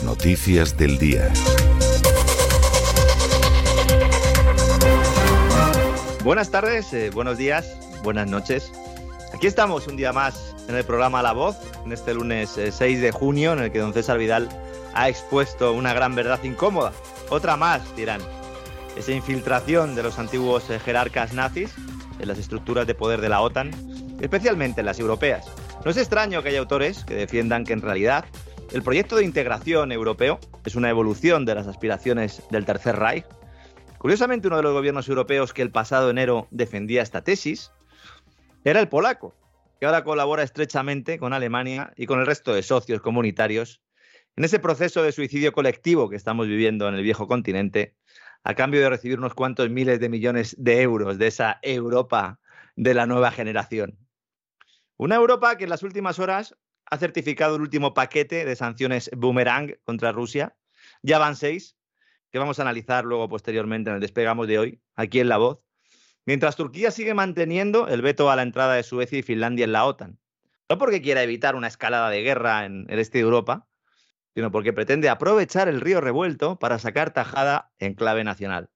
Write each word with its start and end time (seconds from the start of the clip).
Noticias 0.00 0.76
del 0.76 0.98
día. 0.98 1.30
Buenas 6.24 6.50
tardes, 6.50 6.92
eh, 6.92 7.10
buenos 7.10 7.36
días, 7.36 7.76
buenas 8.02 8.26
noches. 8.26 8.72
Aquí 9.34 9.46
estamos 9.46 9.86
un 9.86 9.96
día 9.96 10.12
más 10.12 10.54
en 10.66 10.74
el 10.76 10.84
programa 10.84 11.22
La 11.22 11.32
Voz, 11.32 11.56
en 11.84 11.92
este 11.92 12.14
lunes 12.14 12.50
6 12.50 12.80
eh, 12.80 13.00
de 13.00 13.12
junio, 13.12 13.52
en 13.52 13.58
el 13.60 13.70
que 13.70 13.80
don 13.80 13.92
César 13.92 14.18
Vidal 14.18 14.48
ha 14.94 15.08
expuesto 15.08 15.72
una 15.72 15.92
gran 15.92 16.14
verdad 16.14 16.42
incómoda. 16.42 16.92
Otra 17.28 17.56
más, 17.56 17.94
dirán. 17.94 18.20
Esa 18.96 19.12
infiltración 19.12 19.94
de 19.94 20.02
los 20.02 20.18
antiguos 20.18 20.68
eh, 20.70 20.80
jerarcas 20.80 21.34
nazis 21.34 21.70
en 22.18 22.28
las 22.28 22.38
estructuras 22.38 22.86
de 22.86 22.94
poder 22.94 23.20
de 23.20 23.28
la 23.28 23.40
OTAN, 23.40 23.70
especialmente 24.20 24.80
en 24.80 24.86
las 24.86 24.98
europeas. 24.98 25.46
No 25.84 25.90
es 25.90 25.96
extraño 25.96 26.42
que 26.42 26.48
haya 26.48 26.60
autores 26.60 27.04
que 27.04 27.14
defiendan 27.14 27.64
que 27.64 27.74
en 27.74 27.82
realidad 27.82 28.24
el 28.72 28.82
proyecto 28.82 29.16
de 29.16 29.24
integración 29.24 29.92
europeo 29.92 30.40
es 30.64 30.76
una 30.76 30.90
evolución 30.90 31.44
de 31.44 31.54
las 31.54 31.66
aspiraciones 31.66 32.42
del 32.50 32.64
Tercer 32.64 32.96
Reich 32.96 33.26
Curiosamente, 34.02 34.48
uno 34.48 34.56
de 34.56 34.64
los 34.64 34.72
gobiernos 34.72 35.08
europeos 35.08 35.52
que 35.52 35.62
el 35.62 35.70
pasado 35.70 36.10
enero 36.10 36.48
defendía 36.50 37.02
esta 37.02 37.22
tesis 37.22 37.70
era 38.64 38.80
el 38.80 38.88
polaco, 38.88 39.32
que 39.78 39.86
ahora 39.86 40.02
colabora 40.02 40.42
estrechamente 40.42 41.20
con 41.20 41.32
Alemania 41.32 41.92
y 41.96 42.06
con 42.06 42.18
el 42.18 42.26
resto 42.26 42.52
de 42.52 42.64
socios 42.64 43.00
comunitarios 43.00 43.80
en 44.34 44.42
ese 44.42 44.58
proceso 44.58 45.04
de 45.04 45.12
suicidio 45.12 45.52
colectivo 45.52 46.10
que 46.10 46.16
estamos 46.16 46.48
viviendo 46.48 46.88
en 46.88 46.96
el 46.96 47.04
viejo 47.04 47.28
continente, 47.28 47.94
a 48.42 48.54
cambio 48.54 48.80
de 48.80 48.90
recibir 48.90 49.18
unos 49.18 49.34
cuantos 49.34 49.70
miles 49.70 50.00
de 50.00 50.08
millones 50.08 50.56
de 50.58 50.82
euros 50.82 51.16
de 51.16 51.28
esa 51.28 51.60
Europa 51.62 52.40
de 52.74 52.94
la 52.94 53.06
nueva 53.06 53.30
generación. 53.30 53.96
Una 54.96 55.14
Europa 55.14 55.56
que 55.56 55.62
en 55.62 55.70
las 55.70 55.84
últimas 55.84 56.18
horas 56.18 56.56
ha 56.92 56.98
certificado 56.98 57.56
el 57.56 57.62
último 57.62 57.94
paquete 57.94 58.44
de 58.44 58.54
sanciones 58.54 59.10
boomerang 59.16 59.78
contra 59.82 60.12
Rusia. 60.12 60.54
Ya 61.00 61.18
van 61.18 61.36
seis, 61.36 61.78
que 62.30 62.38
vamos 62.38 62.58
a 62.58 62.62
analizar 62.62 63.06
luego 63.06 63.30
posteriormente 63.30 63.88
en 63.88 63.94
el 63.94 64.02
despegamos 64.02 64.46
de 64.46 64.58
hoy, 64.58 64.82
aquí 64.94 65.18
en 65.18 65.30
La 65.30 65.38
Voz, 65.38 65.60
mientras 66.26 66.54
Turquía 66.54 66.90
sigue 66.90 67.14
manteniendo 67.14 67.88
el 67.88 68.02
veto 68.02 68.30
a 68.30 68.36
la 68.36 68.42
entrada 68.42 68.74
de 68.74 68.82
Suecia 68.82 69.18
y 69.18 69.22
Finlandia 69.22 69.64
en 69.64 69.72
la 69.72 69.86
OTAN. 69.86 70.18
No 70.68 70.76
porque 70.76 71.00
quiera 71.00 71.22
evitar 71.22 71.54
una 71.54 71.68
escalada 71.68 72.10
de 72.10 72.20
guerra 72.20 72.66
en 72.66 72.84
el 72.90 72.98
este 72.98 73.16
de 73.16 73.24
Europa, 73.24 73.66
sino 74.34 74.52
porque 74.52 74.74
pretende 74.74 75.08
aprovechar 75.08 75.68
el 75.68 75.80
río 75.80 76.02
revuelto 76.02 76.58
para 76.58 76.78
sacar 76.78 77.14
tajada 77.14 77.72
en 77.78 77.94
clave 77.94 78.22
nacional. 78.22 78.68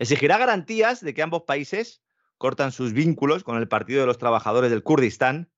Exigirá 0.00 0.38
garantías 0.38 1.02
de 1.02 1.14
que 1.14 1.22
ambos 1.22 1.44
países 1.44 2.02
cortan 2.36 2.72
sus 2.72 2.92
vínculos 2.92 3.44
con 3.44 3.58
el 3.58 3.68
Partido 3.68 4.00
de 4.00 4.06
los 4.06 4.18
Trabajadores 4.18 4.72
del 4.72 4.82
Kurdistán, 4.82 5.52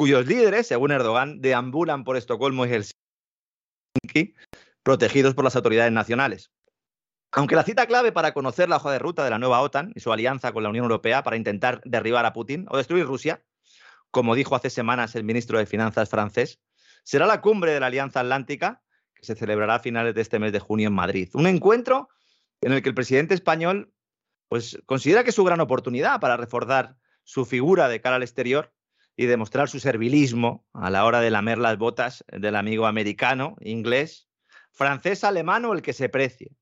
cuyos 0.00 0.26
líderes, 0.26 0.66
según 0.66 0.92
Erdogan, 0.92 1.42
deambulan 1.42 2.04
por 2.04 2.16
Estocolmo 2.16 2.64
y 2.64 2.70
Helsinki 2.70 4.34
protegidos 4.82 5.34
por 5.34 5.44
las 5.44 5.56
autoridades 5.56 5.92
nacionales. 5.92 6.50
Aunque 7.32 7.54
la 7.54 7.64
cita 7.64 7.84
clave 7.84 8.10
para 8.10 8.32
conocer 8.32 8.70
la 8.70 8.76
hoja 8.76 8.92
de 8.92 8.98
ruta 8.98 9.24
de 9.24 9.28
la 9.28 9.38
nueva 9.38 9.60
OTAN 9.60 9.92
y 9.94 10.00
su 10.00 10.10
alianza 10.10 10.52
con 10.52 10.62
la 10.62 10.70
Unión 10.70 10.84
Europea 10.84 11.22
para 11.22 11.36
intentar 11.36 11.82
derribar 11.84 12.24
a 12.24 12.32
Putin 12.32 12.64
o 12.70 12.78
destruir 12.78 13.04
Rusia, 13.04 13.44
como 14.10 14.34
dijo 14.34 14.56
hace 14.56 14.70
semanas 14.70 15.14
el 15.16 15.24
ministro 15.24 15.58
de 15.58 15.66
Finanzas 15.66 16.08
francés, 16.08 16.60
será 17.04 17.26
la 17.26 17.42
cumbre 17.42 17.72
de 17.72 17.80
la 17.80 17.88
Alianza 17.88 18.20
Atlántica 18.20 18.82
que 19.14 19.26
se 19.26 19.34
celebrará 19.34 19.74
a 19.74 19.80
finales 19.80 20.14
de 20.14 20.22
este 20.22 20.38
mes 20.38 20.52
de 20.52 20.60
junio 20.60 20.88
en 20.88 20.94
Madrid. 20.94 21.28
Un 21.34 21.46
encuentro 21.46 22.08
en 22.62 22.72
el 22.72 22.80
que 22.82 22.88
el 22.88 22.94
presidente 22.94 23.34
español 23.34 23.92
pues, 24.48 24.80
considera 24.86 25.24
que 25.24 25.28
es 25.28 25.36
su 25.36 25.44
gran 25.44 25.60
oportunidad 25.60 26.20
para 26.20 26.38
reforzar 26.38 26.96
su 27.22 27.44
figura 27.44 27.90
de 27.90 28.00
cara 28.00 28.16
al 28.16 28.22
exterior 28.22 28.72
y 29.20 29.26
demostrar 29.26 29.68
su 29.68 29.80
servilismo 29.80 30.66
a 30.72 30.88
la 30.88 31.04
hora 31.04 31.20
de 31.20 31.30
lamer 31.30 31.58
las 31.58 31.76
botas 31.76 32.24
del 32.32 32.56
amigo 32.56 32.86
americano, 32.86 33.54
inglés, 33.60 34.30
francés, 34.72 35.24
alemán 35.24 35.66
o 35.66 35.74
el 35.74 35.82
que 35.82 35.92
se 35.92 36.08
precie. 36.08 36.56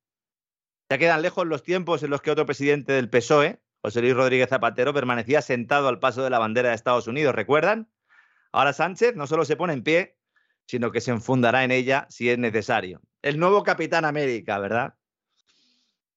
Ya 0.90 0.98
quedan 0.98 1.22
lejos 1.22 1.46
los 1.46 1.62
tiempos 1.62 2.02
en 2.02 2.10
los 2.10 2.20
que 2.20 2.32
otro 2.32 2.46
presidente 2.46 2.92
del 2.94 3.08
PSOE, 3.08 3.60
José 3.80 4.00
Luis 4.00 4.14
Rodríguez 4.14 4.48
Zapatero, 4.48 4.92
permanecía 4.92 5.40
sentado 5.40 5.86
al 5.86 6.00
paso 6.00 6.24
de 6.24 6.30
la 6.30 6.40
bandera 6.40 6.70
de 6.70 6.74
Estados 6.74 7.06
Unidos, 7.06 7.32
¿recuerdan? 7.32 7.92
Ahora 8.50 8.72
Sánchez 8.72 9.14
no 9.14 9.28
solo 9.28 9.44
se 9.44 9.54
pone 9.54 9.74
en 9.74 9.84
pie, 9.84 10.18
sino 10.66 10.90
que 10.90 11.00
se 11.00 11.12
enfundará 11.12 11.62
en 11.62 11.70
ella 11.70 12.08
si 12.10 12.28
es 12.28 12.38
necesario. 12.38 13.00
El 13.22 13.38
nuevo 13.38 13.62
Capitán 13.62 14.04
América, 14.04 14.58
¿verdad? 14.58 14.94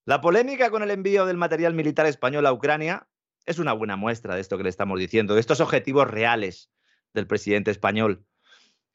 La 0.06 0.22
polémica 0.22 0.72
con 0.72 0.82
el 0.82 0.90
envío 0.90 1.28
del 1.28 1.38
material 1.38 1.76
militar 1.76 2.08
español 2.08 2.48
a 2.48 2.52
Ucrania 2.52 3.08
es 3.46 3.60
una 3.60 3.74
buena 3.74 3.96
muestra 3.96 4.36
de 4.36 4.42
esto 4.42 4.58
que 4.58 4.64
le 4.64 4.70
estamos 4.70 5.00
diciendo, 5.00 5.34
de 5.34 5.42
estos 5.42 5.60
objetivos 5.60 6.10
reales 6.10 6.72
del 7.14 7.28
presidente 7.28 7.72
español, 7.72 8.26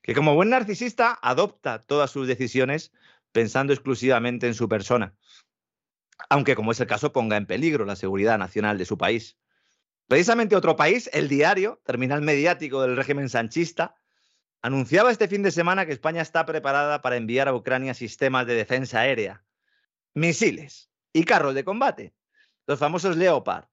que 0.03 0.15
como 0.15 0.35
buen 0.35 0.51
narcisista 0.51 1.19
adopta 1.21 1.81
todas 1.81 2.11
sus 2.11 2.29
decisiones 2.29 2.93
pensando 3.33 3.73
exclusivamente 3.73 4.47
en 4.47 4.55
su 4.55 4.69
persona, 4.69 5.15
aunque 6.31 6.55
como 6.55 6.73
es 6.73 6.81
el 6.81 6.87
caso 6.87 7.13
ponga 7.13 7.37
en 7.37 7.47
peligro 7.47 7.85
la 7.85 7.97
seguridad 7.97 8.39
nacional 8.39 8.79
de 8.79 8.85
su 8.85 8.97
país. 8.97 9.37
Precisamente 10.09 10.57
otro 10.57 10.77
país, 10.77 11.11
el 11.13 11.29
diario, 11.29 11.81
terminal 11.85 12.23
mediático 12.23 12.81
del 12.83 12.97
régimen 12.97 13.29
sanchista, 13.29 13.97
anunciaba 14.63 15.11
este 15.11 15.29
fin 15.29 15.43
de 15.43 15.51
semana 15.51 15.85
que 15.87 15.93
España 15.93 16.23
está 16.23 16.47
preparada 16.47 17.03
para 17.03 17.17
enviar 17.17 17.49
a 17.49 17.55
Ucrania 17.55 17.95
sistemas 17.95 18.47
de 18.47 18.55
defensa 18.55 19.01
aérea, 19.01 19.45
misiles 20.15 20.91
y 21.13 21.25
carros 21.25 21.55
de 21.55 21.65
combate, 21.65 22.15
los 22.67 22.79
famosos 22.79 23.17
Leopard, 23.17 23.67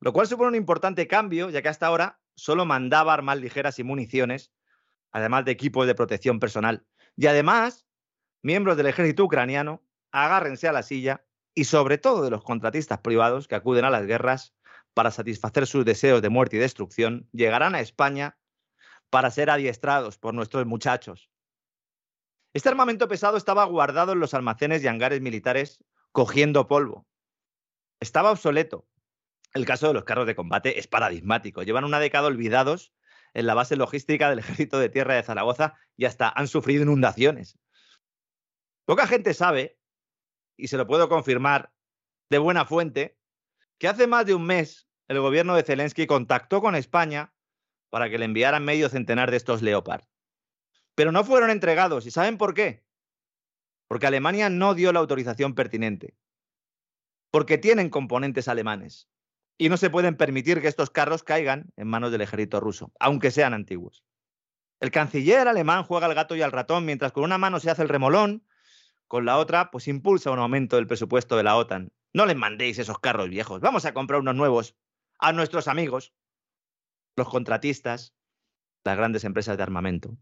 lo 0.00 0.12
cual 0.12 0.26
supone 0.26 0.48
un 0.48 0.54
importante 0.54 1.06
cambio, 1.06 1.50
ya 1.50 1.62
que 1.62 1.68
hasta 1.68 1.86
ahora 1.86 2.20
solo 2.36 2.64
mandaba 2.64 3.14
armas 3.14 3.38
ligeras 3.38 3.78
y 3.78 3.84
municiones 3.84 4.52
además 5.14 5.44
de 5.44 5.52
equipos 5.52 5.86
de 5.86 5.94
protección 5.94 6.40
personal. 6.40 6.84
Y 7.16 7.28
además, 7.28 7.86
miembros 8.42 8.76
del 8.76 8.86
ejército 8.86 9.24
ucraniano, 9.24 9.82
agárrense 10.10 10.68
a 10.68 10.72
la 10.72 10.82
silla 10.82 11.24
y 11.54 11.64
sobre 11.64 11.98
todo 11.98 12.22
de 12.24 12.30
los 12.30 12.42
contratistas 12.42 12.98
privados 12.98 13.46
que 13.46 13.54
acuden 13.54 13.84
a 13.84 13.90
las 13.90 14.06
guerras 14.06 14.54
para 14.92 15.12
satisfacer 15.12 15.68
sus 15.68 15.84
deseos 15.84 16.20
de 16.20 16.28
muerte 16.28 16.56
y 16.56 16.58
destrucción, 16.58 17.28
llegarán 17.32 17.76
a 17.76 17.80
España 17.80 18.36
para 19.08 19.30
ser 19.30 19.50
adiestrados 19.50 20.18
por 20.18 20.34
nuestros 20.34 20.66
muchachos. 20.66 21.30
Este 22.52 22.68
armamento 22.68 23.06
pesado 23.06 23.36
estaba 23.36 23.64
guardado 23.64 24.12
en 24.12 24.20
los 24.20 24.34
almacenes 24.34 24.82
y 24.82 24.88
hangares 24.88 25.20
militares 25.20 25.82
cogiendo 26.10 26.66
polvo. 26.66 27.06
Estaba 28.00 28.32
obsoleto. 28.32 28.84
El 29.54 29.66
caso 29.66 29.86
de 29.86 29.94
los 29.94 30.02
carros 30.02 30.26
de 30.26 30.34
combate 30.34 30.80
es 30.80 30.88
paradigmático. 30.88 31.62
Llevan 31.62 31.84
una 31.84 32.00
década 32.00 32.26
olvidados 32.26 32.92
en 33.34 33.46
la 33.46 33.54
base 33.54 33.76
logística 33.76 34.28
del 34.28 34.40
Ejército 34.40 34.80
de 34.80 34.88
Tierra 34.88 35.14
de 35.14 35.22
Zaragoza 35.22 35.74
y 35.96 36.06
hasta 36.06 36.28
han 36.28 36.48
sufrido 36.48 36.82
inundaciones. 36.82 37.56
Poca 38.84 39.06
gente 39.06 39.32
sabe, 39.32 39.78
y 40.56 40.66
se 40.66 40.76
lo 40.76 40.88
puedo 40.88 41.08
confirmar 41.08 41.72
de 42.30 42.38
buena 42.38 42.64
fuente, 42.64 43.16
que 43.78 43.86
hace 43.86 44.08
más 44.08 44.26
de 44.26 44.34
un 44.34 44.44
mes 44.44 44.88
el 45.06 45.20
gobierno 45.20 45.54
de 45.54 45.62
Zelensky 45.62 46.08
contactó 46.08 46.60
con 46.60 46.74
España 46.74 47.32
para 47.90 48.10
que 48.10 48.18
le 48.18 48.24
enviaran 48.24 48.64
medio 48.64 48.88
centenar 48.88 49.30
de 49.30 49.36
estos 49.36 49.62
Leopard. 49.62 50.04
Pero 50.96 51.12
no 51.12 51.22
fueron 51.22 51.50
entregados. 51.50 52.06
¿Y 52.06 52.10
saben 52.10 52.38
por 52.38 52.54
qué? 52.54 52.84
Porque 53.86 54.08
Alemania 54.08 54.50
no 54.50 54.74
dio 54.74 54.92
la 54.92 54.98
autorización 54.98 55.54
pertinente. 55.54 56.16
Porque 57.30 57.56
tienen 57.56 57.90
componentes 57.90 58.48
alemanes 58.48 59.08
y 59.56 59.68
no 59.68 59.76
se 59.76 59.90
pueden 59.90 60.16
permitir 60.16 60.60
que 60.60 60.68
estos 60.68 60.90
carros 60.90 61.22
caigan 61.22 61.72
en 61.76 61.88
manos 61.88 62.10
del 62.10 62.20
ejército 62.20 62.60
ruso, 62.60 62.92
aunque 62.98 63.30
sean 63.30 63.54
antiguos. 63.54 64.04
El 64.80 64.90
canciller 64.90 65.46
alemán 65.46 65.84
juega 65.84 66.06
al 66.06 66.14
gato 66.14 66.34
y 66.36 66.42
al 66.42 66.52
ratón 66.52 66.84
mientras 66.84 67.12
con 67.12 67.24
una 67.24 67.38
mano 67.38 67.60
se 67.60 67.70
hace 67.70 67.82
el 67.82 67.88
remolón, 67.88 68.44
con 69.06 69.24
la 69.24 69.38
otra 69.38 69.70
pues 69.70 69.88
impulsa 69.88 70.30
un 70.30 70.38
aumento 70.38 70.76
del 70.76 70.86
presupuesto 70.86 71.36
de 71.36 71.44
la 71.44 71.56
OTAN. 71.56 71.92
No 72.12 72.26
les 72.26 72.36
mandéis 72.36 72.78
esos 72.78 72.98
carros 72.98 73.28
viejos, 73.28 73.60
vamos 73.60 73.84
a 73.84 73.94
comprar 73.94 74.20
unos 74.20 74.34
nuevos 74.34 74.76
a 75.18 75.32
nuestros 75.32 75.68
amigos, 75.68 76.12
los 77.16 77.28
contratistas, 77.28 78.14
las 78.84 78.96
grandes 78.96 79.24
empresas 79.24 79.56
de 79.56 79.62
armamento. 79.62 80.16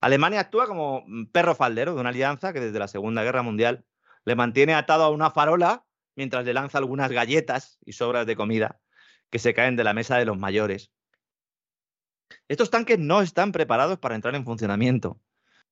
Alemania 0.00 0.40
actúa 0.40 0.66
como 0.66 1.04
perro 1.32 1.54
faldero 1.54 1.94
de 1.94 2.00
una 2.00 2.10
alianza 2.10 2.52
que 2.52 2.60
desde 2.60 2.78
la 2.78 2.88
Segunda 2.88 3.22
Guerra 3.22 3.42
Mundial 3.42 3.84
le 4.24 4.34
mantiene 4.34 4.74
atado 4.74 5.04
a 5.04 5.10
una 5.10 5.30
farola 5.30 5.86
mientras 6.16 6.44
le 6.44 6.54
lanza 6.54 6.78
algunas 6.78 7.10
galletas 7.10 7.78
y 7.84 7.92
sobras 7.92 8.26
de 8.26 8.36
comida 8.36 8.80
que 9.30 9.38
se 9.38 9.54
caen 9.54 9.76
de 9.76 9.84
la 9.84 9.94
mesa 9.94 10.18
de 10.18 10.26
los 10.26 10.38
mayores. 10.38 10.92
Estos 12.48 12.70
tanques 12.70 12.98
no 12.98 13.22
están 13.22 13.52
preparados 13.52 13.98
para 13.98 14.14
entrar 14.14 14.34
en 14.34 14.44
funcionamiento. 14.44 15.20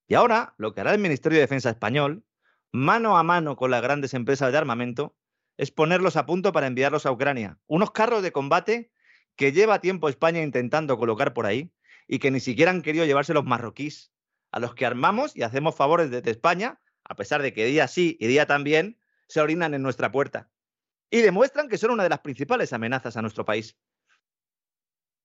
Y 0.06 0.14
ahora 0.14 0.54
lo 0.56 0.72
que 0.72 0.80
hará 0.80 0.92
el 0.92 1.00
Ministerio 1.00 1.36
de 1.36 1.42
Defensa 1.42 1.70
español, 1.70 2.24
mano 2.72 3.18
a 3.18 3.22
mano 3.22 3.56
con 3.56 3.70
las 3.70 3.82
grandes 3.82 4.14
empresas 4.14 4.50
de 4.50 4.58
armamento, 4.58 5.14
es 5.56 5.70
ponerlos 5.70 6.16
a 6.16 6.26
punto 6.26 6.52
para 6.52 6.66
enviarlos 6.66 7.06
a 7.06 7.12
Ucrania. 7.12 7.58
Unos 7.66 7.90
carros 7.90 8.22
de 8.22 8.32
combate 8.32 8.90
que 9.36 9.52
lleva 9.52 9.80
tiempo 9.80 10.08
España 10.08 10.42
intentando 10.42 10.98
colocar 10.98 11.34
por 11.34 11.46
ahí 11.46 11.72
y 12.08 12.18
que 12.18 12.30
ni 12.30 12.40
siquiera 12.40 12.70
han 12.70 12.82
querido 12.82 13.04
llevarse 13.04 13.34
los 13.34 13.44
marroquíes, 13.44 14.12
a 14.52 14.58
los 14.58 14.74
que 14.74 14.86
armamos 14.86 15.36
y 15.36 15.42
hacemos 15.42 15.76
favores 15.76 16.10
desde 16.10 16.30
España, 16.30 16.80
a 17.04 17.14
pesar 17.14 17.42
de 17.42 17.52
que 17.52 17.66
día 17.66 17.86
sí 17.88 18.16
y 18.20 18.26
día 18.26 18.46
también 18.46 18.99
se 19.30 19.40
orinan 19.40 19.74
en 19.74 19.82
nuestra 19.82 20.10
puerta 20.10 20.50
y 21.08 21.20
demuestran 21.20 21.68
que 21.68 21.78
son 21.78 21.92
una 21.92 22.02
de 22.02 22.08
las 22.08 22.18
principales 22.18 22.72
amenazas 22.72 23.16
a 23.16 23.22
nuestro 23.22 23.44
país. 23.44 23.76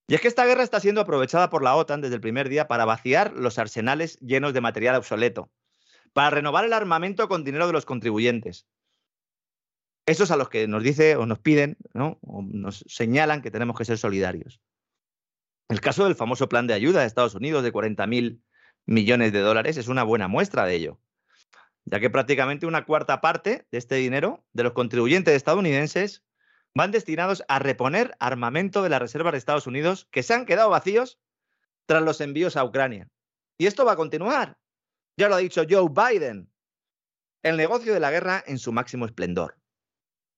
Y 0.07 0.13
es 0.13 0.21
que 0.21 0.27
esta 0.27 0.45
guerra 0.45 0.61
está 0.61 0.79
siendo 0.79 1.01
aprovechada 1.01 1.49
por 1.49 1.63
la 1.63 1.75
OTAN 1.75 2.01
desde 2.01 2.15
el 2.15 2.21
primer 2.21 2.47
día 2.47 2.67
para 2.67 2.85
vaciar 2.85 3.33
los 3.33 3.57
arsenales 3.57 4.19
llenos 4.19 4.53
de 4.53 4.61
material 4.61 4.95
obsoleto, 4.95 5.51
para 6.13 6.29
renovar 6.29 6.65
el 6.65 6.73
armamento 6.73 7.27
con 7.27 7.43
dinero 7.43 7.65
de 7.65 7.73
los 7.73 7.85
contribuyentes. 7.85 8.67
Esos 10.05 10.29
a 10.29 10.37
los 10.37 10.49
que 10.49 10.67
nos 10.67 10.83
dice 10.83 11.15
o 11.15 11.25
nos 11.25 11.39
piden, 11.39 11.75
¿no? 11.95 12.19
o 12.21 12.43
nos 12.43 12.85
señalan 12.87 13.41
que 13.41 13.49
tenemos 13.49 13.75
que 13.75 13.85
ser 13.85 13.97
solidarios. 13.97 14.61
El 15.67 15.81
caso 15.81 16.03
del 16.03 16.13
famoso 16.13 16.47
plan 16.47 16.67
de 16.67 16.75
ayuda 16.75 16.99
de 16.99 17.07
Estados 17.07 17.33
Unidos 17.33 17.63
de 17.63 17.73
40.000 17.73 18.39
millones 18.85 19.33
de 19.33 19.39
dólares 19.39 19.77
es 19.77 19.87
una 19.87 20.03
buena 20.03 20.27
muestra 20.27 20.65
de 20.65 20.75
ello 20.75 20.99
ya 21.85 21.99
que 21.99 22.09
prácticamente 22.09 22.65
una 22.65 22.85
cuarta 22.85 23.21
parte 23.21 23.67
de 23.71 23.77
este 23.77 23.95
dinero 23.95 24.43
de 24.53 24.63
los 24.63 24.73
contribuyentes 24.73 25.35
estadounidenses 25.35 26.23
van 26.73 26.91
destinados 26.91 27.43
a 27.47 27.59
reponer 27.59 28.15
armamento 28.19 28.83
de 28.83 28.89
la 28.89 28.99
Reserva 28.99 29.31
de 29.31 29.37
Estados 29.37 29.67
Unidos 29.67 30.07
que 30.11 30.23
se 30.23 30.33
han 30.33 30.45
quedado 30.45 30.69
vacíos 30.69 31.19
tras 31.85 32.01
los 32.01 32.19
envíos 32.21 32.57
a 32.57 32.63
Ucrania. 32.63 33.09
Y 33.57 33.67
esto 33.67 33.85
va 33.85 33.93
a 33.93 33.97
continuar. 33.97 34.57
Ya 35.15 35.29
lo 35.29 35.35
ha 35.35 35.39
dicho 35.39 35.63
Joe 35.69 35.89
Biden. 35.89 36.51
El 37.43 37.55
negocio 37.55 37.93
de 37.93 37.99
la 37.99 38.11
guerra 38.11 38.43
en 38.45 38.57
su 38.57 38.73
máximo 38.73 39.05
esplendor. 39.05 39.57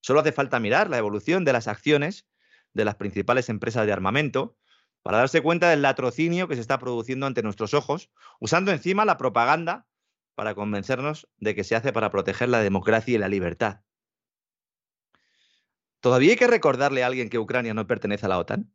Solo 0.02 0.20
hace 0.20 0.32
falta 0.32 0.60
mirar 0.60 0.90
la 0.90 0.98
evolución 0.98 1.46
de 1.46 1.54
las 1.54 1.68
acciones 1.68 2.28
de 2.74 2.86
las 2.86 2.96
principales 2.96 3.50
empresas 3.50 3.86
de 3.86 3.94
armamento 3.94 4.56
para 5.02 5.20
darse 5.20 5.42
cuenta 5.42 5.70
del 5.70 5.82
latrocinio 5.82 6.48
que 6.48 6.56
se 6.56 6.62
está 6.62 6.78
produciendo 6.78 7.26
ante 7.26 7.42
nuestros 7.42 7.74
ojos, 7.74 8.12
usando 8.40 8.72
encima 8.72 9.06
la 9.06 9.18
propaganda 9.18 9.88
para 10.38 10.54
convencernos 10.54 11.28
de 11.40 11.56
que 11.56 11.64
se 11.64 11.76
hace 11.76 11.92
para 11.92 12.12
proteger 12.12 12.48
la 12.50 12.60
democracia 12.60 13.16
y 13.16 13.18
la 13.18 13.28
libertad. 13.28 13.82
¿Todavía 16.00 16.30
hay 16.30 16.38
que 16.38 16.46
recordarle 16.46 17.04
a 17.04 17.08
alguien 17.08 17.32
que 17.32 17.40
Ucrania 17.40 17.74
no 17.74 17.88
pertenece 17.88 18.28
a 18.28 18.30
la 18.30 18.38
OTAN? 18.38 18.72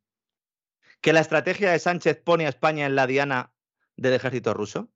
¿Que 1.00 1.12
la 1.12 1.21
estrategia 1.21 1.71
de 1.71 1.78
Sánchez 1.78 2.21
pone 2.21 2.47
a 2.47 2.49
España 2.49 2.85
en 2.85 2.97
la 2.97 3.07
diana 3.07 3.54
del 3.97 4.12
ejército 4.14 4.54
ruso? 4.54 4.90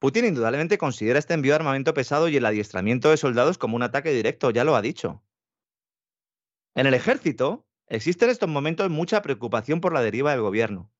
Putin 0.00 0.26
indudablemente 0.26 0.76
considera 0.76 1.18
este 1.18 1.32
envío 1.32 1.52
de 1.52 1.56
armamento 1.56 1.94
pesado 1.94 2.28
y 2.28 2.36
el 2.36 2.44
adiestramiento 2.44 3.08
de 3.08 3.16
soldados 3.16 3.56
como 3.56 3.76
un 3.76 3.82
ataque 3.84 4.10
directo, 4.10 4.50
ya 4.50 4.64
lo 4.64 4.76
ha 4.76 4.82
dicho. 4.82 5.24
En 6.74 6.86
el 6.86 6.92
ejército 6.92 7.66
existe 7.86 8.26
en 8.26 8.32
estos 8.32 8.50
momentos 8.50 8.90
mucha 8.90 9.22
preocupación 9.22 9.80
por 9.80 9.94
la 9.94 10.02
deriva 10.02 10.32
del 10.32 10.42
gobierno. 10.42 10.92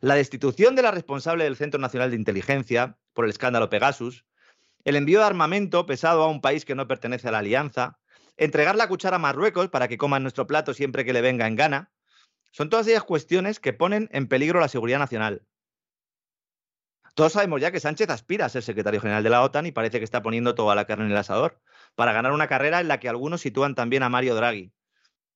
La 0.00 0.14
destitución 0.14 0.74
de 0.76 0.82
la 0.82 0.90
responsable 0.90 1.44
del 1.44 1.56
Centro 1.56 1.80
Nacional 1.80 2.10
de 2.10 2.16
Inteligencia 2.16 2.96
por 3.12 3.24
el 3.24 3.30
escándalo 3.30 3.70
Pegasus, 3.70 4.24
el 4.84 4.96
envío 4.96 5.20
de 5.20 5.26
armamento 5.26 5.86
pesado 5.86 6.22
a 6.22 6.28
un 6.28 6.40
país 6.40 6.64
que 6.64 6.74
no 6.74 6.88
pertenece 6.88 7.28
a 7.28 7.32
la 7.32 7.38
alianza, 7.38 7.98
entregar 8.36 8.76
la 8.76 8.88
cuchara 8.88 9.16
a 9.16 9.20
Marruecos 9.20 9.68
para 9.68 9.88
que 9.88 9.98
coma 9.98 10.18
nuestro 10.20 10.46
plato 10.46 10.74
siempre 10.74 11.04
que 11.04 11.12
le 11.12 11.20
venga 11.20 11.46
en 11.46 11.56
gana, 11.56 11.92
son 12.50 12.68
todas 12.68 12.86
ellas 12.86 13.04
cuestiones 13.04 13.60
que 13.60 13.72
ponen 13.72 14.08
en 14.12 14.28
peligro 14.28 14.60
la 14.60 14.68
seguridad 14.68 14.98
nacional. 14.98 15.42
Todos 17.14 17.34
sabemos 17.34 17.60
ya 17.60 17.70
que 17.70 17.80
Sánchez 17.80 18.08
aspira 18.08 18.46
a 18.46 18.48
ser 18.48 18.62
secretario 18.62 19.00
general 19.00 19.22
de 19.22 19.30
la 19.30 19.42
OTAN 19.42 19.66
y 19.66 19.72
parece 19.72 19.98
que 19.98 20.04
está 20.04 20.22
poniendo 20.22 20.54
toda 20.54 20.74
la 20.74 20.86
carne 20.86 21.04
en 21.04 21.10
el 21.10 21.16
asador 21.16 21.60
para 21.94 22.12
ganar 22.12 22.32
una 22.32 22.48
carrera 22.48 22.80
en 22.80 22.88
la 22.88 23.00
que 23.00 23.08
algunos 23.08 23.42
sitúan 23.42 23.74
también 23.74 24.02
a 24.02 24.08
Mario 24.08 24.34
Draghi, 24.34 24.72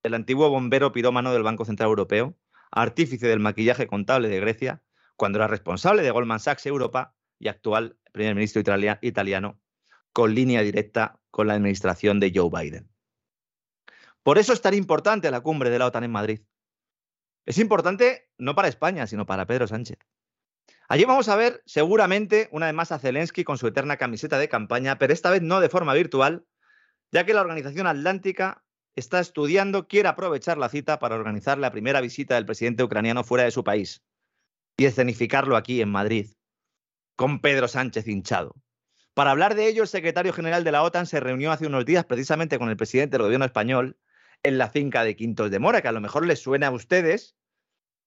el 0.02 0.14
antiguo 0.14 0.48
bombero 0.48 0.92
pirómano 0.92 1.32
del 1.32 1.42
Banco 1.42 1.66
Central 1.66 1.90
Europeo, 1.90 2.34
artífice 2.70 3.26
del 3.26 3.40
maquillaje 3.40 3.86
contable 3.86 4.28
de 4.28 4.40
Grecia, 4.40 4.82
cuando 5.16 5.38
era 5.38 5.48
responsable 5.48 6.02
de 6.02 6.10
Goldman 6.10 6.40
Sachs 6.40 6.66
Europa 6.66 7.14
y 7.38 7.48
actual 7.48 7.98
primer 8.12 8.34
ministro 8.34 8.62
italiano, 9.02 9.60
con 10.12 10.34
línea 10.34 10.62
directa 10.62 11.20
con 11.30 11.46
la 11.46 11.54
administración 11.54 12.18
de 12.18 12.32
Joe 12.34 12.50
Biden. 12.50 12.90
Por 14.22 14.38
eso 14.38 14.52
es 14.52 14.62
tan 14.62 14.74
importante 14.74 15.30
la 15.30 15.40
cumbre 15.40 15.70
de 15.70 15.78
la 15.78 15.86
OTAN 15.86 16.04
en 16.04 16.10
Madrid. 16.10 16.40
Es 17.44 17.58
importante 17.58 18.28
no 18.38 18.54
para 18.54 18.68
España, 18.68 19.06
sino 19.06 19.26
para 19.26 19.46
Pedro 19.46 19.68
Sánchez. 19.68 19.98
Allí 20.88 21.04
vamos 21.04 21.28
a 21.28 21.36
ver 21.36 21.62
seguramente 21.66 22.48
una 22.50 22.66
vez 22.66 22.74
más 22.74 22.90
a 22.92 22.98
Zelensky 22.98 23.44
con 23.44 23.58
su 23.58 23.66
eterna 23.66 23.96
camiseta 23.96 24.38
de 24.38 24.48
campaña, 24.48 24.98
pero 24.98 25.12
esta 25.12 25.30
vez 25.30 25.42
no 25.42 25.60
de 25.60 25.68
forma 25.68 25.94
virtual, 25.94 26.44
ya 27.12 27.24
que 27.24 27.34
la 27.34 27.42
Organización 27.42 27.86
Atlántica 27.86 28.64
está 28.96 29.20
estudiando, 29.20 29.86
quiere 29.86 30.08
aprovechar 30.08 30.58
la 30.58 30.70
cita 30.70 30.98
para 30.98 31.14
organizar 31.14 31.58
la 31.58 31.70
primera 31.70 32.00
visita 32.00 32.34
del 32.34 32.46
presidente 32.46 32.82
ucraniano 32.82 33.22
fuera 33.22 33.44
de 33.44 33.50
su 33.50 33.62
país 33.62 34.02
y 34.78 34.86
escenificarlo 34.86 35.56
aquí 35.56 35.80
en 35.80 35.90
Madrid, 35.90 36.32
con 37.14 37.40
Pedro 37.40 37.68
Sánchez 37.68 38.08
hinchado. 38.08 38.56
Para 39.14 39.30
hablar 39.30 39.54
de 39.54 39.68
ello, 39.68 39.82
el 39.82 39.88
secretario 39.88 40.32
general 40.32 40.64
de 40.64 40.72
la 40.72 40.82
OTAN 40.82 41.06
se 41.06 41.20
reunió 41.20 41.52
hace 41.52 41.66
unos 41.66 41.84
días 41.84 42.04
precisamente 42.04 42.58
con 42.58 42.68
el 42.68 42.76
presidente 42.76 43.16
del 43.16 43.24
gobierno 43.24 43.46
español 43.46 43.98
en 44.42 44.58
la 44.58 44.68
finca 44.68 45.04
de 45.04 45.16
Quintos 45.16 45.50
de 45.50 45.58
Mora, 45.58 45.80
que 45.80 45.88
a 45.88 45.92
lo 45.92 46.00
mejor 46.00 46.26
les 46.26 46.40
suena 46.40 46.66
a 46.66 46.70
ustedes, 46.70 47.36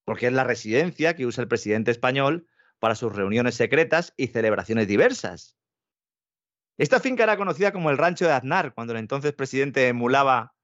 porque 0.05 0.27
es 0.27 0.34
la 0.34 0.43
residencia 0.43 1.15
que 1.15 1.25
usa 1.25 1.43
el 1.43 1.48
presidente 1.48 1.91
español 1.91 2.48
para 2.79 2.96
sus 2.96 3.15
reuniones 3.15 3.55
secretas 3.55 4.13
y 4.17 4.27
celebraciones 4.27 4.88
diversas. 4.88 5.58
Esta 6.77 7.00
finca 7.00 7.24
era 7.24 7.38
conocida 7.38 7.74
como 7.74 7.89
el 7.89 7.98
Rancho 7.98 8.25
de 8.25 8.34
Aznar, 8.34 8.74
cuando 8.74 8.93
el 8.93 9.00
entonces 9.00 9.34
presidente 9.34 9.88
emulaba 9.88 10.55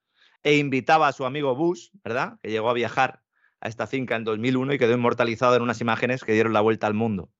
e 0.45 0.57
invitaba 0.57 1.07
a 1.07 1.11
su 1.11 1.25
amigo 1.25 1.55
Bush, 1.55 1.89
¿verdad? 2.03 2.37
Que 2.39 2.51
llegó 2.51 2.69
a 2.69 2.73
viajar 2.73 3.23
a 3.61 3.67
esta 3.67 3.87
finca 3.87 4.15
en 4.15 4.23
2001 4.23 4.75
y 4.75 4.77
quedó 4.77 4.93
inmortalizado 4.93 5.55
en 5.55 5.63
unas 5.63 5.81
imágenes 5.81 6.23
que 6.23 6.33
dieron 6.33 6.53
la 6.53 6.61
vuelta 6.61 6.85
al 6.85 6.93
mundo. 6.93 7.31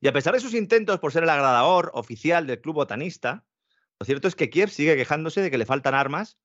Y 0.00 0.06
a 0.06 0.12
pesar 0.12 0.32
de 0.32 0.38
sus 0.38 0.54
intentos 0.54 1.00
por 1.00 1.12
ser 1.12 1.24
el 1.24 1.28
agradador 1.28 1.90
oficial 1.92 2.46
del 2.46 2.60
club 2.60 2.76
botanista, 2.76 3.44
lo 3.98 4.06
cierto 4.06 4.28
es 4.28 4.36
que 4.36 4.48
Kiev 4.48 4.70
sigue 4.70 4.96
quejándose 4.96 5.40
de 5.40 5.50
que 5.50 5.58
le 5.58 5.66
faltan 5.66 5.94
armas 5.94 6.38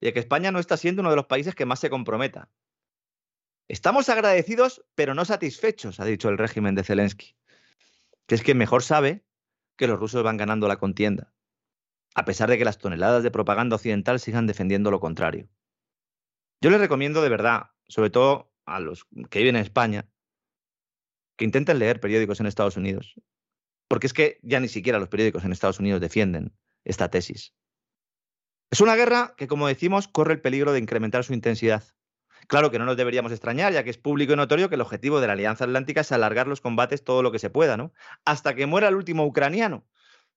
y 0.00 0.06
de 0.06 0.12
que 0.12 0.18
España 0.18 0.50
no 0.50 0.58
está 0.58 0.76
siendo 0.76 1.02
uno 1.02 1.10
de 1.10 1.16
los 1.16 1.26
países 1.26 1.54
que 1.54 1.64
más 1.64 1.78
se 1.78 1.88
comprometa. 1.88 2.50
Estamos 3.68 4.08
agradecidos, 4.08 4.84
pero 4.96 5.14
no 5.14 5.24
satisfechos, 5.24 6.00
ha 6.00 6.04
dicho 6.04 6.30
el 6.30 6.38
régimen 6.38 6.74
de 6.74 6.82
Zelensky, 6.82 7.36
que 8.26 8.34
es 8.34 8.42
que 8.42 8.54
mejor 8.54 8.82
sabe 8.82 9.24
que 9.76 9.86
los 9.86 10.00
rusos 10.00 10.24
van 10.24 10.36
ganando 10.36 10.66
la 10.66 10.78
contienda, 10.78 11.32
a 12.14 12.24
pesar 12.24 12.50
de 12.50 12.58
que 12.58 12.64
las 12.64 12.78
toneladas 12.78 13.22
de 13.22 13.30
propaganda 13.30 13.76
occidental 13.76 14.20
sigan 14.20 14.46
defendiendo 14.46 14.90
lo 14.90 15.00
contrario. 15.00 15.48
Yo 16.60 16.70
les 16.70 16.80
recomiendo 16.80 17.22
de 17.22 17.28
verdad, 17.28 17.70
sobre 17.88 18.10
todo 18.10 18.52
a 18.66 18.80
los 18.80 19.06
que 19.30 19.38
viven 19.38 19.56
en 19.56 19.62
España, 19.62 20.08
que 21.36 21.44
intenten 21.44 21.78
leer 21.78 22.00
periódicos 22.00 22.40
en 22.40 22.46
Estados 22.46 22.76
Unidos, 22.76 23.14
porque 23.86 24.06
es 24.06 24.12
que 24.12 24.38
ya 24.42 24.60
ni 24.60 24.68
siquiera 24.68 24.98
los 24.98 25.08
periódicos 25.08 25.44
en 25.44 25.52
Estados 25.52 25.78
Unidos 25.78 26.00
defienden 26.00 26.52
esta 26.84 27.10
tesis. 27.10 27.54
Es 28.70 28.80
una 28.80 28.96
guerra 28.96 29.34
que, 29.36 29.48
como 29.48 29.66
decimos, 29.66 30.08
corre 30.08 30.34
el 30.34 30.40
peligro 30.40 30.72
de 30.72 30.80
incrementar 30.80 31.24
su 31.24 31.32
intensidad. 31.32 31.84
Claro 32.48 32.70
que 32.70 32.78
no 32.78 32.84
nos 32.84 32.96
deberíamos 32.96 33.32
extrañar, 33.32 33.72
ya 33.72 33.82
que 33.84 33.90
es 33.90 33.98
público 33.98 34.32
y 34.32 34.36
notorio 34.36 34.68
que 34.68 34.74
el 34.74 34.80
objetivo 34.80 35.20
de 35.20 35.26
la 35.26 35.32
Alianza 35.34 35.64
Atlántica 35.64 36.02
es 36.02 36.12
alargar 36.12 36.46
los 36.46 36.60
combates 36.60 37.04
todo 37.04 37.22
lo 37.22 37.32
que 37.32 37.38
se 37.38 37.50
pueda, 37.50 37.76
¿no? 37.76 37.92
Hasta 38.24 38.54
que 38.54 38.66
muera 38.66 38.88
el 38.88 38.94
último 38.94 39.24
ucraniano, 39.24 39.86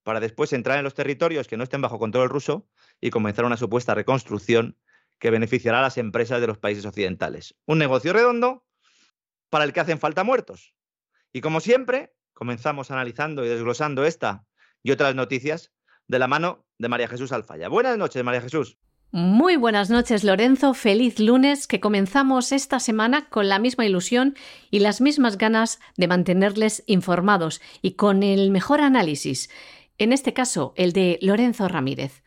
para 0.04 0.20
después 0.20 0.54
entrar 0.54 0.78
en 0.78 0.84
los 0.84 0.94
territorios 0.94 1.48
que 1.48 1.58
no 1.58 1.64
estén 1.64 1.82
bajo 1.82 2.00
control 2.00 2.30
ruso 2.30 2.68
y 3.00 3.10
comenzar 3.10 3.46
una 3.46 3.58
supuesta 3.58 3.94
reconstrucción 3.94 4.78
que 5.20 5.30
beneficiará 5.32 5.80
a 5.80 5.84
las 5.84 5.98
empresas 5.98 6.42
de 6.42 6.48
los 6.48 6.58
países 6.58 6.86
occidentales. 6.86 7.56
Un 7.66 7.78
negocio 7.78 8.12
redondo 8.14 8.66
para 9.50 9.66
el 9.66 9.74
que 9.74 9.80
hacen 9.80 10.00
falta 10.00 10.24
muertos. 10.24 10.74
Y 11.32 11.42
como 11.42 11.60
siempre, 11.60 12.14
comenzamos 12.34 12.90
analizando 12.90 13.46
y 13.46 13.50
desglosando 13.50 14.06
esta 14.06 14.46
y 14.84 14.92
otras 14.92 15.14
noticias 15.14 15.72
de 16.08 16.20
la 16.20 16.28
mano 16.28 16.66
de 16.80 16.90
María 16.90 17.08
Jesús 17.08 17.32
Alfaya. 17.32 17.70
Buenas 17.70 17.98
noches, 17.98 18.24
María 18.24 18.42
Jesús. 18.42 18.78
Muy 19.14 19.58
buenas 19.58 19.90
noches, 19.90 20.24
Lorenzo. 20.24 20.74
Feliz 20.74 21.20
lunes, 21.20 21.68
que 21.68 21.82
comenzamos 21.82 22.54
esta 22.54 22.80
semana 22.80 23.28
con 23.28 23.50
la 23.50 23.60
misma 23.60 23.86
ilusión 23.86 24.36
y 24.70 24.80
las 24.80 25.02
mismas 25.02 25.38
ganas 25.38 25.82
de 25.98 26.08
mantenerles 26.08 26.84
informados 26.88 27.62
y 27.82 27.96
con 27.96 28.24
el 28.24 28.52
mejor 28.52 28.80
análisis, 28.80 29.50
en 29.98 30.14
este 30.14 30.34
caso 30.34 30.74
el 30.76 30.94
de 30.94 31.20
Lorenzo 31.22 31.68
Ramírez 31.68 32.24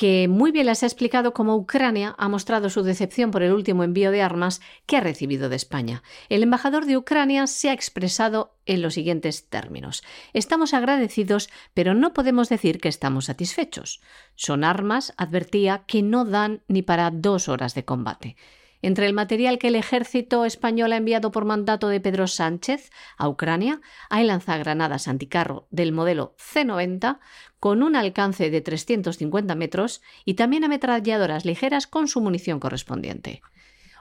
que 0.00 0.28
muy 0.28 0.50
bien 0.50 0.64
les 0.64 0.82
ha 0.82 0.86
explicado 0.86 1.34
cómo 1.34 1.56
Ucrania 1.56 2.14
ha 2.16 2.26
mostrado 2.26 2.70
su 2.70 2.82
decepción 2.82 3.30
por 3.30 3.42
el 3.42 3.52
último 3.52 3.84
envío 3.84 4.10
de 4.10 4.22
armas 4.22 4.62
que 4.86 4.96
ha 4.96 5.00
recibido 5.00 5.50
de 5.50 5.56
España. 5.56 6.02
El 6.30 6.42
embajador 6.42 6.86
de 6.86 6.96
Ucrania 6.96 7.46
se 7.46 7.68
ha 7.68 7.74
expresado 7.74 8.56
en 8.64 8.80
los 8.80 8.94
siguientes 8.94 9.50
términos. 9.50 10.02
Estamos 10.32 10.72
agradecidos, 10.72 11.50
pero 11.74 11.92
no 11.92 12.14
podemos 12.14 12.48
decir 12.48 12.80
que 12.80 12.88
estamos 12.88 13.26
satisfechos. 13.26 14.00
Son 14.36 14.64
armas, 14.64 15.12
advertía, 15.18 15.84
que 15.86 16.02
no 16.02 16.24
dan 16.24 16.62
ni 16.66 16.80
para 16.80 17.10
dos 17.10 17.50
horas 17.50 17.74
de 17.74 17.84
combate. 17.84 18.36
Entre 18.82 19.06
el 19.06 19.12
material 19.12 19.58
que 19.58 19.68
el 19.68 19.76
ejército 19.76 20.44
español 20.44 20.92
ha 20.92 20.96
enviado 20.96 21.30
por 21.30 21.44
mandato 21.44 21.88
de 21.88 22.00
Pedro 22.00 22.26
Sánchez 22.26 22.90
a 23.18 23.28
Ucrania, 23.28 23.80
hay 24.08 24.24
lanzagranadas 24.24 25.06
anticarro 25.06 25.66
del 25.70 25.92
modelo 25.92 26.34
C-90 26.38 27.18
con 27.58 27.82
un 27.82 27.94
alcance 27.94 28.50
de 28.50 28.60
350 28.62 29.54
metros 29.54 30.00
y 30.24 30.34
también 30.34 30.64
ametralladoras 30.64 31.44
ligeras 31.44 31.86
con 31.86 32.08
su 32.08 32.22
munición 32.22 32.58
correspondiente. 32.58 33.42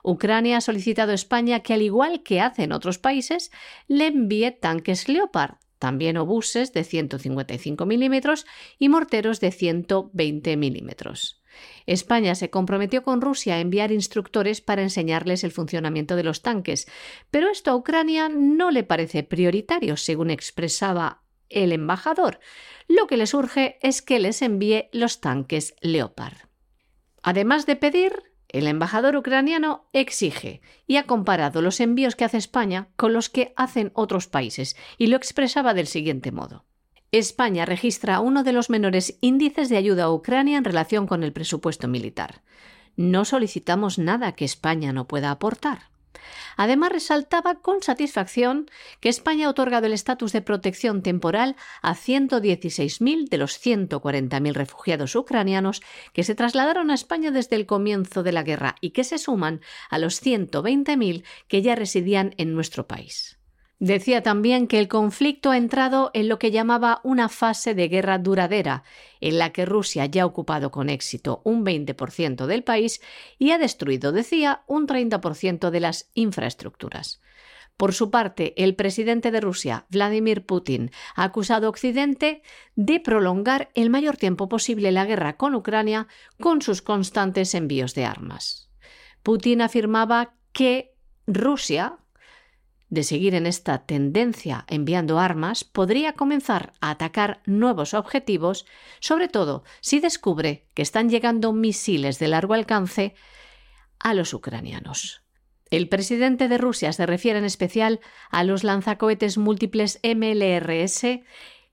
Ucrania 0.01 0.57
ha 0.57 0.62
solicitado 0.62 1.12
a 1.12 1.15
España 1.15 1.59
que, 1.59 1.74
al 1.74 1.81
igual 1.81 2.24
que 2.24 2.39
hacen 2.39 2.71
otros 2.71 3.00
países, 3.00 3.51
le 3.88 4.07
envíe 4.07 4.51
tanques 4.51 5.09
Leopard, 5.09 5.55
también 5.77 6.17
obuses 6.17 6.74
de 6.74 6.86
155 6.86 7.86
milímetros 7.86 8.45
y 8.77 8.89
morteros 8.89 9.39
de 9.39 9.51
120 9.51 10.57
milímetros. 10.57 11.38
España 11.86 12.36
se 12.36 12.50
comprometió 12.50 13.03
con 13.03 13.22
Rusia 13.22 13.56
a 13.56 13.60
enviar 13.60 13.91
instructores 13.91 14.62
para 14.62 14.82
enseñarles 14.82 15.44
el 15.44 15.51
funcionamiento 15.51 16.15
de 16.15 16.24
los 16.24 16.41
tanques, 16.41 16.88
pero 17.32 17.50
esto 17.50 17.72
a 17.72 17.75
Ucrania 17.75 18.29
no 18.29 18.72
le 18.72 18.84
parece 18.84 19.24
prioritario, 19.24 19.98
según 19.98 20.29
expresaba 20.29 21.24
el 21.50 21.72
embajador. 21.72 22.39
Lo 22.88 23.08
que 23.08 23.18
les 23.18 23.34
urge 23.34 23.77
es 23.82 24.01
que 24.01 24.20
les 24.20 24.41
envíe 24.41 24.89
los 24.91 25.22
tanques 25.22 25.75
Leopard. 25.82 26.38
Además 27.22 27.65
de 27.65 27.75
pedir, 27.75 28.29
el 28.48 28.65
embajador 28.65 29.15
ucraniano 29.15 29.88
exige 29.94 30.62
y 30.88 30.98
ha 30.98 31.06
comparado 31.06 31.62
los 31.62 31.79
envíos 31.79 32.15
que 32.15 32.25
hace 32.25 32.38
España 32.38 32.89
con 32.96 33.13
los 33.13 33.29
que 33.29 33.53
hacen 33.56 33.91
otros 33.94 34.27
países 34.27 34.75
y 34.98 35.08
lo 35.08 35.18
expresaba 35.18 35.74
del 35.74 35.88
siguiente 35.88 36.32
modo. 36.32 36.65
España 37.11 37.65
registra 37.65 38.19
uno 38.19 38.43
de 38.43 38.53
los 38.53 38.69
menores 38.69 39.17
índices 39.21 39.67
de 39.69 39.77
ayuda 39.77 40.03
a 40.03 40.13
Ucrania 40.13 40.59
en 40.59 40.63
relación 40.63 41.07
con 41.07 41.23
el 41.23 41.33
presupuesto 41.33 41.87
militar. 41.87 42.43
No 42.95 43.25
solicitamos 43.25 43.97
nada 43.97 44.33
que 44.33 44.45
España 44.45 44.93
no 44.93 45.07
pueda 45.07 45.31
aportar. 45.31 45.89
Además, 46.55 46.91
resaltaba 46.91 47.61
con 47.61 47.81
satisfacción 47.81 48.69
que 48.99 49.09
España 49.09 49.47
ha 49.47 49.49
otorgado 49.49 49.87
el 49.87 49.93
estatus 49.93 50.33
de 50.33 50.41
protección 50.41 51.01
temporal 51.01 51.55
a 51.81 51.95
116.000 51.95 53.29
de 53.29 53.37
los 53.37 53.65
140.000 53.65 54.53
refugiados 54.53 55.15
ucranianos 55.15 55.81
que 56.13 56.23
se 56.23 56.35
trasladaron 56.35 56.91
a 56.91 56.95
España 56.95 57.31
desde 57.31 57.55
el 57.55 57.65
comienzo 57.65 58.21
de 58.21 58.33
la 58.33 58.43
guerra 58.43 58.75
y 58.81 58.91
que 58.91 59.03
se 59.03 59.17
suman 59.17 59.61
a 59.89 59.97
los 59.97 60.21
120.000 60.21 61.23
que 61.47 61.61
ya 61.61 61.75
residían 61.75 62.35
en 62.37 62.53
nuestro 62.53 62.87
país. 62.87 63.38
Decía 63.79 64.21
también 64.21 64.67
que 64.67 64.77
el 64.77 64.89
conflicto 64.89 65.51
ha 65.51 65.57
entrado 65.57 66.12
en 66.13 66.27
lo 66.27 66.38
que 66.38 66.51
llamaba 66.51 67.00
una 67.03 67.29
fase 67.29 67.74
de 67.74 67.88
guerra 67.88 68.17
duradera, 68.17 68.83
en 69.21 69.38
la 69.38 69.51
que 69.53 69.65
Rusia 69.65 70.05
ya 70.05 70.24
ha 70.24 70.25
ocupado 70.25 70.69
con 70.69 70.89
éxito 70.89 71.41
un 71.45 71.65
20% 71.65 72.45
del 72.45 72.63
país 72.65 73.01
y 73.38 73.51
ha 73.51 73.57
destruido, 73.57 74.12
decía, 74.12 74.63
un 74.67 74.86
30% 74.86 75.69
de 75.69 75.79
las 75.79 76.09
infraestructuras. 76.13 77.21
Por 77.77 77.93
su 77.93 78.12
parte, 78.12 78.53
el 78.62 78.75
presidente 78.75 79.31
de 79.31 79.39
Rusia, 79.39 79.86
Vladimir 79.89 80.45
Putin, 80.45 80.91
ha 81.15 81.24
acusado 81.24 81.67
a 81.67 81.69
Occidente 81.69 82.41
de 82.75 83.00
prolongar 83.00 83.69
el 83.75 83.89
mayor 83.89 84.17
tiempo 84.17 84.50
posible 84.50 84.91
la 84.91 85.05
guerra 85.05 85.38
con 85.38 85.55
Ucrania 85.55 86.09
con 86.41 86.62
sus 86.62 86.81
constantes 86.81 87.55
envíos 87.55 87.95
de 87.95 88.03
armas. 88.03 88.69
Putin 89.24 89.62
afirmaba 89.62 90.33
que 90.51 90.93
Rusia, 91.25 92.00
de 92.89 93.03
seguir 93.03 93.36
en 93.36 93.46
esta 93.46 93.86
tendencia 93.86 94.65
enviando 94.67 95.19
armas, 95.19 95.63
podría 95.63 96.13
comenzar 96.13 96.74
a 96.81 96.91
atacar 96.91 97.41
nuevos 97.46 97.93
objetivos, 97.93 98.65
sobre 99.00 99.27
todo 99.27 99.63
si 99.79 100.00
descubre 100.00 100.65
que 100.74 100.81
están 100.81 101.10
llegando 101.10 101.53
misiles 101.53 102.19
de 102.19 102.27
largo 102.27 102.53
alcance 102.53 103.13
a 104.00 104.13
los 104.13 104.34
ucranianos. 104.34 105.24
El 105.69 105.88
presidente 105.88 106.48
de 106.48 106.58
Rusia 106.58 106.91
se 106.93 107.05
refiere 107.05 107.38
en 107.38 107.46
especial 107.46 108.00
a 108.31 108.43
los 108.43 108.63
lanzacohetes 108.63 109.38
múltiples 109.38 110.00
MLRS 110.03 111.01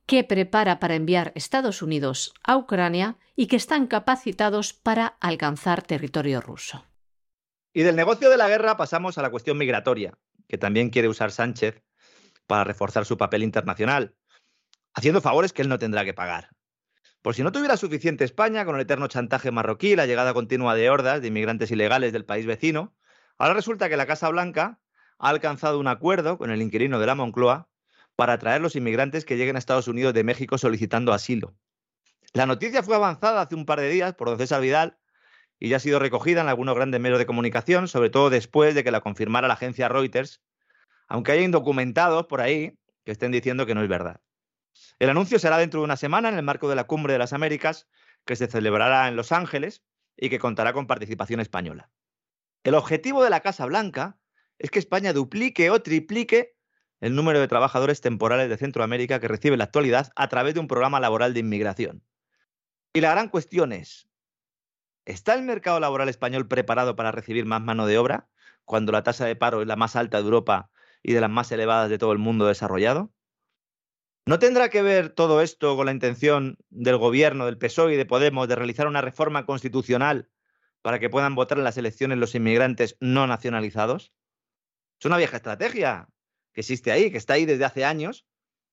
que 0.04 0.23
prepara 0.23 0.78
para 0.78 0.94
enviar 0.94 1.32
Estados 1.35 1.82
Unidos 1.82 2.35
a 2.44 2.56
Ucrania 2.56 3.16
y 3.35 3.46
que 3.46 3.56
están 3.56 3.87
capacitados 3.87 4.73
para 4.73 5.16
alcanzar 5.20 5.82
territorio 5.82 6.40
ruso. 6.40 6.85
Y 7.73 7.82
del 7.82 7.96
negocio 7.96 8.30
de 8.30 8.37
la 8.37 8.49
guerra 8.49 8.76
pasamos 8.76 9.18
a 9.18 9.23
la 9.23 9.30
cuestión 9.30 9.58
migratoria, 9.58 10.16
que 10.48 10.58
también 10.58 10.90
quiere 10.90 11.08
usar 11.08 11.32
Sánchez 11.32 11.82
para 12.46 12.64
reforzar 12.64 13.04
su 13.04 13.16
papel 13.16 13.42
internacional, 13.42 14.14
haciendo 14.94 15.20
favores 15.20 15.52
que 15.52 15.62
él 15.62 15.68
no 15.68 15.78
tendrá 15.78 16.04
que 16.04 16.14
pagar. 16.14 16.50
Por 17.22 17.34
si 17.34 17.42
no 17.42 17.50
tuviera 17.50 17.76
suficiente 17.76 18.24
España 18.24 18.64
con 18.64 18.76
el 18.76 18.82
eterno 18.82 19.08
chantaje 19.08 19.50
marroquí, 19.50 19.96
la 19.96 20.06
llegada 20.06 20.32
continua 20.32 20.74
de 20.74 20.90
hordas 20.90 21.20
de 21.20 21.28
inmigrantes 21.28 21.70
ilegales 21.70 22.12
del 22.12 22.24
país 22.24 22.46
vecino, 22.46 22.94
ahora 23.36 23.54
resulta 23.54 23.88
que 23.88 23.96
la 23.96 24.06
Casa 24.06 24.28
Blanca 24.28 24.80
ha 25.18 25.28
alcanzado 25.28 25.80
un 25.80 25.88
acuerdo 25.88 26.38
con 26.38 26.50
el 26.50 26.62
inquilino 26.62 27.00
de 27.00 27.06
la 27.06 27.14
Moncloa 27.14 27.68
para 28.14 28.34
atraer 28.34 28.60
los 28.60 28.76
inmigrantes 28.76 29.24
que 29.24 29.36
lleguen 29.36 29.56
a 29.56 29.58
Estados 29.58 29.88
Unidos 29.88 30.14
de 30.14 30.24
México 30.24 30.56
solicitando 30.56 31.12
asilo. 31.12 31.54
La 32.32 32.46
noticia 32.46 32.82
fue 32.82 32.96
avanzada 32.96 33.40
hace 33.40 33.54
un 33.54 33.66
par 33.66 33.80
de 33.80 33.88
días 33.88 34.14
por 34.14 34.28
don 34.28 34.38
César 34.38 34.60
Vidal 34.60 34.98
y 35.58 35.68
ya 35.68 35.76
ha 35.76 35.80
sido 35.80 35.98
recogida 35.98 36.40
en 36.42 36.48
algunos 36.48 36.75
grandes 36.75 37.00
medios 37.00 37.18
de 37.18 37.26
comunicación, 37.26 37.88
sobre 37.88 38.10
todo 38.10 38.30
después 38.30 38.75
de 38.75 38.84
que 38.84 38.90
la 38.90 39.00
confirmara 39.00 39.48
la 39.48 39.54
agencia 39.54 39.88
Reuters, 39.88 40.42
aunque 41.08 41.32
hay 41.32 41.44
indocumentados 41.44 42.26
por 42.26 42.40
ahí 42.40 42.78
que 43.04 43.12
estén 43.12 43.32
diciendo 43.32 43.66
que 43.66 43.75
no 43.75 43.82
es 43.82 43.88
verdad. 43.88 44.20
El 44.98 45.10
anuncio 45.10 45.38
será 45.38 45.58
dentro 45.58 45.80
de 45.80 45.84
una 45.84 45.96
semana 45.96 46.28
en 46.28 46.36
el 46.36 46.42
marco 46.42 46.68
de 46.68 46.76
la 46.76 46.84
Cumbre 46.84 47.12
de 47.12 47.18
las 47.18 47.32
Américas, 47.32 47.88
que 48.25 48.36
se 48.36 48.46
celebrará 48.46 49.08
en 49.08 49.16
Los 49.16 49.32
Ángeles 49.32 49.82
y 50.16 50.28
que 50.28 50.38
contará 50.38 50.72
con 50.72 50.86
participación 50.86 51.40
española. 51.40 51.90
El 52.64 52.75
objetivo 52.75 53.22
de 53.22 53.30
la 53.30 53.40
Casa 53.40 53.66
Blanca 53.66 54.18
es 54.58 54.70
que 54.70 54.78
España 54.78 55.12
duplique 55.12 55.70
o 55.70 55.80
triplique 55.80 56.56
el 57.00 57.14
número 57.14 57.40
de 57.40 57.48
trabajadores 57.48 58.00
temporales 58.00 58.48
de 58.48 58.56
Centroamérica 58.56 59.20
que 59.20 59.28
recibe 59.28 59.54
en 59.54 59.58
la 59.58 59.64
actualidad 59.64 60.12
a 60.16 60.28
través 60.28 60.54
de 60.54 60.60
un 60.60 60.66
programa 60.66 60.98
laboral 60.98 61.34
de 61.34 61.40
inmigración. 61.40 62.02
Y 62.92 63.00
la 63.00 63.12
gran 63.12 63.28
cuestión 63.28 63.72
es, 63.72 64.08
¿está 65.06 65.34
el 65.34 65.42
mercado 65.42 65.80
laboral 65.80 66.08
español 66.08 66.46
preparado 66.46 66.96
para 66.96 67.12
recibir 67.12 67.46
más 67.46 67.62
mano 67.62 67.86
de 67.86 67.96
obra 67.96 68.28
cuando 68.64 68.92
la 68.92 69.02
tasa 69.02 69.25
de 69.25 69.36
paro 69.36 69.62
es 69.62 69.66
la 69.66 69.76
más 69.76 69.96
alta 69.96 70.18
de 70.18 70.25
Europa 70.25 70.70
y 71.02 71.12
de 71.12 71.20
las 71.20 71.30
más 71.30 71.50
elevadas 71.52 71.88
de 71.88 71.98
todo 71.98 72.12
el 72.12 72.18
mundo 72.18 72.46
desarrollado? 72.46 73.12
¿No 74.26 74.40
tendrá 74.40 74.68
que 74.70 74.82
ver 74.82 75.10
todo 75.10 75.40
esto 75.40 75.76
con 75.76 75.86
la 75.86 75.92
intención 75.92 76.58
del 76.68 76.96
gobierno, 76.96 77.46
del 77.46 77.58
PSOE 77.58 77.94
y 77.94 77.96
de 77.96 78.06
Podemos 78.06 78.48
de 78.48 78.56
realizar 78.56 78.88
una 78.88 79.00
reforma 79.00 79.46
constitucional 79.46 80.28
para 80.82 80.98
que 80.98 81.08
puedan 81.08 81.36
votar 81.36 81.58
en 81.58 81.64
las 81.64 81.78
elecciones 81.78 82.18
los 82.18 82.34
inmigrantes 82.34 82.96
no 82.98 83.28
nacionalizados? 83.28 84.12
Es 84.98 85.06
una 85.06 85.16
vieja 85.16 85.36
estrategia 85.36 86.08
que 86.52 86.62
existe 86.62 86.90
ahí, 86.90 87.12
que 87.12 87.18
está 87.18 87.34
ahí 87.34 87.46
desde 87.46 87.64
hace 87.64 87.84
años 87.84 88.26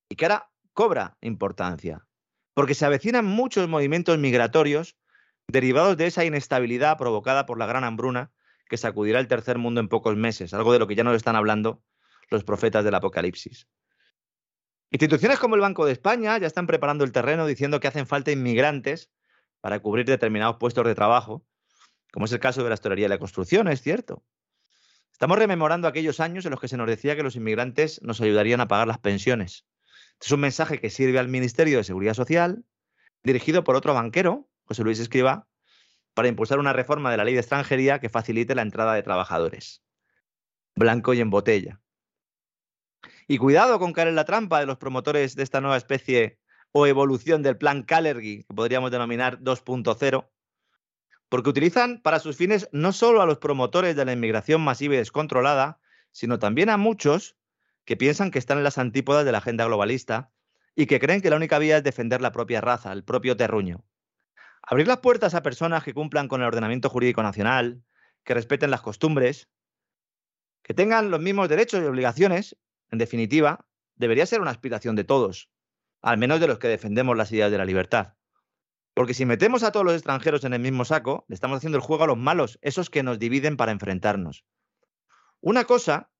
y 0.08 0.16
que 0.16 0.24
ahora 0.24 0.50
cobra 0.72 1.16
importancia, 1.20 2.08
porque 2.52 2.74
se 2.74 2.86
avecinan 2.86 3.24
muchos 3.24 3.68
movimientos 3.68 4.18
migratorios 4.18 4.96
derivados 5.48 5.96
de 5.96 6.06
esa 6.06 6.24
inestabilidad 6.24 6.98
provocada 6.98 7.46
por 7.46 7.58
la 7.58 7.66
gran 7.66 7.84
hambruna 7.84 8.32
que 8.68 8.76
sacudirá 8.76 9.20
el 9.20 9.28
tercer 9.28 9.58
mundo 9.58 9.80
en 9.80 9.88
pocos 9.88 10.16
meses, 10.16 10.54
algo 10.54 10.72
de 10.72 10.78
lo 10.78 10.86
que 10.86 10.94
ya 10.94 11.04
nos 11.04 11.16
están 11.16 11.36
hablando 11.36 11.82
los 12.30 12.44
profetas 12.44 12.84
del 12.84 12.94
Apocalipsis. 12.94 13.68
Instituciones 14.90 15.38
como 15.38 15.54
el 15.54 15.60
Banco 15.60 15.86
de 15.86 15.92
España 15.92 16.38
ya 16.38 16.46
están 16.46 16.66
preparando 16.66 17.04
el 17.04 17.12
terreno 17.12 17.46
diciendo 17.46 17.80
que 17.80 17.88
hacen 17.88 18.06
falta 18.06 18.30
inmigrantes 18.30 19.10
para 19.60 19.80
cubrir 19.80 20.06
determinados 20.06 20.56
puestos 20.56 20.86
de 20.86 20.94
trabajo, 20.94 21.44
como 22.12 22.26
es 22.26 22.32
el 22.32 22.40
caso 22.40 22.62
de 22.62 22.68
la 22.68 22.74
hostelería 22.74 23.06
y 23.06 23.08
la 23.08 23.18
construcción, 23.18 23.68
es 23.68 23.82
cierto. 23.82 24.22
Estamos 25.10 25.38
rememorando 25.38 25.88
aquellos 25.88 26.20
años 26.20 26.44
en 26.44 26.50
los 26.50 26.60
que 26.60 26.68
se 26.68 26.76
nos 26.76 26.86
decía 26.86 27.16
que 27.16 27.22
los 27.22 27.36
inmigrantes 27.36 28.00
nos 28.02 28.20
ayudarían 28.20 28.60
a 28.60 28.68
pagar 28.68 28.86
las 28.86 28.98
pensiones. 28.98 29.66
Este 30.12 30.26
es 30.26 30.32
un 30.32 30.40
mensaje 30.40 30.80
que 30.80 30.90
sirve 30.90 31.18
al 31.18 31.28
Ministerio 31.28 31.78
de 31.78 31.84
Seguridad 31.84 32.14
Social, 32.14 32.64
dirigido 33.22 33.64
por 33.64 33.74
otro 33.74 33.94
banquero, 33.94 34.48
José 34.64 34.82
Luis 34.84 34.98
Escriba, 34.98 35.46
para 36.14 36.28
impulsar 36.28 36.58
una 36.58 36.72
reforma 36.72 37.10
de 37.10 37.16
la 37.16 37.24
ley 37.24 37.34
de 37.34 37.40
extranjería 37.40 37.98
que 37.98 38.08
facilite 38.08 38.54
la 38.54 38.62
entrada 38.62 38.94
de 38.94 39.02
trabajadores. 39.02 39.82
Blanco 40.76 41.14
y 41.14 41.20
en 41.20 41.30
botella. 41.30 41.80
Y 43.26 43.38
cuidado 43.38 43.78
con 43.78 43.92
caer 43.92 44.08
en 44.08 44.14
la 44.14 44.24
trampa 44.24 44.60
de 44.60 44.66
los 44.66 44.78
promotores 44.78 45.34
de 45.36 45.42
esta 45.42 45.60
nueva 45.60 45.76
especie 45.76 46.38
o 46.72 46.86
evolución 46.86 47.42
del 47.42 47.56
plan 47.56 47.82
Kalergi, 47.82 48.44
que 48.44 48.54
podríamos 48.54 48.90
denominar 48.90 49.40
2.0, 49.40 50.28
porque 51.28 51.50
utilizan 51.50 52.00
para 52.02 52.20
sus 52.20 52.36
fines 52.36 52.68
no 52.72 52.92
solo 52.92 53.22
a 53.22 53.26
los 53.26 53.38
promotores 53.38 53.96
de 53.96 54.04
la 54.04 54.12
inmigración 54.12 54.60
masiva 54.60 54.94
y 54.94 54.98
descontrolada, 54.98 55.80
sino 56.12 56.38
también 56.38 56.70
a 56.70 56.76
muchos 56.76 57.36
que 57.84 57.96
piensan 57.96 58.30
que 58.30 58.38
están 58.38 58.58
en 58.58 58.64
las 58.64 58.78
antípodas 58.78 59.24
de 59.24 59.32
la 59.32 59.38
agenda 59.38 59.64
globalista 59.64 60.30
y 60.74 60.86
que 60.86 61.00
creen 61.00 61.20
que 61.20 61.30
la 61.30 61.36
única 61.36 61.58
vía 61.58 61.78
es 61.78 61.84
defender 61.84 62.20
la 62.20 62.32
propia 62.32 62.60
raza, 62.60 62.92
el 62.92 63.04
propio 63.04 63.36
terruño. 63.36 63.84
Abrir 64.66 64.88
las 64.88 64.98
puertas 64.98 65.34
a 65.34 65.42
personas 65.42 65.84
que 65.84 65.92
cumplan 65.92 66.28
con 66.28 66.40
el 66.40 66.46
ordenamiento 66.46 66.88
jurídico 66.88 67.22
nacional, 67.22 67.82
que 68.24 68.34
respeten 68.34 68.70
las 68.70 68.80
costumbres, 68.80 69.48
que 70.62 70.72
tengan 70.72 71.10
los 71.10 71.20
mismos 71.20 71.48
derechos 71.48 71.82
y 71.82 71.86
obligaciones 71.86 72.56
en 72.90 72.98
definitiva, 72.98 73.66
debería 73.96 74.24
ser 74.24 74.40
una 74.40 74.50
aspiración 74.50 74.96
de 74.96 75.04
todos, 75.04 75.50
al 76.00 76.16
menos 76.16 76.40
de 76.40 76.46
los 76.46 76.58
que 76.58 76.68
defendemos 76.68 77.16
las 77.16 77.30
ideas 77.32 77.50
de 77.50 77.58
la 77.58 77.64
libertad. 77.64 78.14
Porque 78.94 79.14
si 79.14 79.26
metemos 79.26 79.62
a 79.64 79.72
todos 79.72 79.84
los 79.84 79.94
extranjeros 79.94 80.44
en 80.44 80.54
el 80.54 80.60
mismo 80.60 80.84
saco, 80.84 81.26
le 81.28 81.34
estamos 81.34 81.58
haciendo 81.58 81.76
el 81.76 81.82
juego 81.82 82.04
a 82.04 82.06
los 82.06 82.16
malos, 82.16 82.58
esos 82.62 82.88
que 82.88 83.02
nos 83.02 83.18
dividen 83.18 83.56
para 83.56 83.72
enfrentarnos. 83.72 84.44
Una 85.40 85.64
cosa 85.64 86.10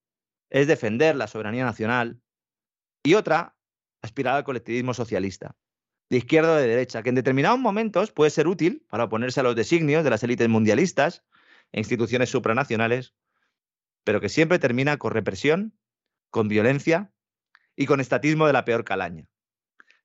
es 0.50 0.66
defender 0.66 1.16
la 1.16 1.28
soberanía 1.28 1.64
nacional 1.64 2.20
y 3.02 3.14
otra, 3.14 3.56
aspirar 4.02 4.36
al 4.36 4.44
colectivismo 4.44 4.92
socialista, 4.92 5.56
de 6.10 6.18
izquierda 6.18 6.52
o 6.52 6.56
de 6.56 6.66
derecha, 6.66 7.02
que 7.02 7.08
en 7.08 7.14
determinados 7.14 7.58
momentos 7.58 8.12
puede 8.12 8.30
ser 8.30 8.46
útil 8.46 8.84
para 8.88 9.04
oponerse 9.04 9.40
a 9.40 9.42
los 9.42 9.56
designios 9.56 10.04
de 10.04 10.10
las 10.10 10.22
élites 10.22 10.48
mundialistas 10.48 11.24
e 11.72 11.80
instituciones 11.80 12.30
supranacionales, 12.30 13.14
pero 14.04 14.20
que 14.20 14.28
siempre 14.28 14.58
termina 14.58 14.96
con 14.98 15.12
represión 15.12 15.78
con 16.30 16.48
violencia 16.48 17.12
y 17.76 17.86
con 17.86 18.00
estatismo 18.00 18.48
de 18.48 18.52
la 18.52 18.64
peor 18.64 18.84
calaña. 18.84 19.28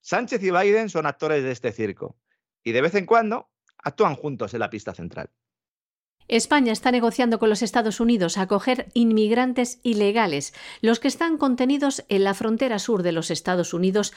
Sánchez 0.00 0.42
y 0.44 0.52
Biden 0.52 0.88
son 0.88 1.06
actores 1.06 1.42
de 1.42 1.50
este 1.50 1.72
circo 1.72 2.16
y 2.62 2.70
de 2.70 2.82
vez 2.82 2.94
en 2.94 3.04
cuando 3.04 3.50
actúan 3.78 4.14
juntos 4.14 4.54
en 4.54 4.60
la 4.60 4.70
pista 4.70 4.94
central. 4.94 5.30
España 6.28 6.72
está 6.72 6.92
negociando 6.92 7.40
con 7.40 7.48
los 7.48 7.62
Estados 7.62 7.98
Unidos 7.98 8.38
acoger 8.38 8.86
inmigrantes 8.94 9.80
ilegales, 9.82 10.54
los 10.80 11.00
que 11.00 11.08
están 11.08 11.38
contenidos 11.38 12.04
en 12.08 12.22
la 12.22 12.34
frontera 12.34 12.78
sur 12.78 13.02
de 13.02 13.10
los 13.10 13.32
Estados 13.32 13.74
Unidos 13.74 14.12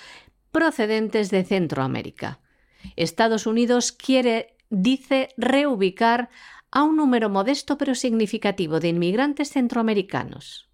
procedentes 0.54 1.32
de 1.32 1.44
Centroamérica. 1.44 2.40
Estados 2.96 3.48
Unidos 3.48 3.92
quiere, 3.92 4.56
dice, 4.70 5.30
reubicar 5.36 6.30
a 6.72 6.84
un 6.84 6.96
número 6.96 7.30
modesto 7.30 7.78
pero 7.78 7.96
significativo 7.96 8.80
de 8.80 8.90
inmigrantes 8.90 9.50
centroamericanos. 9.50 10.70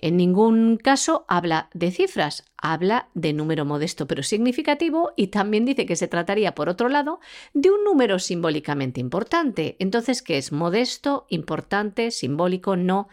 En 0.00 0.16
ningún 0.16 0.76
caso 0.76 1.24
habla 1.26 1.70
de 1.74 1.90
cifras, 1.90 2.44
habla 2.56 3.08
de 3.14 3.32
número 3.32 3.64
modesto 3.64 4.06
pero 4.06 4.22
significativo 4.22 5.12
y 5.16 5.28
también 5.28 5.64
dice 5.64 5.86
que 5.86 5.96
se 5.96 6.06
trataría, 6.06 6.54
por 6.54 6.68
otro 6.68 6.88
lado, 6.88 7.20
de 7.54 7.70
un 7.70 7.82
número 7.84 8.18
simbólicamente 8.18 9.00
importante. 9.00 9.76
Entonces, 9.78 10.22
¿qué 10.22 10.38
es 10.38 10.52
modesto, 10.52 11.26
importante, 11.30 12.10
simbólico? 12.10 12.76
No. 12.76 13.08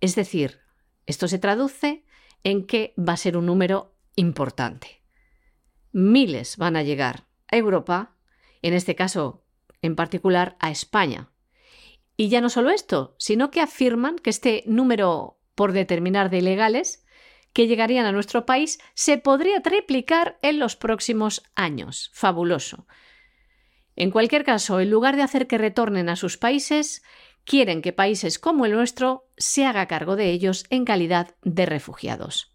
Es 0.00 0.14
decir, 0.14 0.60
esto 1.06 1.28
se 1.28 1.38
traduce 1.38 2.04
en 2.42 2.66
que 2.66 2.94
va 2.98 3.14
a 3.14 3.18
ser 3.18 3.38
un 3.38 3.46
número 3.46 3.94
importante. 4.16 4.99
Miles 5.92 6.56
van 6.56 6.76
a 6.76 6.82
llegar 6.82 7.26
a 7.48 7.56
Europa, 7.56 8.16
en 8.62 8.74
este 8.74 8.94
caso 8.94 9.44
en 9.82 9.96
particular 9.96 10.56
a 10.60 10.70
España. 10.70 11.30
Y 12.16 12.28
ya 12.28 12.40
no 12.40 12.50
solo 12.50 12.70
esto, 12.70 13.14
sino 13.18 13.50
que 13.50 13.60
afirman 13.60 14.16
que 14.16 14.30
este 14.30 14.62
número 14.66 15.38
por 15.54 15.72
determinar 15.72 16.30
de 16.30 16.38
ilegales 16.38 17.04
que 17.52 17.66
llegarían 17.66 18.06
a 18.06 18.12
nuestro 18.12 18.46
país 18.46 18.78
se 18.94 19.18
podría 19.18 19.60
triplicar 19.62 20.38
en 20.42 20.58
los 20.58 20.76
próximos 20.76 21.42
años. 21.54 22.10
Fabuloso. 22.14 22.86
En 23.96 24.10
cualquier 24.10 24.44
caso, 24.44 24.80
en 24.80 24.90
lugar 24.90 25.16
de 25.16 25.22
hacer 25.22 25.46
que 25.46 25.58
retornen 25.58 26.08
a 26.08 26.16
sus 26.16 26.36
países, 26.36 27.02
quieren 27.44 27.82
que 27.82 27.92
países 27.92 28.38
como 28.38 28.66
el 28.66 28.72
nuestro 28.72 29.28
se 29.36 29.66
haga 29.66 29.88
cargo 29.88 30.16
de 30.16 30.30
ellos 30.30 30.64
en 30.70 30.84
calidad 30.84 31.34
de 31.42 31.66
refugiados. 31.66 32.54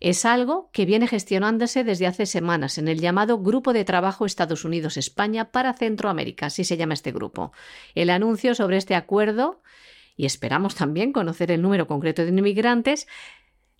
Es 0.00 0.24
algo 0.24 0.70
que 0.72 0.86
viene 0.86 1.06
gestionándose 1.06 1.84
desde 1.84 2.06
hace 2.06 2.26
semanas 2.26 2.78
en 2.78 2.88
el 2.88 3.00
llamado 3.00 3.38
Grupo 3.38 3.72
de 3.72 3.84
Trabajo 3.84 4.26
Estados 4.26 4.64
Unidos-España 4.64 5.50
para 5.50 5.74
Centroamérica, 5.74 6.46
así 6.46 6.64
se 6.64 6.76
llama 6.76 6.94
este 6.94 7.12
grupo. 7.12 7.52
El 7.94 8.10
anuncio 8.10 8.54
sobre 8.54 8.76
este 8.76 8.94
acuerdo 8.94 9.60
y 10.20 10.26
esperamos 10.26 10.74
también 10.74 11.12
conocer 11.12 11.50
el 11.50 11.62
número 11.62 11.86
concreto 11.86 12.22
de 12.22 12.28
inmigrantes, 12.28 13.08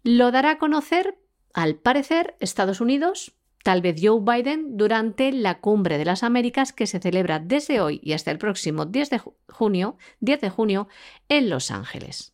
lo 0.02 0.30
dará 0.30 0.52
a 0.52 0.58
conocer, 0.58 1.18
al 1.52 1.74
parecer, 1.74 2.34
Estados 2.40 2.80
Unidos, 2.80 3.34
tal 3.62 3.82
vez 3.82 4.00
Joe 4.02 4.20
Biden, 4.22 4.78
durante 4.78 5.32
la 5.32 5.60
Cumbre 5.60 5.98
de 5.98 6.06
las 6.06 6.22
Américas 6.22 6.72
que 6.72 6.86
se 6.86 6.98
celebra 6.98 7.40
desde 7.40 7.82
hoy 7.82 8.00
y 8.02 8.14
hasta 8.14 8.30
el 8.30 8.38
próximo 8.38 8.86
10 8.86 9.10
de 9.10 9.20
junio, 9.48 9.98
10 10.20 10.40
de 10.40 10.48
junio 10.48 10.88
en 11.28 11.50
Los 11.50 11.70
Ángeles. 11.70 12.32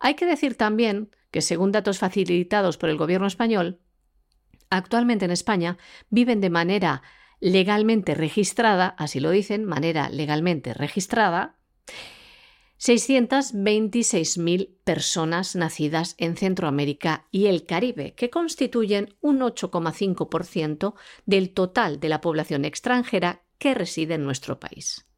Hay 0.00 0.14
que 0.14 0.26
decir 0.26 0.56
también 0.56 1.14
que, 1.30 1.42
según 1.42 1.72
datos 1.72 1.98
facilitados 1.98 2.76
por 2.76 2.90
el 2.90 2.96
gobierno 2.96 3.26
español, 3.26 3.80
actualmente 4.70 5.24
en 5.24 5.30
España 5.30 5.78
viven 6.08 6.40
de 6.40 6.50
manera 6.50 7.02
legalmente 7.40 8.14
registrada, 8.14 8.94
así 8.98 9.20
lo 9.20 9.30
dicen, 9.30 9.64
manera 9.64 10.10
legalmente 10.10 10.74
registrada, 10.74 11.56
626.000 12.78 14.78
personas 14.84 15.54
nacidas 15.54 16.14
en 16.16 16.36
Centroamérica 16.36 17.26
y 17.30 17.46
el 17.46 17.66
Caribe, 17.66 18.14
que 18.14 18.30
constituyen 18.30 19.14
un 19.20 19.40
8,5% 19.40 20.94
del 21.26 21.52
total 21.52 22.00
de 22.00 22.08
la 22.08 22.22
población 22.22 22.64
extranjera 22.64 23.42
que 23.58 23.74
reside 23.74 24.14
en 24.14 24.24
nuestro 24.24 24.60
país. 24.60 25.09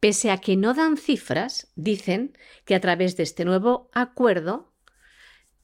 Pese 0.00 0.30
a 0.30 0.38
que 0.38 0.56
no 0.56 0.74
dan 0.74 0.96
cifras, 0.96 1.72
dicen 1.74 2.36
que 2.64 2.74
a 2.74 2.80
través 2.80 3.16
de 3.16 3.22
este 3.22 3.44
nuevo 3.44 3.90
acuerdo, 3.92 4.72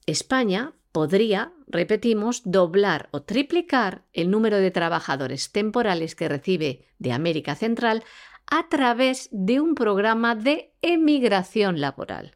España 0.05 0.73
podría, 0.91 1.53
repetimos, 1.67 2.41
doblar 2.45 3.09
o 3.11 3.23
triplicar 3.23 4.03
el 4.13 4.29
número 4.29 4.57
de 4.57 4.71
trabajadores 4.71 5.51
temporales 5.51 6.15
que 6.15 6.29
recibe 6.29 6.85
de 6.99 7.11
América 7.11 7.55
Central 7.55 8.03
a 8.47 8.69
través 8.69 9.29
de 9.31 9.59
un 9.59 9.75
programa 9.75 10.35
de 10.35 10.73
emigración 10.81 11.81
laboral. 11.81 12.35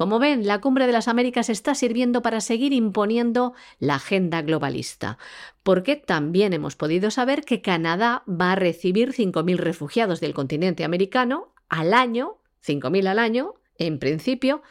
Como 0.00 0.18
ven, 0.18 0.46
la 0.46 0.62
Cumbre 0.62 0.86
de 0.86 0.94
las 0.94 1.08
Américas 1.08 1.50
está 1.50 1.74
sirviendo 1.74 2.22
para 2.22 2.40
seguir 2.40 2.72
imponiendo 2.72 3.52
la 3.78 3.96
agenda 3.96 4.40
globalista, 4.40 5.18
porque 5.62 5.94
también 5.94 6.54
hemos 6.54 6.74
podido 6.74 7.10
saber 7.10 7.44
que 7.44 7.60
Canadá 7.60 8.22
va 8.26 8.52
a 8.52 8.56
recibir 8.56 9.12
5.000 9.12 9.58
refugiados 9.58 10.18
del 10.20 10.32
continente 10.32 10.84
americano 10.84 11.52
al 11.68 11.92
año, 11.92 12.38
5.000 12.66 13.08
al 13.08 13.18
año, 13.18 13.56
en 13.76 13.98
principio, 13.98 14.62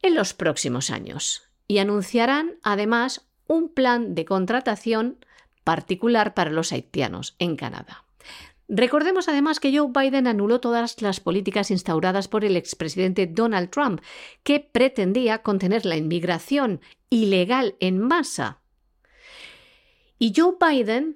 en 0.00 0.14
los 0.14 0.32
próximos 0.32 0.88
años. 0.88 1.50
Y 1.68 1.76
anunciarán, 1.76 2.54
además, 2.62 3.28
un 3.48 3.68
plan 3.68 4.14
de 4.14 4.24
contratación 4.24 5.18
particular 5.64 6.32
para 6.32 6.50
los 6.50 6.72
haitianos 6.72 7.36
en 7.38 7.56
Canadá. 7.56 8.06
Recordemos 8.68 9.28
además 9.28 9.60
que 9.60 9.76
Joe 9.76 9.90
Biden 9.94 10.26
anuló 10.26 10.60
todas 10.60 11.00
las 11.00 11.20
políticas 11.20 11.70
instauradas 11.70 12.26
por 12.26 12.44
el 12.44 12.56
expresidente 12.56 13.26
Donald 13.26 13.70
Trump, 13.70 14.00
que 14.42 14.58
pretendía 14.60 15.42
contener 15.42 15.86
la 15.86 15.96
inmigración 15.96 16.80
ilegal 17.08 17.76
en 17.78 18.00
masa. 18.00 18.60
Y 20.18 20.32
Joe 20.34 20.56
Biden 20.60 21.14